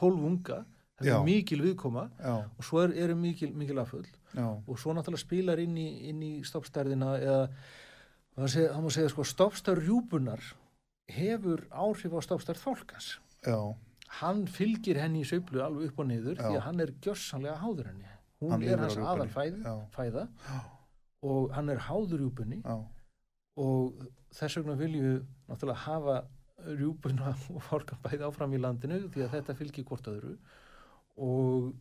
12 0.00 0.24
unga 0.30 0.58
það 0.98 1.10
er 1.14 1.24
mikil 1.28 1.60
viðkoma 1.62 2.04
já, 2.18 2.34
og 2.58 2.64
svo 2.66 2.80
er, 2.84 2.94
eru 3.04 3.14
mikil, 3.18 3.52
mikil 3.54 3.78
affull 3.82 4.06
já, 4.34 4.46
og 4.46 4.78
svo 4.82 4.94
náttúrulega 4.96 5.22
spilar 5.24 5.60
inn 5.62 5.76
í, 5.78 5.88
inn 6.10 6.22
í 6.26 6.32
stoppstærðina 6.46 7.12
eða 7.18 7.42
það, 8.38 8.80
má 8.84 8.90
segja 8.94 9.12
sko 9.12 9.26
stoppstærð 9.26 9.84
rjúpunar 9.86 10.42
hefur 11.08 11.62
áhrif 11.70 12.12
á 12.14 12.20
stoppstærð 12.26 12.60
fólkans 12.66 13.12
hann 14.20 14.46
fylgir 14.50 14.98
henni 15.00 15.22
í 15.22 15.28
sveiflu 15.28 15.62
alveg 15.64 15.90
upp 15.92 16.02
og 16.02 16.08
niður 16.10 16.36
Já. 16.38 16.44
því 16.48 16.54
að 16.58 16.64
hann 16.66 16.80
er 16.84 16.92
gjörsanlega 17.04 17.58
háður 17.62 17.90
henni 17.92 18.10
hún 18.42 18.52
Hann 18.54 18.62
er 18.62 18.78
hans 18.82 18.94
rjúpunni. 18.96 19.08
aðal 19.12 19.30
fæð, 19.34 19.56
Já. 19.64 19.74
fæða 19.96 20.24
Já. 20.48 20.58
og 21.32 21.52
hann 21.56 21.68
er 21.74 21.80
háður 21.88 22.22
rjúpunni 22.22 22.60
já, 22.62 22.76
og 23.58 24.02
þess 24.38 24.58
vegna 24.60 24.76
viljum 24.78 25.06
við 25.08 25.18
náttúrulega 25.48 25.84
hafa 25.86 26.18
rjúpuna 26.78 27.32
og 27.54 27.62
fólkan 27.68 28.00
bæði 28.04 28.24
áfram 28.28 28.54
í 28.54 28.60
landinu 28.62 29.00
því 29.14 29.24
að 29.26 29.34
þetta 29.36 29.56
fylgir 29.58 29.84
hvort 29.88 30.08
öðru 30.10 30.36
og, 31.18 31.72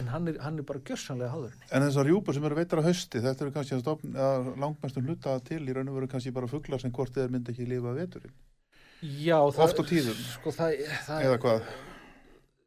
en 0.00 0.08
hann 0.12 0.28
er, 0.32 0.38
hann 0.40 0.58
er 0.58 0.66
bara 0.68 0.80
gjörsanlega 0.80 1.30
háður 1.34 1.52
henni 1.52 1.68
En 1.76 1.84
þessar 1.84 2.08
rjúpur 2.08 2.36
sem 2.36 2.44
eru 2.48 2.56
veitar 2.58 2.80
á 2.80 2.86
hausti, 2.88 3.20
þetta 3.24 3.44
eru 3.46 3.54
kannski 3.54 3.78
stofn, 3.82 4.16
langmestum 4.62 5.04
hluta 5.06 5.36
til 5.44 5.60
í 5.62 5.76
raun 5.76 5.90
og 5.92 5.98
veru 6.00 6.08
kannski 6.12 6.32
bara 6.34 6.48
fuglar 6.50 6.80
sem 6.82 6.92
hvort 6.96 7.12
þeir 7.14 7.30
myndi 7.34 7.52
ekki 7.52 7.68
lifa 7.68 7.92
veturinn. 7.96 8.34
Já, 9.04 9.36
Oft 9.44 9.76
á 9.78 9.84
tíðum. 9.84 10.16
sko, 10.32 10.50
það, 10.56 10.78
það, 11.04 11.24
Eða 11.28 11.38
hvað? 11.44 11.70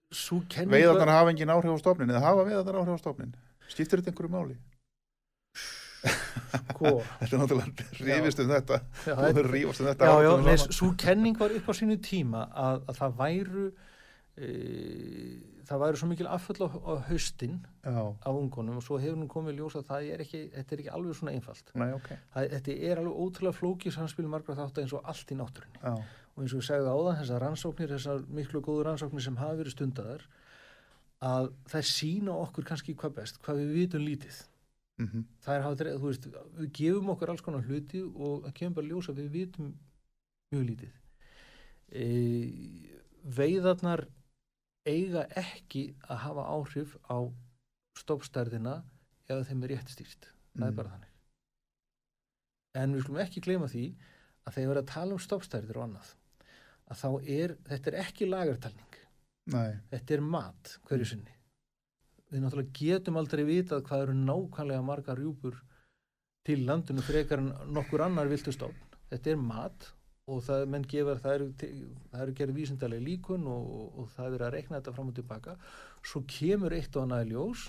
Sú 0.09 0.39
kenning 0.49 0.73
Veiðarnar 0.73 1.09
hafa 1.13 1.31
engin 1.33 1.49
áhrif 1.53 1.73
á 1.73 1.77
stofnin 1.81 2.09
eða 2.13 2.21
hafa 2.23 2.45
veiðarnar 2.47 2.79
áhrif 2.81 2.97
á 2.97 3.01
stofnin? 3.01 3.33
Skiptir 3.69 4.01
þetta 4.01 4.13
einhverju 4.13 4.33
máli? 4.33 4.55
sko, 5.99 6.93
Þetta 7.19 7.35
er 7.35 7.41
náttúrulega 7.41 7.87
rífist 7.99 8.41
um 8.43 8.51
þetta. 8.53 8.79
Þú 9.03 9.17
verður 9.19 9.49
rífast 9.53 9.83
um 9.83 9.89
þetta. 9.89 10.57
svo 10.73 10.91
kenning 11.01 11.37
var 11.39 11.53
upp 11.57 11.69
á 11.69 11.73
sínu 11.75 11.97
tíma 12.01 12.45
að, 12.53 12.83
að 12.89 13.01
það 13.01 13.17
væru 13.19 13.65
það 14.39 15.81
væru 15.83 15.99
svo 15.99 16.07
mikil 16.09 16.27
afföll 16.31 16.63
á, 16.65 16.67
á 16.71 16.93
haustin 17.09 17.59
af 17.83 18.29
ungunum 18.31 18.79
og 18.79 18.85
svo 18.85 18.99
hefur 19.01 19.17
nú 19.19 19.27
komið 19.29 19.59
ljós 19.59 19.75
að 19.79 19.89
það 19.89 20.07
er 20.13 20.23
ekki, 20.23 20.41
þetta 20.55 20.75
er 20.75 20.83
ekki 20.83 20.93
alveg 20.95 21.17
svona 21.19 21.33
einfalt. 21.35 21.71
Nei, 21.75 21.89
ok. 21.97 22.09
það, 22.33 22.47
þetta 22.55 22.77
er 22.89 23.01
alveg 23.01 23.19
ótrúlega 23.25 23.57
flókið 23.59 23.95
samspil 23.97 24.27
margra 24.31 24.57
þátt 24.57 24.81
eins 24.83 24.95
og 24.97 25.09
allt 25.11 25.33
í 25.33 25.39
náttúrunni. 25.39 25.81
Já, 25.83 25.95
og 26.39 26.45
eins 26.45 26.55
og 26.55 26.61
ég 26.61 26.67
segði 26.69 26.93
áðan 26.93 27.19
þessar 27.19 27.43
rannsóknir, 27.43 27.95
þessar 27.95 28.21
miklu 28.37 28.61
góðu 28.63 28.85
rannsóknir 28.87 29.25
sem 29.25 29.39
hafa 29.39 29.57
verið 29.59 29.75
stundaðar 29.75 30.21
að 31.29 31.49
það 31.67 31.89
sína 31.89 32.35
okkur 32.45 32.67
kannski 32.69 32.95
hvað 32.95 33.17
best, 33.17 33.41
hvað 33.43 33.59
við 33.59 33.73
vitum 33.75 34.05
lítið. 34.07 34.37
Mhm, 34.99 35.25
það 35.43 35.55
er 35.55 35.65
hafa, 35.65 35.89
þú 35.89 36.07
veist, 36.07 36.29
við 36.59 36.71
gefum 36.79 37.11
okkur 37.13 37.33
alls 37.33 37.43
konar 37.43 37.67
hluti 37.67 38.01
og 38.07 38.45
það 38.45 38.55
kemur 38.55 38.77
bara 38.79 38.87
ljós 38.87 39.09
að 39.11 39.19
við 39.19 39.29
vitum 39.35 39.73
mjög 40.53 40.63
lítið. 40.69 40.95
E, 41.89 42.07
veiðarnar 43.39 44.05
eiga 44.87 45.25
ekki 45.39 45.83
að 46.09 46.21
hafa 46.25 46.45
áhrif 46.55 46.95
á 47.09 47.17
stoppstærðina 47.99 48.75
eða 49.29 49.45
þeim 49.49 49.63
er 49.63 49.73
rétt 49.75 49.89
stýrt. 49.93 50.29
Það 50.55 50.67
er 50.67 50.71
Mm. 50.71 50.75
bara 50.75 50.89
þannig. 50.89 51.09
En 52.75 52.93
við 52.95 53.03
skulum 53.03 53.21
ekki 53.23 53.41
gleyma 53.41 53.67
því 53.69 53.83
að 54.45 54.53
þegar 54.53 54.67
við 54.67 54.71
erum 54.71 54.83
að 54.83 54.93
tala 54.93 55.13
um 55.13 55.19
stoppstærðir 55.23 55.77
og 55.77 55.83
annað 55.87 56.13
að 56.89 57.01
þá 57.01 57.09
er, 57.29 57.55
þetta 57.69 57.91
er 57.91 57.97
ekki 58.03 58.25
lagartalning 58.29 58.95
nei, 59.53 59.79
þetta 59.91 60.13
er 60.13 60.21
mat 60.21 60.77
hverju 60.87 61.05
sinni. 61.05 61.35
Við 62.29 62.43
náttúrulega 62.43 62.73
getum 62.79 63.17
aldrei 63.17 63.43
vitað 63.45 63.83
hvað 63.87 64.03
eru 64.05 64.13
nákvæmlega 64.13 64.85
margar 64.85 65.17
rjúpur 65.17 65.57
til 66.45 66.65
landinu 66.65 67.01
frekar 67.01 67.41
en 67.41 67.51
nokkur 67.73 68.01
annar 68.05 68.29
viltustofn 68.29 68.77
þetta 69.09 69.31
er 69.33 69.41
mat 69.41 69.89
og 70.29 70.43
það 70.45 70.65
menn 70.73 70.85
gefur, 70.89 71.19
það 71.23 71.35
eru, 71.37 71.47
eru 72.23 72.35
gerð 72.37 72.57
vísindalega 72.57 73.05
líkun 73.05 73.47
og, 73.49 73.69
og 73.99 74.09
það 74.15 74.37
er 74.37 74.45
að 74.45 74.53
rekna 74.55 74.79
þetta 74.79 74.93
fram 74.95 75.11
og 75.11 75.17
tilbaka 75.17 75.55
svo 76.05 76.23
kemur 76.29 76.75
eitt 76.77 76.95
og 76.95 77.05
annað 77.05 77.33
ljós 77.33 77.65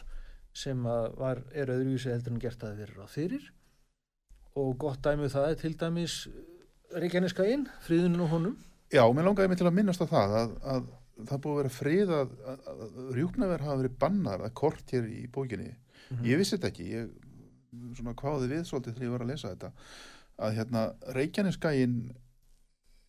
sem 0.56 0.82
var, 0.84 1.42
er 1.54 1.72
öðruvísi 1.72 2.10
heldur 2.12 2.34
en 2.34 2.42
gert 2.42 2.64
að 2.66 2.80
vera 2.82 3.06
á 3.06 3.08
fyrir. 3.10 3.44
Og 4.58 4.72
gott 4.82 5.02
dæmið 5.04 5.34
það 5.36 5.50
er 5.50 5.60
til 5.60 5.76
dæmis 5.78 6.16
Reykjaneskainn, 6.90 7.68
friðunin 7.86 8.24
og 8.24 8.32
honum. 8.34 8.56
Já, 8.90 9.04
mér 9.14 9.28
langaði 9.28 9.52
mig 9.52 9.60
til 9.60 9.68
að 9.70 9.76
minnast 9.76 10.02
á 10.02 10.10
það 10.10 10.32
að, 10.40 10.54
að 10.72 10.88
það 11.28 11.42
búið 11.44 11.52
að 11.52 11.60
vera 11.60 11.74
frið 11.76 12.14
að, 12.16 12.32
að, 12.50 12.64
að 12.72 13.12
rjúknaver 13.14 13.66
hafa 13.66 13.80
verið 13.84 13.98
bannar 14.02 14.42
að 14.42 14.56
kort 14.58 14.94
hér 14.94 15.06
í 15.06 15.20
bókinni. 15.30 15.70
Ég 16.26 16.40
vissi 16.40 16.56
þetta 16.56 16.72
ekki, 16.72 16.86
ég 16.96 17.12
svona 17.94 18.16
kváði 18.18 18.48
við 18.50 18.64
svolítið 18.66 18.96
þegar 18.96 19.06
ég 19.06 19.14
var 19.14 19.24
að 19.24 19.30
lesa 19.30 19.52
þetta 19.52 19.70
að 20.40 20.56
hérna 20.56 20.82
Reykjaneskain 21.16 21.96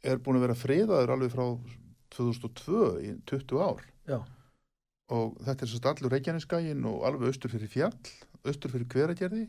er 0.03 0.21
búin 0.21 0.39
að 0.39 0.47
vera 0.47 0.57
friðaður 0.57 1.15
alveg 1.15 1.33
frá 1.33 1.45
2002 2.15 2.85
í 3.05 3.13
20 3.29 3.61
ár. 3.63 3.83
Já, 4.09 4.19
og 5.11 5.37
þetta 5.43 5.65
er 5.65 5.71
sérst 5.71 5.89
allur 5.91 6.13
Reykjaneskain 6.15 6.85
og 6.89 7.05
alveg 7.07 7.31
austur 7.31 7.51
fyrir 7.53 7.71
fjall, 7.71 7.97
austur 8.47 8.73
fyrir 8.73 8.89
hveragerði 8.91 9.45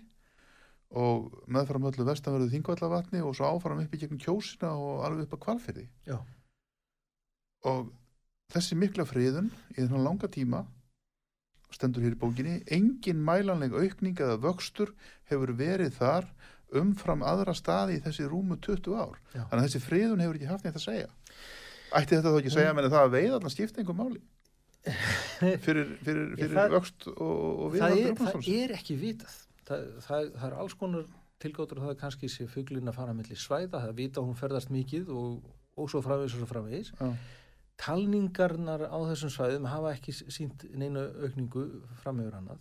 og 1.03 1.33
meðfram 1.49 1.87
öllu 1.89 2.05
vestanverðu 2.05 2.51
þingvallavatni 2.53 3.23
og 3.25 3.35
svo 3.39 3.49
áfram 3.49 3.81
upp 3.81 3.95
í 3.97 4.01
gegnum 4.03 4.21
kjósina 4.21 4.75
og 4.77 5.07
alveg 5.07 5.25
upp 5.25 5.39
að 5.39 5.43
kvalfyrði 5.47 5.85
já, 6.11 6.19
og 7.71 7.93
þessi 8.53 8.77
mikla 8.77 9.07
friðun 9.09 9.49
í 9.73 9.79
þennan 9.79 10.05
langa 10.05 10.29
tíma 10.29 10.67
stendur 11.73 12.05
hér 12.05 12.17
í 12.17 12.21
bókinni. 12.21 12.59
Engin 12.69 13.23
mælanleg 13.25 13.73
aukning 13.73 14.19
eða 14.21 14.37
vöxtur 14.43 14.93
hefur 15.31 15.55
verið 15.57 15.95
þar 15.97 16.29
umfram 16.81 17.23
aðra 17.27 17.55
staði 17.57 17.99
í 17.99 18.03
þessi 18.05 18.27
rúmu 18.31 18.57
20 18.65 18.95
ár. 18.97 19.17
Já. 19.35 19.43
þannig 19.51 19.59
að 19.61 19.67
þessi 19.69 19.83
friðun 19.87 20.23
hefur 20.25 20.39
ekki 20.39 20.51
haft 20.51 20.65
neitt 20.67 20.79
að 20.79 20.85
segja. 20.87 21.09
Ætti 21.93 22.17
þetta 22.17 22.33
þá 22.33 22.39
ekki 22.41 22.53
að 22.53 22.57
segja 22.59 22.75
menn 22.79 22.89
það 22.91 23.03
að 23.07 23.17
veiðarna 23.17 23.53
skipta 23.53 23.83
einhver 23.83 23.99
máli? 23.99 24.23
Fyrir, 25.63 25.91
fyrir, 26.03 26.31
fyrir 26.39 26.55
Það- 26.57 26.73
vöxt 26.75 27.05
og, 27.13 27.19
og 27.23 27.67
það 27.67 27.75
viðhaldi 27.75 28.03
er, 28.03 28.15
það 28.23 28.49
er 28.57 28.73
ekki 28.79 28.97
vitað. 28.99 29.35
Það, 29.69 29.85
það, 30.07 30.31
það 30.41 30.47
er 30.49 30.57
alls 30.63 30.75
konar 30.81 31.05
tilgáttur 31.43 31.79
að 31.83 31.87
það 31.91 32.01
kannski 32.01 32.31
sé 32.31 32.47
fuglin 32.51 32.91
að 32.91 32.97
fara 32.99 33.15
milli 33.15 33.37
svæða, 33.39 33.79
það 33.85 33.95
vita 34.01 34.25
hún 34.25 34.39
ferðast 34.39 34.73
mikið 34.75 35.13
og, 35.15 35.39
og 35.79 35.91
svo 35.93 36.03
framvegis 36.03 36.35
og 36.35 36.43
svo 36.43 36.51
framvegis. 36.51 36.91
Já. 36.99 37.13
talningarnar 37.83 38.85
á 38.87 38.99
þessum 39.11 39.33
svæðum 39.33 39.67
hafa 39.71 39.93
ekki 39.97 40.13
sínt 40.15 40.63
neina 40.79 41.07
aukningu 41.25 41.65
framhefur 42.03 42.37
annað 42.39 42.61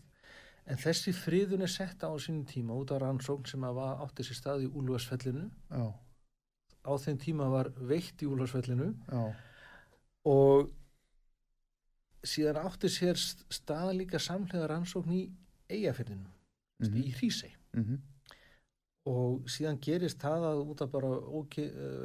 en 0.68 0.78
þessi 0.78 1.12
friðun 1.16 1.62
er 1.66 1.72
sett 1.72 2.04
á 2.06 2.12
sínum 2.22 2.46
tíma 2.48 2.76
út 2.78 2.92
af 2.92 3.02
rannsókn 3.02 3.48
sem 3.50 3.64
átti 3.64 4.24
sér 4.24 4.38
stað 4.38 4.66
í 4.66 4.70
Úlfarsfellinu. 4.72 5.50
Já, 5.72 5.86
á 6.86 6.92
þeim 6.98 7.18
tíma 7.22 7.50
var 7.52 7.70
veitt 7.78 8.22
í 8.22 8.30
Úlfarsfellinu. 8.30 8.92
Já, 9.10 9.36
og 10.26 10.70
síðan 12.24 12.60
átti 12.62 12.90
sér 12.94 13.18
stað 13.18 13.96
líka 13.98 14.20
samlega 14.22 14.68
rannsókn 14.70 15.12
í 15.18 15.22
Eyjafyrðinu, 15.72 16.28
Mhm. 16.82 16.96
í 17.04 17.14
Hrísey. 17.16 17.52
Mhm, 17.74 17.98
og 19.06 19.46
síðan 19.48 19.80
gerist 19.82 20.20
það 20.20 20.42
að 20.52 20.66
út 20.70 20.82
af 20.82 20.92
bara 20.92 21.08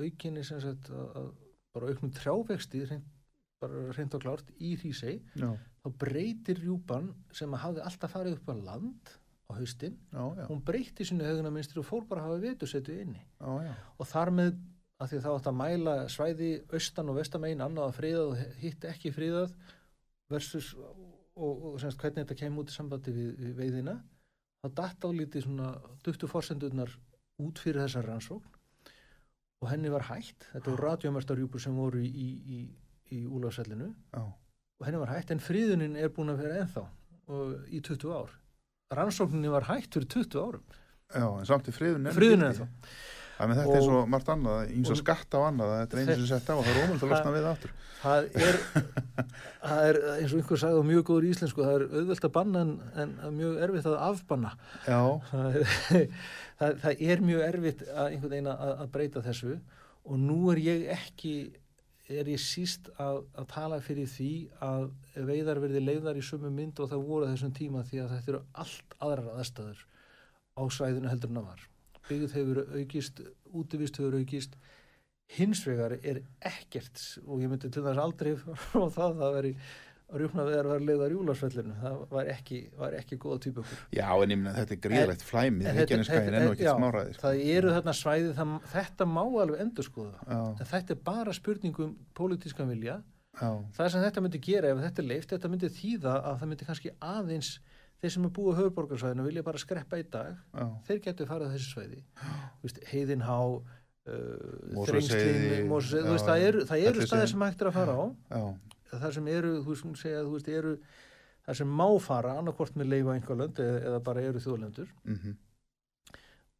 aukinni 0.01 0.45
sem 0.45 0.61
sagt 0.61 0.89
að, 0.91 1.17
að 1.17 1.35
bara 1.75 1.87
auknum 1.89 2.13
trjávexti 2.13 2.87
reynd 3.97 4.15
og 4.15 4.21
klárt 4.23 4.51
í 4.61 4.77
Hrísey 4.79 5.21
já, 5.37 5.59
þá 5.87 5.93
breytir 6.03 6.61
rjúpan 6.65 7.13
sem 7.35 7.53
að 7.55 7.63
hafði 7.63 7.87
alltaf 7.87 8.15
farið 8.17 8.39
upp 8.41 8.51
á 8.51 8.55
land 8.59 9.13
á 9.47 9.51
haustin, 9.55 9.95
já, 10.11 10.23
já, 10.35 10.47
hún 10.51 10.63
breyti 10.67 11.07
sínu 11.07 11.23
högunarminstri 11.23 11.79
og 11.79 11.87
fór 11.87 12.07
bara 12.11 12.25
að 12.25 12.33
hafa 12.33 12.43
vetusetu 12.43 12.97
inni. 12.99 13.23
Já, 13.39 13.77
og 13.95 14.09
þar 14.11 14.33
með 14.35 14.57
að 14.97 15.13
því 15.13 15.21
það 15.23 15.37
átt 15.37 15.49
að 15.51 15.59
mæla 15.61 15.95
svæði 16.11 16.51
austan 16.75 17.13
og 17.13 17.19
vestamegin 17.21 17.63
annað 17.63 17.91
að 17.91 17.99
friðað 18.01 18.31
og 18.33 18.61
hitt 18.63 18.87
ekki 18.91 19.13
friðað 19.15 19.53
versus 20.33 20.73
og, 20.75 21.53
og 21.53 21.77
semst 21.83 22.01
hvernig 22.01 22.25
þetta 22.25 22.39
kemur 22.41 22.65
út 22.65 22.73
í 22.73 22.75
sambandi 22.75 23.15
við, 23.15 23.29
við 23.39 23.53
veiðina 23.61 23.97
þá 24.65 24.71
datt 24.81 25.07
álítið 25.07 25.47
svona 25.47 25.69
duttu 26.03 26.31
forsendurnar 26.31 26.97
út 27.45 27.61
fyrir 27.61 27.85
þessar 27.85 28.09
rannsókn 28.09 28.57
og 29.63 29.71
henni 29.71 29.93
var 29.93 30.09
hætt. 30.11 30.49
Þetta 30.53 30.73
voru 30.73 30.89
radiomertarjúpur 30.89 31.63
sem 31.63 31.77
voru 31.77 32.03
í, 32.03 32.09
í, 32.09 32.57
í, 32.57 32.59
í 33.17 33.23
úlafsellinu 33.29 33.93
já. 33.93 34.25
Og 34.81 34.87
henni 34.87 35.01
var 35.01 35.13
hætt 35.15 35.31
en 35.35 35.41
friðunin 35.43 35.97
er 35.97 36.11
búin 36.13 36.33
að 36.35 36.43
vera 36.45 36.63
ennþá 36.65 36.85
og, 37.33 37.53
í 37.73 37.81
20 37.83 38.13
ár. 38.17 38.33
Rannsókninni 38.97 39.51
var 39.51 39.67
hætt 39.71 39.91
fyrir 39.97 40.09
20 40.13 40.41
árum. 40.43 40.65
Já, 41.15 41.27
en 41.41 41.47
samt 41.49 41.69
í 41.71 41.75
friðun 41.75 42.11
friðunin 42.15 42.51
ennþá. 42.53 42.69
Með 43.37 43.59
þetta 43.61 43.73
er 43.77 43.83
Og- 43.83 43.85
svo 43.91 43.99
margt 44.09 44.29
annað, 44.33 44.61
eins 44.73 44.89
og 44.89 44.95
og- 44.97 45.01
skatta 45.03 45.37
á 45.37 45.43
annað, 45.51 45.73
þetta 45.81 45.97
er 45.97 46.01
einu 46.07 46.15
sem 46.17 46.29
sett 46.31 46.49
á 46.49 46.55
og 46.57 46.63
það 46.65 46.77
er 46.77 46.87
ómöld 46.87 47.03
að 47.05 47.11
losna 47.13 47.33
við 47.35 47.49
aftur. 47.51 47.73
það 48.01 48.29
er, 48.47 48.57
það 49.67 49.83
er 49.91 49.99
eins 50.15 50.33
og 50.33 50.39
einhver 50.41 50.61
sagði 50.63 50.81
á 50.81 50.85
mjög 50.91 51.03
góður 51.11 51.27
íslensku 51.31 51.67
það 51.67 51.75
er 51.77 51.85
auðvelt 52.01 52.25
að 52.29 52.33
banna 52.37 52.63
en, 52.65 52.73
en 52.97 53.37
mjög 53.37 53.59
erfitt 53.67 53.89
að 53.91 53.99
afbanna. 54.07 54.53
Það 54.87 55.59
er, 55.61 56.09
það, 56.61 56.81
það 56.87 57.05
er 57.11 57.25
mjög 57.29 57.45
erfitt 57.51 57.85
að 57.93 58.09
einhvern 58.15 58.35
veginn 58.37 58.51
að 58.55 58.87
breyta 58.97 59.25
þessu. 59.27 59.59
Og 60.07 60.19
nú 60.23 60.39
er 60.55 60.63
ég 60.63 60.87
ekki 60.97 61.35
er 62.09 62.29
ég 62.31 62.41
síst 62.41 62.89
að, 63.03 63.25
að 63.35 63.47
tala 63.51 63.79
fyrir 63.83 64.09
því 64.11 64.31
að 64.63 64.89
veiðar 65.27 65.61
verði 65.65 65.83
leiðar 65.83 66.19
í 66.19 66.25
sömu 66.25 66.53
mynd 66.55 66.79
og 66.83 66.91
það 66.93 67.07
voru 67.09 67.31
þessum 67.33 67.55
tíma 67.57 67.83
því 67.89 68.03
að 68.03 68.13
þetta 68.15 68.33
eru 68.33 68.43
allt 68.63 68.97
aðrar 69.03 69.41
aðstæður 69.41 69.81
á 70.57 70.63
svæðinu 70.77 71.11
heldur 71.11 71.33
en 71.33 71.41
það 71.41 71.49
var. 71.51 71.65
Byggð 72.07 72.37
hefur 72.39 72.61
aukist, 72.79 73.23
útivist 73.51 73.99
hefur 73.99 74.19
aukist. 74.21 74.55
Hins 75.37 75.65
vegar 75.67 75.97
er 75.99 76.23
ekkert 76.47 77.03
og 77.27 77.43
ég 77.43 77.51
myndi 77.51 77.73
til 77.75 77.83
þess 77.83 78.03
aldrei 78.05 78.37
frá 78.69 78.87
það 78.87 79.07
að 79.09 79.21
það 79.25 79.37
veri 79.41 79.55
rjúkna 80.15 80.45
veðar 80.47 80.69
var 80.71 80.83
leiðar 80.87 81.15
júlarsvellinu 81.17 81.75
það 81.81 81.97
var 82.13 82.29
ekki, 82.31 82.61
var 82.79 82.95
ekki 82.95 83.19
góða 83.23 83.39
típu 83.43 83.63
okkur. 83.63 83.81
Já, 83.97 84.07
en 84.15 84.33
ég 84.33 84.39
minna 84.39 84.53
þetta 84.55 84.75
er 84.77 84.81
gríðlegt 84.85 85.25
flæmi, 85.27 85.67
En 85.67 85.81
er 85.81 86.45
nú 86.45 86.53
ekki 86.53 86.67
já, 86.67 86.73
smáraðir. 86.77 87.19
það 87.23 87.41
eru 87.57 87.73
þarna 87.75 87.95
svæði 88.01 88.35
það, 88.37 88.53
þetta 88.75 89.09
má 89.11 89.23
alveg 89.25 89.65
endur 89.65 89.89
skoða 89.89 90.27
en 90.31 90.71
þetta 90.71 90.95
er 90.95 91.01
bara 91.11 91.35
spurningum 91.35 91.97
pólitískan 92.15 92.71
vilja. 92.71 93.01
Já, 93.37 93.51
það 93.77 93.91
sem 93.93 94.05
þetta 94.07 94.23
myndi 94.25 94.43
gera 94.47 94.71
ef 94.73 94.85
þetta 94.85 95.03
er 95.03 95.09
leift 95.11 95.35
þetta 95.35 95.51
myndi 95.53 95.73
þýða 95.81 96.15
að 96.23 96.39
það 96.39 96.53
myndi 96.53 96.69
kannski 96.71 96.93
aðeins 97.05 97.51
þeir 98.01 98.15
sem 98.15 98.29
er 98.29 98.33
búið 98.37 98.55
á 98.55 98.59
höfuborgarsvæðinu 98.61 99.27
vilja 99.27 99.43
bara 99.45 99.61
skreppa 99.61 99.99
í 100.01 100.07
dag. 100.13 100.39
Já, 100.55 100.67
þeir 100.87 101.03
getur 101.09 101.29
farið 101.33 101.51
á 101.51 101.53
þessi 101.57 101.73
svæði. 101.73 102.01
Heiðinhá 102.93 103.37
uh, 103.51 103.67
veist, 104.95 106.27
það 106.29 106.47
eru, 106.47 106.65
staðir 106.69 107.31
sem 107.33 107.45
hægt 107.47 107.65
er 107.65 107.73
að 107.73 107.79
fara 107.81 107.99
á. 107.99 108.05
Já, 108.31 108.45
það 108.93 109.13
sem 109.19 109.29
eru, 109.33 109.53
þú 109.63 109.73
veist, 109.73 109.87
hún 109.87 109.99
segja, 110.01 110.23
þú 110.27 110.33
veist, 110.37 110.49
eru 110.61 110.77
það 111.47 111.59
sem 111.61 111.75
má 111.81 111.87
fara 112.03 112.37
annarkvort 112.41 112.79
með 112.79 112.91
leifa 112.95 113.15
einhver 113.15 113.41
lönd 113.43 113.61
eða, 113.63 113.83
eða 113.91 114.01
bara 114.09 114.25
eru 114.31 114.43
þjóðlendur. 114.43 114.95
Mhm, 115.07 115.37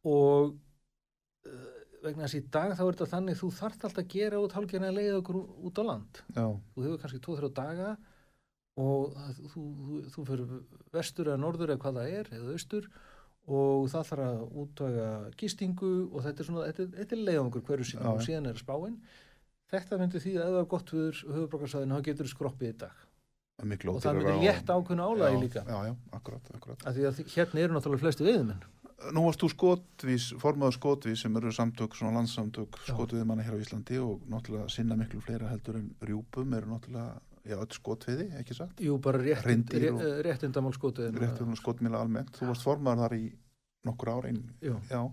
og 0.07 0.53
uh, 1.47 1.65
vegna 2.03 2.27
þess 2.27 2.37
að 2.37 2.39
í 2.39 2.51
dag 2.53 2.75
þá 2.77 2.83
er 2.85 2.93
þetta 2.93 3.09
þannig 3.15 3.39
þú 3.39 3.49
þarft 3.57 3.87
alltaf 3.87 4.03
að 4.03 4.13
gera 4.13 4.39
út 4.43 4.53
hálfgerðin 4.55 4.89
að 4.91 4.99
leiða 4.99 5.17
okkur 5.21 5.41
út 5.67 5.81
á 5.81 5.83
land. 5.87 6.21
Já, 6.35 6.45
þú 6.75 6.85
hefur 6.85 7.01
kannski 7.03 7.23
2-3 7.25 7.51
daga 7.57 7.91
og 8.77 9.15
þú, 9.33 9.43
þú, 9.51 9.99
þú 10.13 10.25
fyrir 10.27 10.57
vestur 10.93 11.31
eða 11.31 11.41
norður 11.41 11.73
eða 11.73 11.81
hvað 11.83 11.95
það 11.97 12.17
er 12.19 12.33
eða 12.37 12.57
austur 12.57 12.89
og 13.47 13.87
það 13.91 14.09
þarf 14.11 14.25
að 14.27 14.41
útvæga 14.61 15.07
gistingu 15.39 15.91
og 16.11 16.25
þetta 16.25 16.43
er 16.43 16.49
svona, 16.49 16.65
þetta, 16.67 16.87
þetta 16.99 17.15
er 17.15 17.23
leiðangur 17.29 17.63
hverju 17.69 17.87
Já, 17.93 18.01
og 18.11 18.21
síðan 18.25 18.49
er 18.51 18.59
spáin 18.59 18.97
þetta 19.71 19.99
myndi 20.01 20.21
því 20.23 20.33
að 20.37 20.45
ef 20.47 20.53
það 20.55 20.61
er 20.61 20.69
gott 20.73 20.93
við 20.95 21.21
höfubrókarsæðinu 21.35 21.97
þá 21.99 22.05
getur 22.07 22.25
þú 22.29 22.33
skroppið 22.35 22.69
í 22.73 22.77
dag 22.83 23.03
og 23.57 24.01
það 24.03 24.17
myndi 24.19 24.33
létta 24.45 24.75
ákveðna 24.77 25.05
álægi 25.11 25.39
líka 25.43 25.63
Já, 25.67 25.77
já, 25.89 25.93
akkurat, 26.13 26.49
akkurat. 26.55 26.83
af 26.87 26.95
því 26.95 27.05
að 27.09 27.15
þi- 27.17 27.27
hérna 27.35 27.63
eru 27.65 27.73
náttúrulega 27.77 28.03
flestu 28.05 28.27
veiðumenn 28.27 28.65
Nú 29.13 29.21
varst 29.27 29.37
þú 29.43 29.47
skotvís, 29.53 30.23
formaður 30.41 30.73
skotvís 30.73 31.21
sem 31.21 31.35
eru 31.37 31.51
samtök, 31.53 31.93
svona 31.93 32.15
landssamtök 32.17 32.79
Já. 32.81 32.95
skotviðmanna 32.95 33.43
hér 33.45 33.53
á 33.53 33.61
Íslandi 33.61 33.99
og 34.01 34.23
náttúrulega 34.25 34.71
sinna 34.73 34.95
miklu 34.97 35.21
fleira 35.21 35.51
heldur 35.51 35.77
en 35.77 35.91
rjúpum 36.01 36.55
eru 36.57 36.71
náttúrulega, 36.71 37.19
já, 37.45 37.59
öll 37.61 37.75
skotviði, 37.77 38.25
ekki 38.39 38.57
satt? 38.57 38.81
Jú, 38.81 38.97
bara 38.97 39.21
rétt, 39.21 39.45
og- 39.45 40.25
réttindamál 40.25 40.73
Réttur 40.73 41.45
hún 41.45 41.55
skotmíla 41.61 42.01
almennt. 42.01 42.33
Þú 42.33 42.49
varst 42.49 42.65
formaður 42.65 43.03
þar 43.05 43.13
í 43.19 43.31
nokkur 43.85 44.09
ár 44.15 44.25
einn, 44.31 44.41
Já. 44.65 44.73
já. 44.89 45.03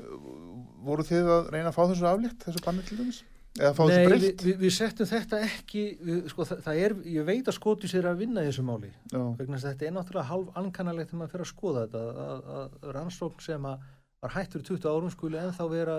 Uh, 0.00 0.64
Voru 0.82 1.04
þið 1.04 1.28
að 1.36 1.50
reyna 1.52 1.68
að 1.68 1.76
fá 1.76 1.82
þessu 1.92 2.08
aflétt, 2.08 2.38
þessu 2.48 2.64
banni 2.64 2.82
til 2.88 2.96
dæmis? 2.96 3.20
Eða 3.58 3.72
fá 3.76 3.82
Nei, 3.84 3.90
þessu 3.92 4.02
við, 4.02 4.22
breytt? 4.22 4.44
við, 4.46 4.54
við 4.62 4.72
settum 4.72 5.08
þetta 5.10 5.40
ekki 5.44 5.82
við, 6.00 6.20
sko, 6.32 6.46
það, 6.48 6.62
það 6.64 6.78
er, 6.86 6.94
ég 7.12 7.26
veit 7.28 7.50
að 7.50 7.56
skotu 7.58 7.90
sér 7.90 8.08
að 8.08 8.22
vinna 8.22 8.44
þessu 8.46 8.64
máli. 8.64 8.92
Já, 9.12 9.20
vegna 9.40 9.60
þetta 9.60 9.88
er 9.88 9.94
náttúrulega 9.96 10.30
hálf 10.30 10.56
ankannalegt 10.62 11.10
þegar 11.10 11.20
maður 11.20 11.34
fer 11.34 11.44
að 11.44 11.50
skoða 11.50 11.84
þetta 11.84 12.24
að, 12.24 12.48
að, 12.56 12.78
rannsókn 12.96 13.44
sem 13.44 13.68
að 13.68 13.86
var 14.22 14.34
hætt 14.36 14.56
fyrir 14.56 14.68
20 14.70 14.88
árum 14.88 15.12
skuli 15.12 15.40
ennþá 15.42 15.66
vera 15.72 15.98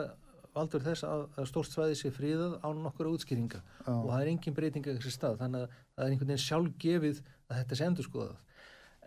valdur 0.53 0.83
þess 0.85 1.05
að, 1.05 1.27
að 1.37 1.49
stórt 1.49 1.73
svæði 1.73 1.99
sé 1.99 2.11
fríðað 2.13 2.57
án 2.63 2.81
nokkura 2.81 3.13
útskýringa. 3.13 3.61
Já, 3.61 3.91
og 3.93 4.09
það 4.09 4.17
er 4.23 4.31
engin 4.33 4.57
breyting 4.57 4.89
að 4.89 4.97
þessi 4.97 5.13
stað 5.17 5.37
þannig 5.43 5.67
að 5.67 5.77
það 5.77 6.05
er 6.05 6.13
einhvern 6.13 6.33
veginn 6.33 6.43
sjálfgefið 6.47 7.21
að 7.49 7.61
þetta 7.61 7.77
sé 7.79 7.87
endur 7.89 8.07
skoðað 8.07 8.41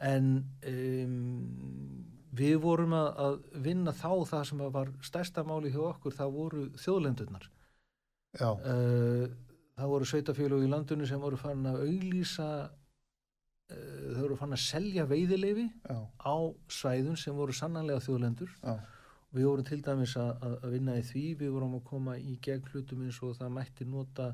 en 0.05 0.31
um, 0.69 2.07
við 2.37 2.57
vorum 2.63 2.95
að, 2.97 3.09
að 3.25 3.37
vinna 3.65 3.95
þá 3.97 4.11
það 4.29 4.43
sem 4.51 4.65
var 4.77 4.91
stærsta 5.05 5.45
máli 5.47 5.73
hjá 5.73 5.83
okkur 5.89 6.17
það 6.17 6.35
voru 6.37 6.65
þjóðlendurnar 6.83 7.47
uh, 8.41 9.23
það 9.77 9.93
voru 9.93 10.09
sveitafélög 10.09 10.67
í 10.67 10.73
landinu 10.73 11.07
sem 11.09 11.23
voru 11.23 11.39
farin 11.41 11.69
að 11.71 11.85
auglýsa 11.87 12.49
uh, 12.67 14.11
þau 14.17 14.21
voru 14.25 14.41
farin 14.41 14.59
að 14.59 14.65
selja 14.65 15.07
veiðileifi 15.09 15.67
já, 15.69 15.97
á 16.05 16.37
svæðun 16.81 17.19
sem 17.21 17.37
voru 17.37 17.57
sannanlega 17.57 18.05
þjóðlendur. 18.05 18.53
Já, 18.63 18.77
við 19.37 19.49
vorum 19.51 19.69
til 19.69 19.81
dæmis 19.85 20.17
að, 20.21 20.45
að 20.49 20.69
vinna 20.77 20.99
í 20.99 21.07
því. 21.07 21.25
Við 21.43 21.57
vorum 21.57 21.75
að 21.79 21.89
koma 21.89 22.21
í 22.21 22.37
gegn 22.45 22.71
hlutum 22.73 23.03
eins 23.05 23.19
og 23.25 23.35
það 23.41 23.57
mætti 23.57 23.89
nota 23.89 24.31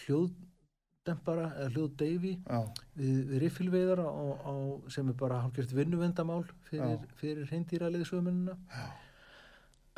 hljóðdempara 0.00 1.46
eða 1.54 1.70
hljóðdeifi 1.76 2.34
já, 2.40 2.60
við, 2.98 3.16
við 3.30 3.40
riffilveiðar 3.44 4.04
á, 4.04 4.10
á, 4.44 4.54
sem 4.92 5.08
er 5.08 5.16
bara 5.20 5.40
hálfgjört 5.44 5.74
vinnuvendamál 5.76 6.42
fyrir, 6.68 7.08
fyrir 7.20 7.48
hreindýra 7.50 7.92
leðsögumunina 7.92 8.56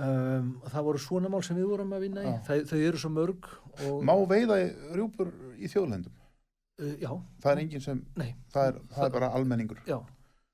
um, 0.03 0.51
það 0.73 0.87
voru 0.91 0.99
svona 1.03 1.31
mál 1.33 1.43
sem 1.47 1.57
við 1.57 1.71
vorum 1.71 1.95
að 1.97 2.05
vinna 2.09 2.25
í. 2.25 2.33
Já. 2.33 2.61
þau, 2.71 2.81
eru 2.91 2.99
svo 3.05 3.13
mörg 3.15 3.49
Má 4.07 4.15
veiða 4.31 4.57
rjúpur 4.97 5.31
í 5.61 5.69
þjóðlendum? 5.73 6.13
uh, 6.81 6.93
já, 7.01 7.11
Það 7.45 7.51
er 7.55 7.63
enginn 7.65 7.81
sem, 7.85 8.05
nei. 8.17 8.35
það 8.53 8.71
er, 8.73 8.79
það 8.97 9.09
er 9.11 9.17
bara 9.21 9.33
almenningur. 9.37 9.81
já, 9.89 9.99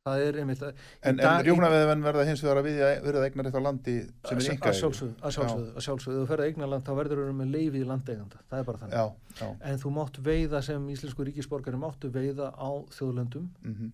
það 0.07 0.23
er 0.27 0.39
einmitt 0.43 0.63
að, 0.67 0.81
En, 1.03 1.21
en 1.23 1.45
rjúknaveðimenn 1.47 2.03
verða 2.07 2.25
hins 2.27 2.43
vegar 2.43 2.59
að 2.63 2.67
við 2.71 2.81
verða 3.07 3.27
eignar 3.29 3.51
á 3.55 3.61
landi 3.63 3.95
sem 4.03 4.39
er 4.39 4.43
að 4.43 4.49
yngar. 4.57 4.79
sjálfsögðu, 4.81 5.15
að 5.23 5.35
sjálfsögðu, 5.37 5.69
að 5.77 5.87
sjálfsögðu. 5.87 6.17
Ef 6.19 6.25
þú 6.25 6.31
ferð 6.33 6.43
að 6.45 6.51
eignarland 6.51 6.87
þá 6.89 6.93
verður 6.99 7.23
þú 7.29 7.37
með 7.43 7.53
leifi 7.55 7.83
í 7.83 7.87
landeiganda. 7.91 8.43
Það 8.51 8.59
er 8.63 8.67
bara 8.71 8.83
þannig. 8.83 8.97
Já, 8.99 9.39
já, 9.43 9.51
en 9.71 9.79
þú 9.85 9.93
mátt 9.99 10.19
veiða 10.27 10.63
sem 10.67 10.89
íslensku 10.97 11.27
ríkisborgari 11.31 11.79
máttu 11.83 12.11
veiða 12.15 12.51
á 12.59 12.71
þjóðlöndum 12.99 13.47
mhm, 13.63 13.93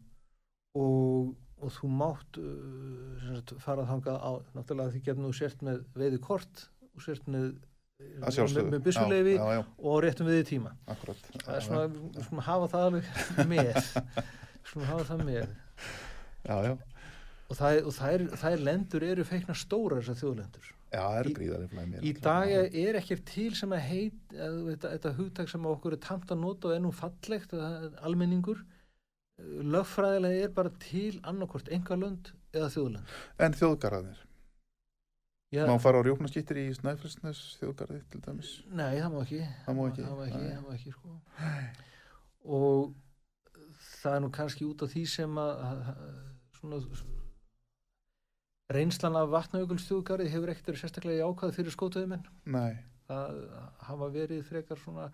og, 0.80 1.34
og 1.62 1.72
þú 1.74 1.88
mátt 2.00 2.38
uh, 2.40 3.24
sagt, 3.28 3.54
fara 3.64 3.86
þangað 3.88 4.18
á 4.22 4.30
náttúrulega 4.56 4.92
því 4.94 5.02
getur 5.08 5.24
nú 5.24 5.32
sért 5.36 5.64
með 5.66 5.80
veiði 5.98 6.20
kort 6.22 6.64
og 6.94 7.02
sért 7.04 7.26
með, 7.30 7.48
að 8.22 8.38
með, 8.44 8.68
með 8.74 8.84
byssuleifi 8.86 9.34
Já, 9.36 9.42
já, 9.42 9.56
já, 9.58 9.64
og 9.90 9.96
réttum 10.04 10.28
veiði 10.30 10.44
tíma. 10.52 10.72
Akkurat. 10.94 11.24
það 11.42 11.54
er 11.56 11.66
svona, 11.66 11.86
við 11.94 12.22
skulum 12.28 12.44
hafa 12.46 12.70
það 12.74 12.86
alveg 12.88 13.12
með. 13.52 13.92
Skulum 14.68 14.88
hafa 14.92 15.06
það 15.12 15.24
með. 15.28 15.52
Já, 16.48 16.56
já, 16.68 16.72
og 17.48 17.56
það, 17.58 17.70
er- 17.78 17.86
og 17.88 17.94
það, 17.98 18.14
er, 18.18 18.26
það 18.42 18.54
er 18.58 18.64
lendur 18.70 19.06
eru 19.12 19.24
feikna 19.26 19.56
stóra 19.58 19.98
þessar 20.02 20.20
þjóðlendur. 20.22 20.68
Já, 20.88 21.02
það 21.04 21.18
er 21.20 21.26
Í- 21.28 21.32
gríðarlega 21.36 21.70
flæmi. 21.74 21.98
í 22.08 22.12
dag 22.24 22.52
er 22.80 22.96
ekkert 23.02 23.26
til 23.28 23.50
sem 23.58 23.74
að 23.76 23.82
heit 23.90 24.36
þetta, 24.88 25.10
hugtak 25.18 25.50
sem 25.52 25.66
okkur 25.68 25.96
er 25.98 26.00
tamt 26.06 26.30
að 26.32 26.40
nota 26.46 26.70
og 26.70 26.76
er 26.78 26.80
nú 26.86 26.92
fallegt 26.96 27.52
almenningur 28.06 28.62
lögfræðilega 29.38 30.46
er 30.46 30.54
bara 30.54 30.72
til 30.82 31.20
annarkort 31.22 31.68
engalönd 31.74 32.32
eða 32.52 32.70
þjóðlönd. 32.74 33.12
En 33.38 33.54
þjóðgarðanir, 33.58 34.24
Já, 35.54 35.62
má 35.64 35.78
fara 35.80 36.00
á 36.00 36.04
rjúknaskýttir 36.04 36.58
í 36.60 36.66
Snæfellsnes 36.76 37.38
þjóðgarði 37.60 38.02
til 38.12 38.20
dæmis? 38.24 38.50
nei, 38.68 38.98
það 39.00 39.12
má 39.14 39.20
ekki. 39.22 39.44
Það 39.66 39.78
má 39.78 39.84
ekki? 39.88 40.02
það 40.08 40.16
má 40.18 40.24
ekki, 40.26 40.42
það 40.48 40.64
má 40.66 40.74
ekki 40.74 40.96
sko. 40.96 41.14
og 42.58 42.94
það 44.02 44.16
er 44.16 44.20
nú 44.24 44.30
kannski 44.34 44.66
út 44.68 44.84
af 44.84 44.92
því 44.92 45.06
sem 45.08 45.40
að, 45.40 45.62
svona 46.58 46.82
reynslan 48.68 49.16
af 49.16 49.30
vatnaugulstjóðgarði 49.32 50.28
hefur 50.28 50.52
ekkert 50.52 50.76
sérstaklega 50.76 51.22
jákvæð 51.22 51.54
fyrir 51.56 51.72
skótaðumenn 51.74 52.26
Nei, 52.52 52.76
það 53.08 53.38
hafa 53.88 54.08
verið 54.12 54.42
frekar 54.44 54.80
svona 54.82 55.08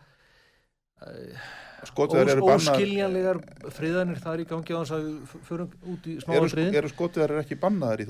skotveðar 1.89 2.29
Ós, 2.29 2.33
eru 2.35 2.45
bannar. 2.47 2.75
óskiljanlegar 2.79 3.41
friðanir 3.75 4.21
þar 4.23 4.43
í 4.43 4.47
gangi 4.49 4.77
á 4.77 4.79
þess 4.81 4.95
að 4.97 5.03
við 5.07 5.17
f- 5.29 5.43
förum 5.49 5.73
út 5.93 6.07
í 6.07 6.15
Eru, 6.15 6.23
smáatriðin 6.25 6.79
eru 6.81 6.93
skotveðar 6.93 7.41
ekki 7.43 7.59
bannaðar 7.61 8.05
í 8.05 8.07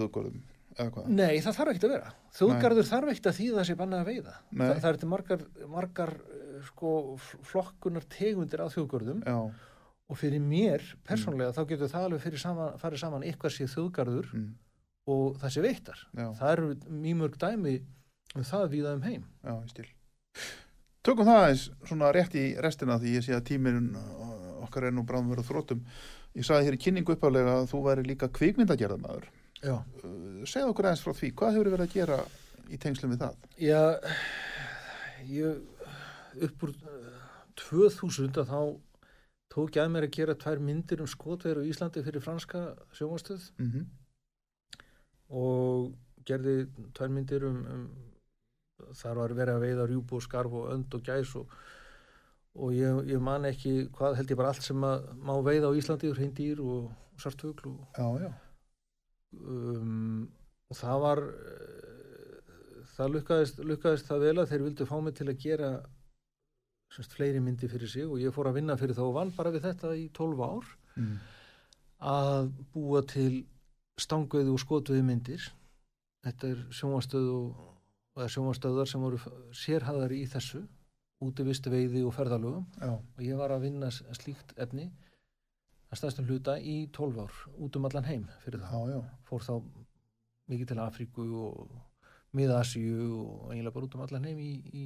hvað? 0.91 1.09
Nei, 1.15 1.39
það 1.39 1.57
þarf 1.59 1.71
ekkert 1.73 1.85
að 1.87 1.93
vera. 1.95 2.13
Þjóðgarður 2.35 2.89
þarf 2.91 3.11
ekkert 3.13 3.29
að 3.31 3.37
þýða 3.39 3.65
sér 3.69 3.77
bannað 3.79 4.01
að 4.03 4.09
veiða. 4.11 4.33
Þa, 4.55 4.69
það 4.83 4.89
er 4.91 4.99
til 5.03 5.11
margar, 5.13 5.45
margar 5.71 6.13
eh, 6.19 6.57
sko, 6.69 6.93
flokkunar 7.51 8.07
tegundir 8.11 8.65
þjóðgarðum 8.75 9.23
Já, 9.23 9.37
og 10.11 10.19
fyrir 10.21 10.43
mér 10.43 10.83
persónlega 11.07 11.55
þá 11.55 11.63
getur 11.71 11.93
það 11.95 12.09
alveg 12.09 12.25
fyrir 12.27 12.43
saman, 12.43 12.75
farið 12.83 13.03
saman 13.05 13.23
eitthvað 13.25 13.55
sé 13.55 13.69
þjóðgarður 13.71 14.29
mm, 14.35 14.51
og 15.15 15.39
það 15.41 15.55
sé 15.55 15.65
veittar. 15.65 16.03
Það 16.19 16.51
eru 16.57 16.69
mjög 16.91 17.21
mörg 17.23 17.39
dæmi 17.47 17.77
um 18.35 18.45
það 18.51 18.67
viða 18.75 18.97
um 18.99 19.07
heim. 19.07 19.25
Já. 19.47 19.55
Tökum 21.05 21.29
það 21.29 21.47
eins 21.51 21.65
svona 21.85 22.11
rétt 22.17 22.35
í 22.41 22.45
restina 22.65 22.97
því 23.01 23.17
ég 23.19 23.25
sé 23.27 23.35
að 23.37 23.47
tíminn 23.51 23.91
uh, 23.99 24.63
okkar 24.65 24.89
er 24.89 24.95
nú 24.97 25.05
bráðum 25.05 25.35
verið 25.35 25.51
þróttum. 25.51 25.83
Ég 26.35 26.47
sagði 26.49 26.71
hér 26.71 26.77
í 26.79 26.81
kynningu 26.81 27.15
uppálega 27.15 27.59
að 27.61 27.69
þú 27.75 27.83
væri 27.85 28.07
líka 28.09 28.31
kvikmyndagerðamaður. 28.33 29.29
Já, 29.65 29.77
Uh, 30.05 30.41
segðu 30.49 30.73
okkur 30.75 30.91
aðeins 30.91 31.03
frá 31.05 31.15
því, 31.17 31.31
hvað 31.39 31.55
hefur 31.57 31.71
verið 31.73 31.87
að 31.87 31.95
gera 31.95 32.17
í 32.69 32.79
tengslum 32.81 33.13
við 33.15 33.23
það? 33.23 33.45
Já, 33.65 33.83
ég 35.31 36.43
upp 36.49 36.67
úr 36.67 36.75
uh, 36.75 37.13
2000 37.63 38.41
að 38.43 38.51
þá 38.51 38.59
tók 39.55 39.77
ég 39.79 39.85
að 39.85 39.93
mér 39.95 40.09
að 40.09 40.17
gera 40.17 40.35
tvær 40.41 40.61
myndir 40.61 41.05
um 41.05 41.09
skotveður 41.09 41.63
á 41.63 41.69
Íslandi 41.71 42.03
fyrir 42.05 42.25
franska 42.25 42.65
sjónvastöð 42.97 43.53
Mm 43.61 43.85
og 45.35 45.95
gerði 46.29 46.67
tvær 46.95 47.09
myndir 47.11 47.47
um, 47.49 47.63
um 47.73 47.85
þar 48.99 49.21
var 49.23 49.35
verið 49.39 49.59
að 49.59 49.65
veiða 49.67 49.89
rjúbu 49.91 50.19
og 50.19 50.25
skarf 50.25 50.57
og 50.59 50.71
önd 50.75 50.97
og 50.97 51.05
gæs 51.07 51.35
og, 51.41 51.55
og 52.55 52.75
ég, 52.77 53.01
ég 53.11 53.23
man 53.23 53.49
ekki 53.49 53.75
hvað 53.95 54.19
held 54.21 54.35
ég 54.35 54.41
bara 54.41 54.53
allt 54.55 54.67
sem 54.67 54.87
að 54.87 55.09
má 55.23 55.35
veiða 55.47 55.71
á 55.71 55.77
Íslandi 55.79 56.13
hreindýr 56.13 56.63
og, 56.65 56.91
og 56.91 57.25
sartfugl 57.25 57.71
og 57.71 57.99
Já, 57.99 58.09
já, 58.27 58.31
um, 59.41 60.25
og 60.71 60.79
það 60.79 61.03
var 61.07 61.25
uh, 61.25 61.75
það 62.95 63.19
lukkaðist, 63.19 63.61
lukkaðist 63.73 64.11
það 64.11 64.27
vel 64.29 64.39
að 64.39 64.51
þeir 64.53 64.67
vildu 64.69 64.89
fá 64.91 64.97
mig 65.03 65.19
til 65.19 65.29
að 65.31 65.41
gera 65.43 65.75
semst, 66.95 67.15
fleiri 67.17 67.43
myndi 67.43 67.69
fyrir 67.71 67.91
sig 67.91 68.07
og 68.07 68.21
ég 68.23 68.35
fór 68.35 68.51
að 68.51 68.61
vinna 68.61 68.77
fyrir 68.79 68.97
þá 68.97 69.05
og 69.09 69.17
vann 69.17 69.35
bara 69.35 69.53
við 69.55 69.67
þetta 69.67 69.95
í 69.99 70.09
12 70.15 70.45
ár. 70.47 70.75
Mm. 70.95 71.15
að 72.05 72.51
búa 72.71 73.01
til 73.11 73.45
stangveið 73.99 74.53
og 74.53 74.61
skotveið 74.63 75.07
myndir. 75.07 75.47
Þetta 76.23 76.51
er 76.53 76.61
sjónvastöð 76.75 77.31
og, 77.33 77.63
og 78.15 78.21
það 78.21 78.27
er 78.29 78.33
sjónvastöðar 78.35 78.91
sem 78.91 79.01
voru 79.03 79.19
sérhæðari 79.59 80.21
í 80.23 80.29
þessu 80.31 80.63
útivist 81.25 81.67
veiði 81.71 82.03
og 82.07 82.15
ferðalögum 82.15 82.67
Já, 82.81 82.93
og 82.95 83.23
ég 83.25 83.37
var 83.39 83.51
að 83.55 83.65
vinna 83.69 83.91
slíkt 83.95 84.55
efni 84.61 84.91
að 85.91 85.99
stæðstum 86.01 86.27
hluta 86.29 86.57
í 86.61 86.77
12 86.95 87.19
ár 87.25 87.35
út 87.65 87.77
um 87.79 87.85
allan 87.89 88.05
heim 88.09 88.25
fyrir 88.45 88.61
já, 88.63 88.71
það 88.71 88.93
já. 88.95 89.01
fór 89.29 89.45
þá 89.47 89.53
mikið 90.51 90.71
til 90.73 90.79
Afríku 90.85 91.27
og 91.41 91.75
Miðasíu 92.35 93.11
og 93.25 93.53
eiginlega 93.55 93.75
bara 93.77 93.87
út 93.89 93.95
um 93.95 94.03
allan 94.07 94.25
heim 94.27 94.41
í, 94.43 94.53
í, 94.75 94.85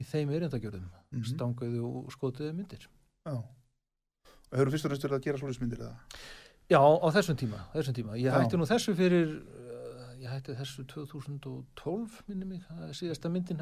í 0.00 0.04
þeim 0.08 0.32
erindagjörðum 0.36 0.86
mm 0.88 1.02
Mhm. 1.14 1.26
stanguðu 1.34 1.82
og 1.86 2.08
skotuðu 2.10 2.52
myndir 2.56 2.88
já. 3.28 3.36
Og 4.50 4.56
hefur 4.58 4.70
fyrst 4.72 4.84
og 4.86 4.90
reynst 4.90 5.04
verið 5.06 5.18
að 5.20 5.24
gera 5.28 5.38
svoleiðismyndir 5.38 5.82
eða? 5.84 5.98
Já, 6.70 6.80
á 6.80 7.06
þessum 7.14 7.36
tíma, 7.38 7.58
þessum 7.74 7.94
tíma. 7.94 8.16
Ég 8.18 8.32
Já. 8.32 8.38
hætti 8.40 8.56
nú 8.58 8.66
þessu 8.66 8.94
fyrir 8.96 9.30
ég 10.24 10.30
hætti 10.32 10.54
þessu 10.58 10.84
2012 10.90 12.18
minni 12.30 12.46
mig, 12.48 12.62
það 12.68 12.82
er 12.88 12.96
síðasta 12.98 13.30
myndin 13.32 13.60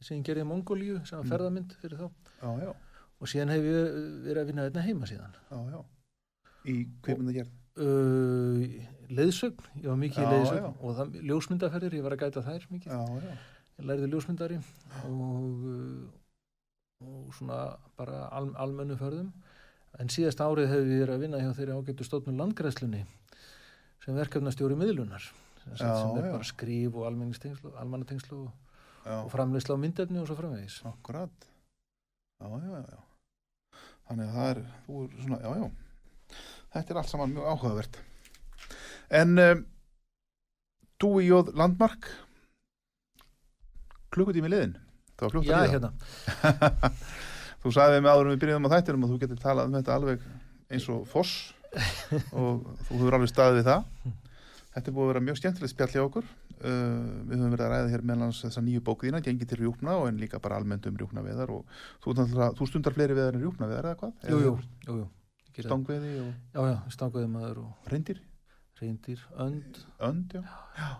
sem 0.00 0.18
ég 0.20 0.24
gerði 0.28 0.44
í 0.44 0.48
Mongolíu, 0.50 0.98
sem 1.08 1.18
var 1.18 1.24
Mm. 1.26 1.32
ferðamynd 1.34 1.76
fyrir 1.82 1.98
þá 1.98 2.06
Já, 2.42 2.50
já, 2.62 2.72
og 3.20 3.30
síðan 3.32 3.52
hef 3.54 3.62
ég 3.66 3.96
verið 4.26 4.42
að 4.42 4.50
vinna 4.52 4.66
þetta 4.68 4.84
heima 4.86 5.06
síðan 5.10 5.36
já, 5.50 5.58
já. 5.74 5.80
Í 6.66 6.74
kveimunda 7.02 7.32
gerð. 7.36 7.52
uh, 7.76 8.62
leiðsögn, 9.16 9.66
ég 9.82 9.88
var 9.90 9.98
mikið 10.00 10.22
í 10.22 10.26
Já, 10.26 10.30
leiðsögn 10.34 10.64
já. 10.64 10.70
og 10.80 10.96
það, 10.98 11.16
ljósmyndaferðir, 11.30 11.96
ég 11.98 12.02
var 12.06 12.14
að 12.16 12.22
gæta 12.24 12.42
þær 12.46 12.66
mikið, 12.72 12.92
Já, 12.92 13.00
já. 13.26 13.36
ég 13.78 13.88
lærði 13.90 14.08
ljósmyndari 14.12 14.58
og, 15.04 15.66
uh, 15.72 16.06
og 17.06 17.34
svona 17.36 17.58
bara 17.98 18.22
al, 18.32 18.48
almennu 18.56 18.96
ferðum 19.00 19.32
en 20.00 20.08
síðast 20.12 20.40
árið 20.44 20.70
hefur 20.72 20.90
ég 20.92 21.02
verið 21.04 21.14
að 21.16 21.22
vinna 21.26 21.40
hjá 21.42 21.52
þeirri 21.56 21.76
ágættu 21.76 22.04
stóttnum 22.08 22.36
landgræðslunni 22.40 23.02
sem 24.04 24.16
verkefnastjóri 24.16 24.76
miðlunar 24.76 25.24
sem, 25.74 25.88
er 26.20 26.30
bara 26.30 26.46
skrif 26.46 26.94
og 26.96 27.06
almannatengslu 27.08 28.38
og, 28.44 28.72
og 29.16 29.30
framleysla 29.32 29.74
á 29.74 29.82
myndefni 29.82 30.22
og 30.22 30.28
svo 30.28 30.38
framvegis 30.38 30.78
akkurat. 30.88 31.48
Já, 32.40 32.46
já, 32.52 32.80
já. 32.92 33.00
Þannig 34.06 34.28
að 34.28 34.36
það 34.36 34.50
er, 34.52 34.60
þú 34.86 35.02
er 35.02 35.16
svona. 35.24 35.70
Þetta 36.76 36.92
er 36.92 37.00
allt 37.00 37.10
saman 37.10 37.34
mjög 37.34 37.50
áhugavert. 37.52 38.00
En 39.16 39.38
um, 39.42 39.62
þú 41.02 41.12
í 41.22 41.28
Jóð 41.30 41.52
Landmark, 41.58 42.10
klukkutími 44.14 44.50
liðin. 44.52 44.76
Það 45.16 45.26
var 45.26 45.34
fljótt 45.34 45.48
að 45.48 45.64
líða. 45.64 45.72
hérna, 45.74 46.92
Þú 47.66 47.72
sagði 47.74 48.02
mig 48.04 48.12
áður 48.12 48.28
við 48.30 48.40
byrjuðum 48.42 48.68
á 48.68 48.74
þættinum 48.76 49.04
að 49.06 49.12
þú 49.12 49.16
getur 49.24 49.38
talað 49.42 49.68
um 49.68 49.76
þetta 49.78 49.94
alveg 49.96 50.26
eins 50.70 50.84
og 50.92 51.06
foss 51.10 51.32
og 52.36 52.66
þú 52.86 52.98
hefur 53.00 53.16
alveg 53.16 53.32
staðið 53.32 53.58
við 53.58 53.70
það. 53.70 53.88
Þetta 54.76 54.90
er 54.90 54.94
búið 54.96 55.06
að 55.06 55.10
vera 55.14 55.24
mjög 55.24 55.38
skemmtilegt 55.40 55.72
spjall 55.72 55.92
hjá 55.94 56.02
okkur. 56.04 56.26
Uh, 56.56 57.24
við 57.24 57.38
höfum 57.40 57.52
verið 57.54 57.64
að 57.66 57.70
ræða 57.72 57.92
hér 57.94 58.02
meðlan 58.10 58.34
þessa 58.36 58.62
nýju 58.64 58.82
bókðína, 58.84 59.22
gengi 59.24 59.48
til 59.48 59.58
rjúpna 59.62 59.94
og 59.96 60.08
en 60.10 60.18
líka 60.20 60.40
bara 60.44 60.58
almennt 60.60 60.88
um 60.90 60.98
rjúpnaveðar 61.00 61.52
og 61.54 61.78
þú, 62.04 62.14
þú 62.58 62.68
stundar 62.68 62.96
fleiri 62.96 63.16
veðar 63.16 63.38
en 63.38 63.44
rjúpnaveðar 63.46 63.88
eða 63.88 64.00
hvað? 64.02 64.26
jú, 64.28 64.40
jú, 64.44 64.98
jú. 65.00 65.06
Stangveði 65.56 66.10
og 66.20 66.32
Já, 66.52 66.60
já, 66.68 66.76
stanguði 66.92 67.28
maður 67.32 67.62
og 67.62 67.88
reyndir, 67.88 68.18
reyndir, 68.76 69.22
önd 69.40 69.78
önd, 70.04 70.34
já. 70.76 70.90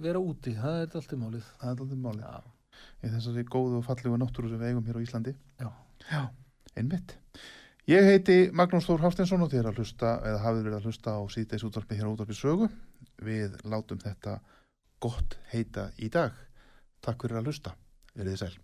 vera 0.00 0.22
úti, 0.24 0.54
það 0.56 0.78
er 0.86 0.96
allt 1.02 1.12
í 1.12 1.18
málið 1.20 1.50
Það 1.60 1.68
er 1.68 1.82
alltaf 1.84 2.00
málið. 2.06 2.24
Já, 2.24 2.54
Í 3.04 3.10
þessari 3.12 3.44
góðu 3.52 3.82
og 3.82 3.84
fallegu 3.84 4.16
náttúru 4.18 4.48
sem 4.50 4.62
við 4.62 4.72
eigum 4.72 4.88
hér 4.88 4.96
á 4.98 5.04
Íslandi. 5.04 5.34
Já. 5.60 5.68
Já, 6.08 6.22
einmitt. 6.80 7.14
Ég 7.84 8.00
heiti 8.08 8.36
Magnús 8.56 8.86
Þór 8.88 9.02
Hafsteinsson 9.04 9.42
og 9.44 9.52
er 9.52 9.66
að 9.68 9.82
hlusta, 9.82 10.14
eða 10.24 10.40
hafið 10.40 10.62
verið 10.62 10.76
að 10.78 10.86
hlusta 10.88 11.16
á 11.20 11.22
síðdeis 11.28 11.66
útvarpi 11.68 11.98
hér 11.98 12.08
á 12.08 12.12
útvarpi 12.14 12.36
sögu. 12.38 12.70
Við 13.20 13.58
látum 13.68 14.00
þetta 14.00 14.38
gott 15.04 15.36
heita 15.52 15.90
í 16.00 16.08
dag. 16.08 16.32
Takk 17.04 17.26
fyrir 17.26 17.42
að 17.42 17.50
hlusta. 17.50 17.74
Verið 18.16 18.38
þið 18.38 18.40
sæl. 18.46 18.63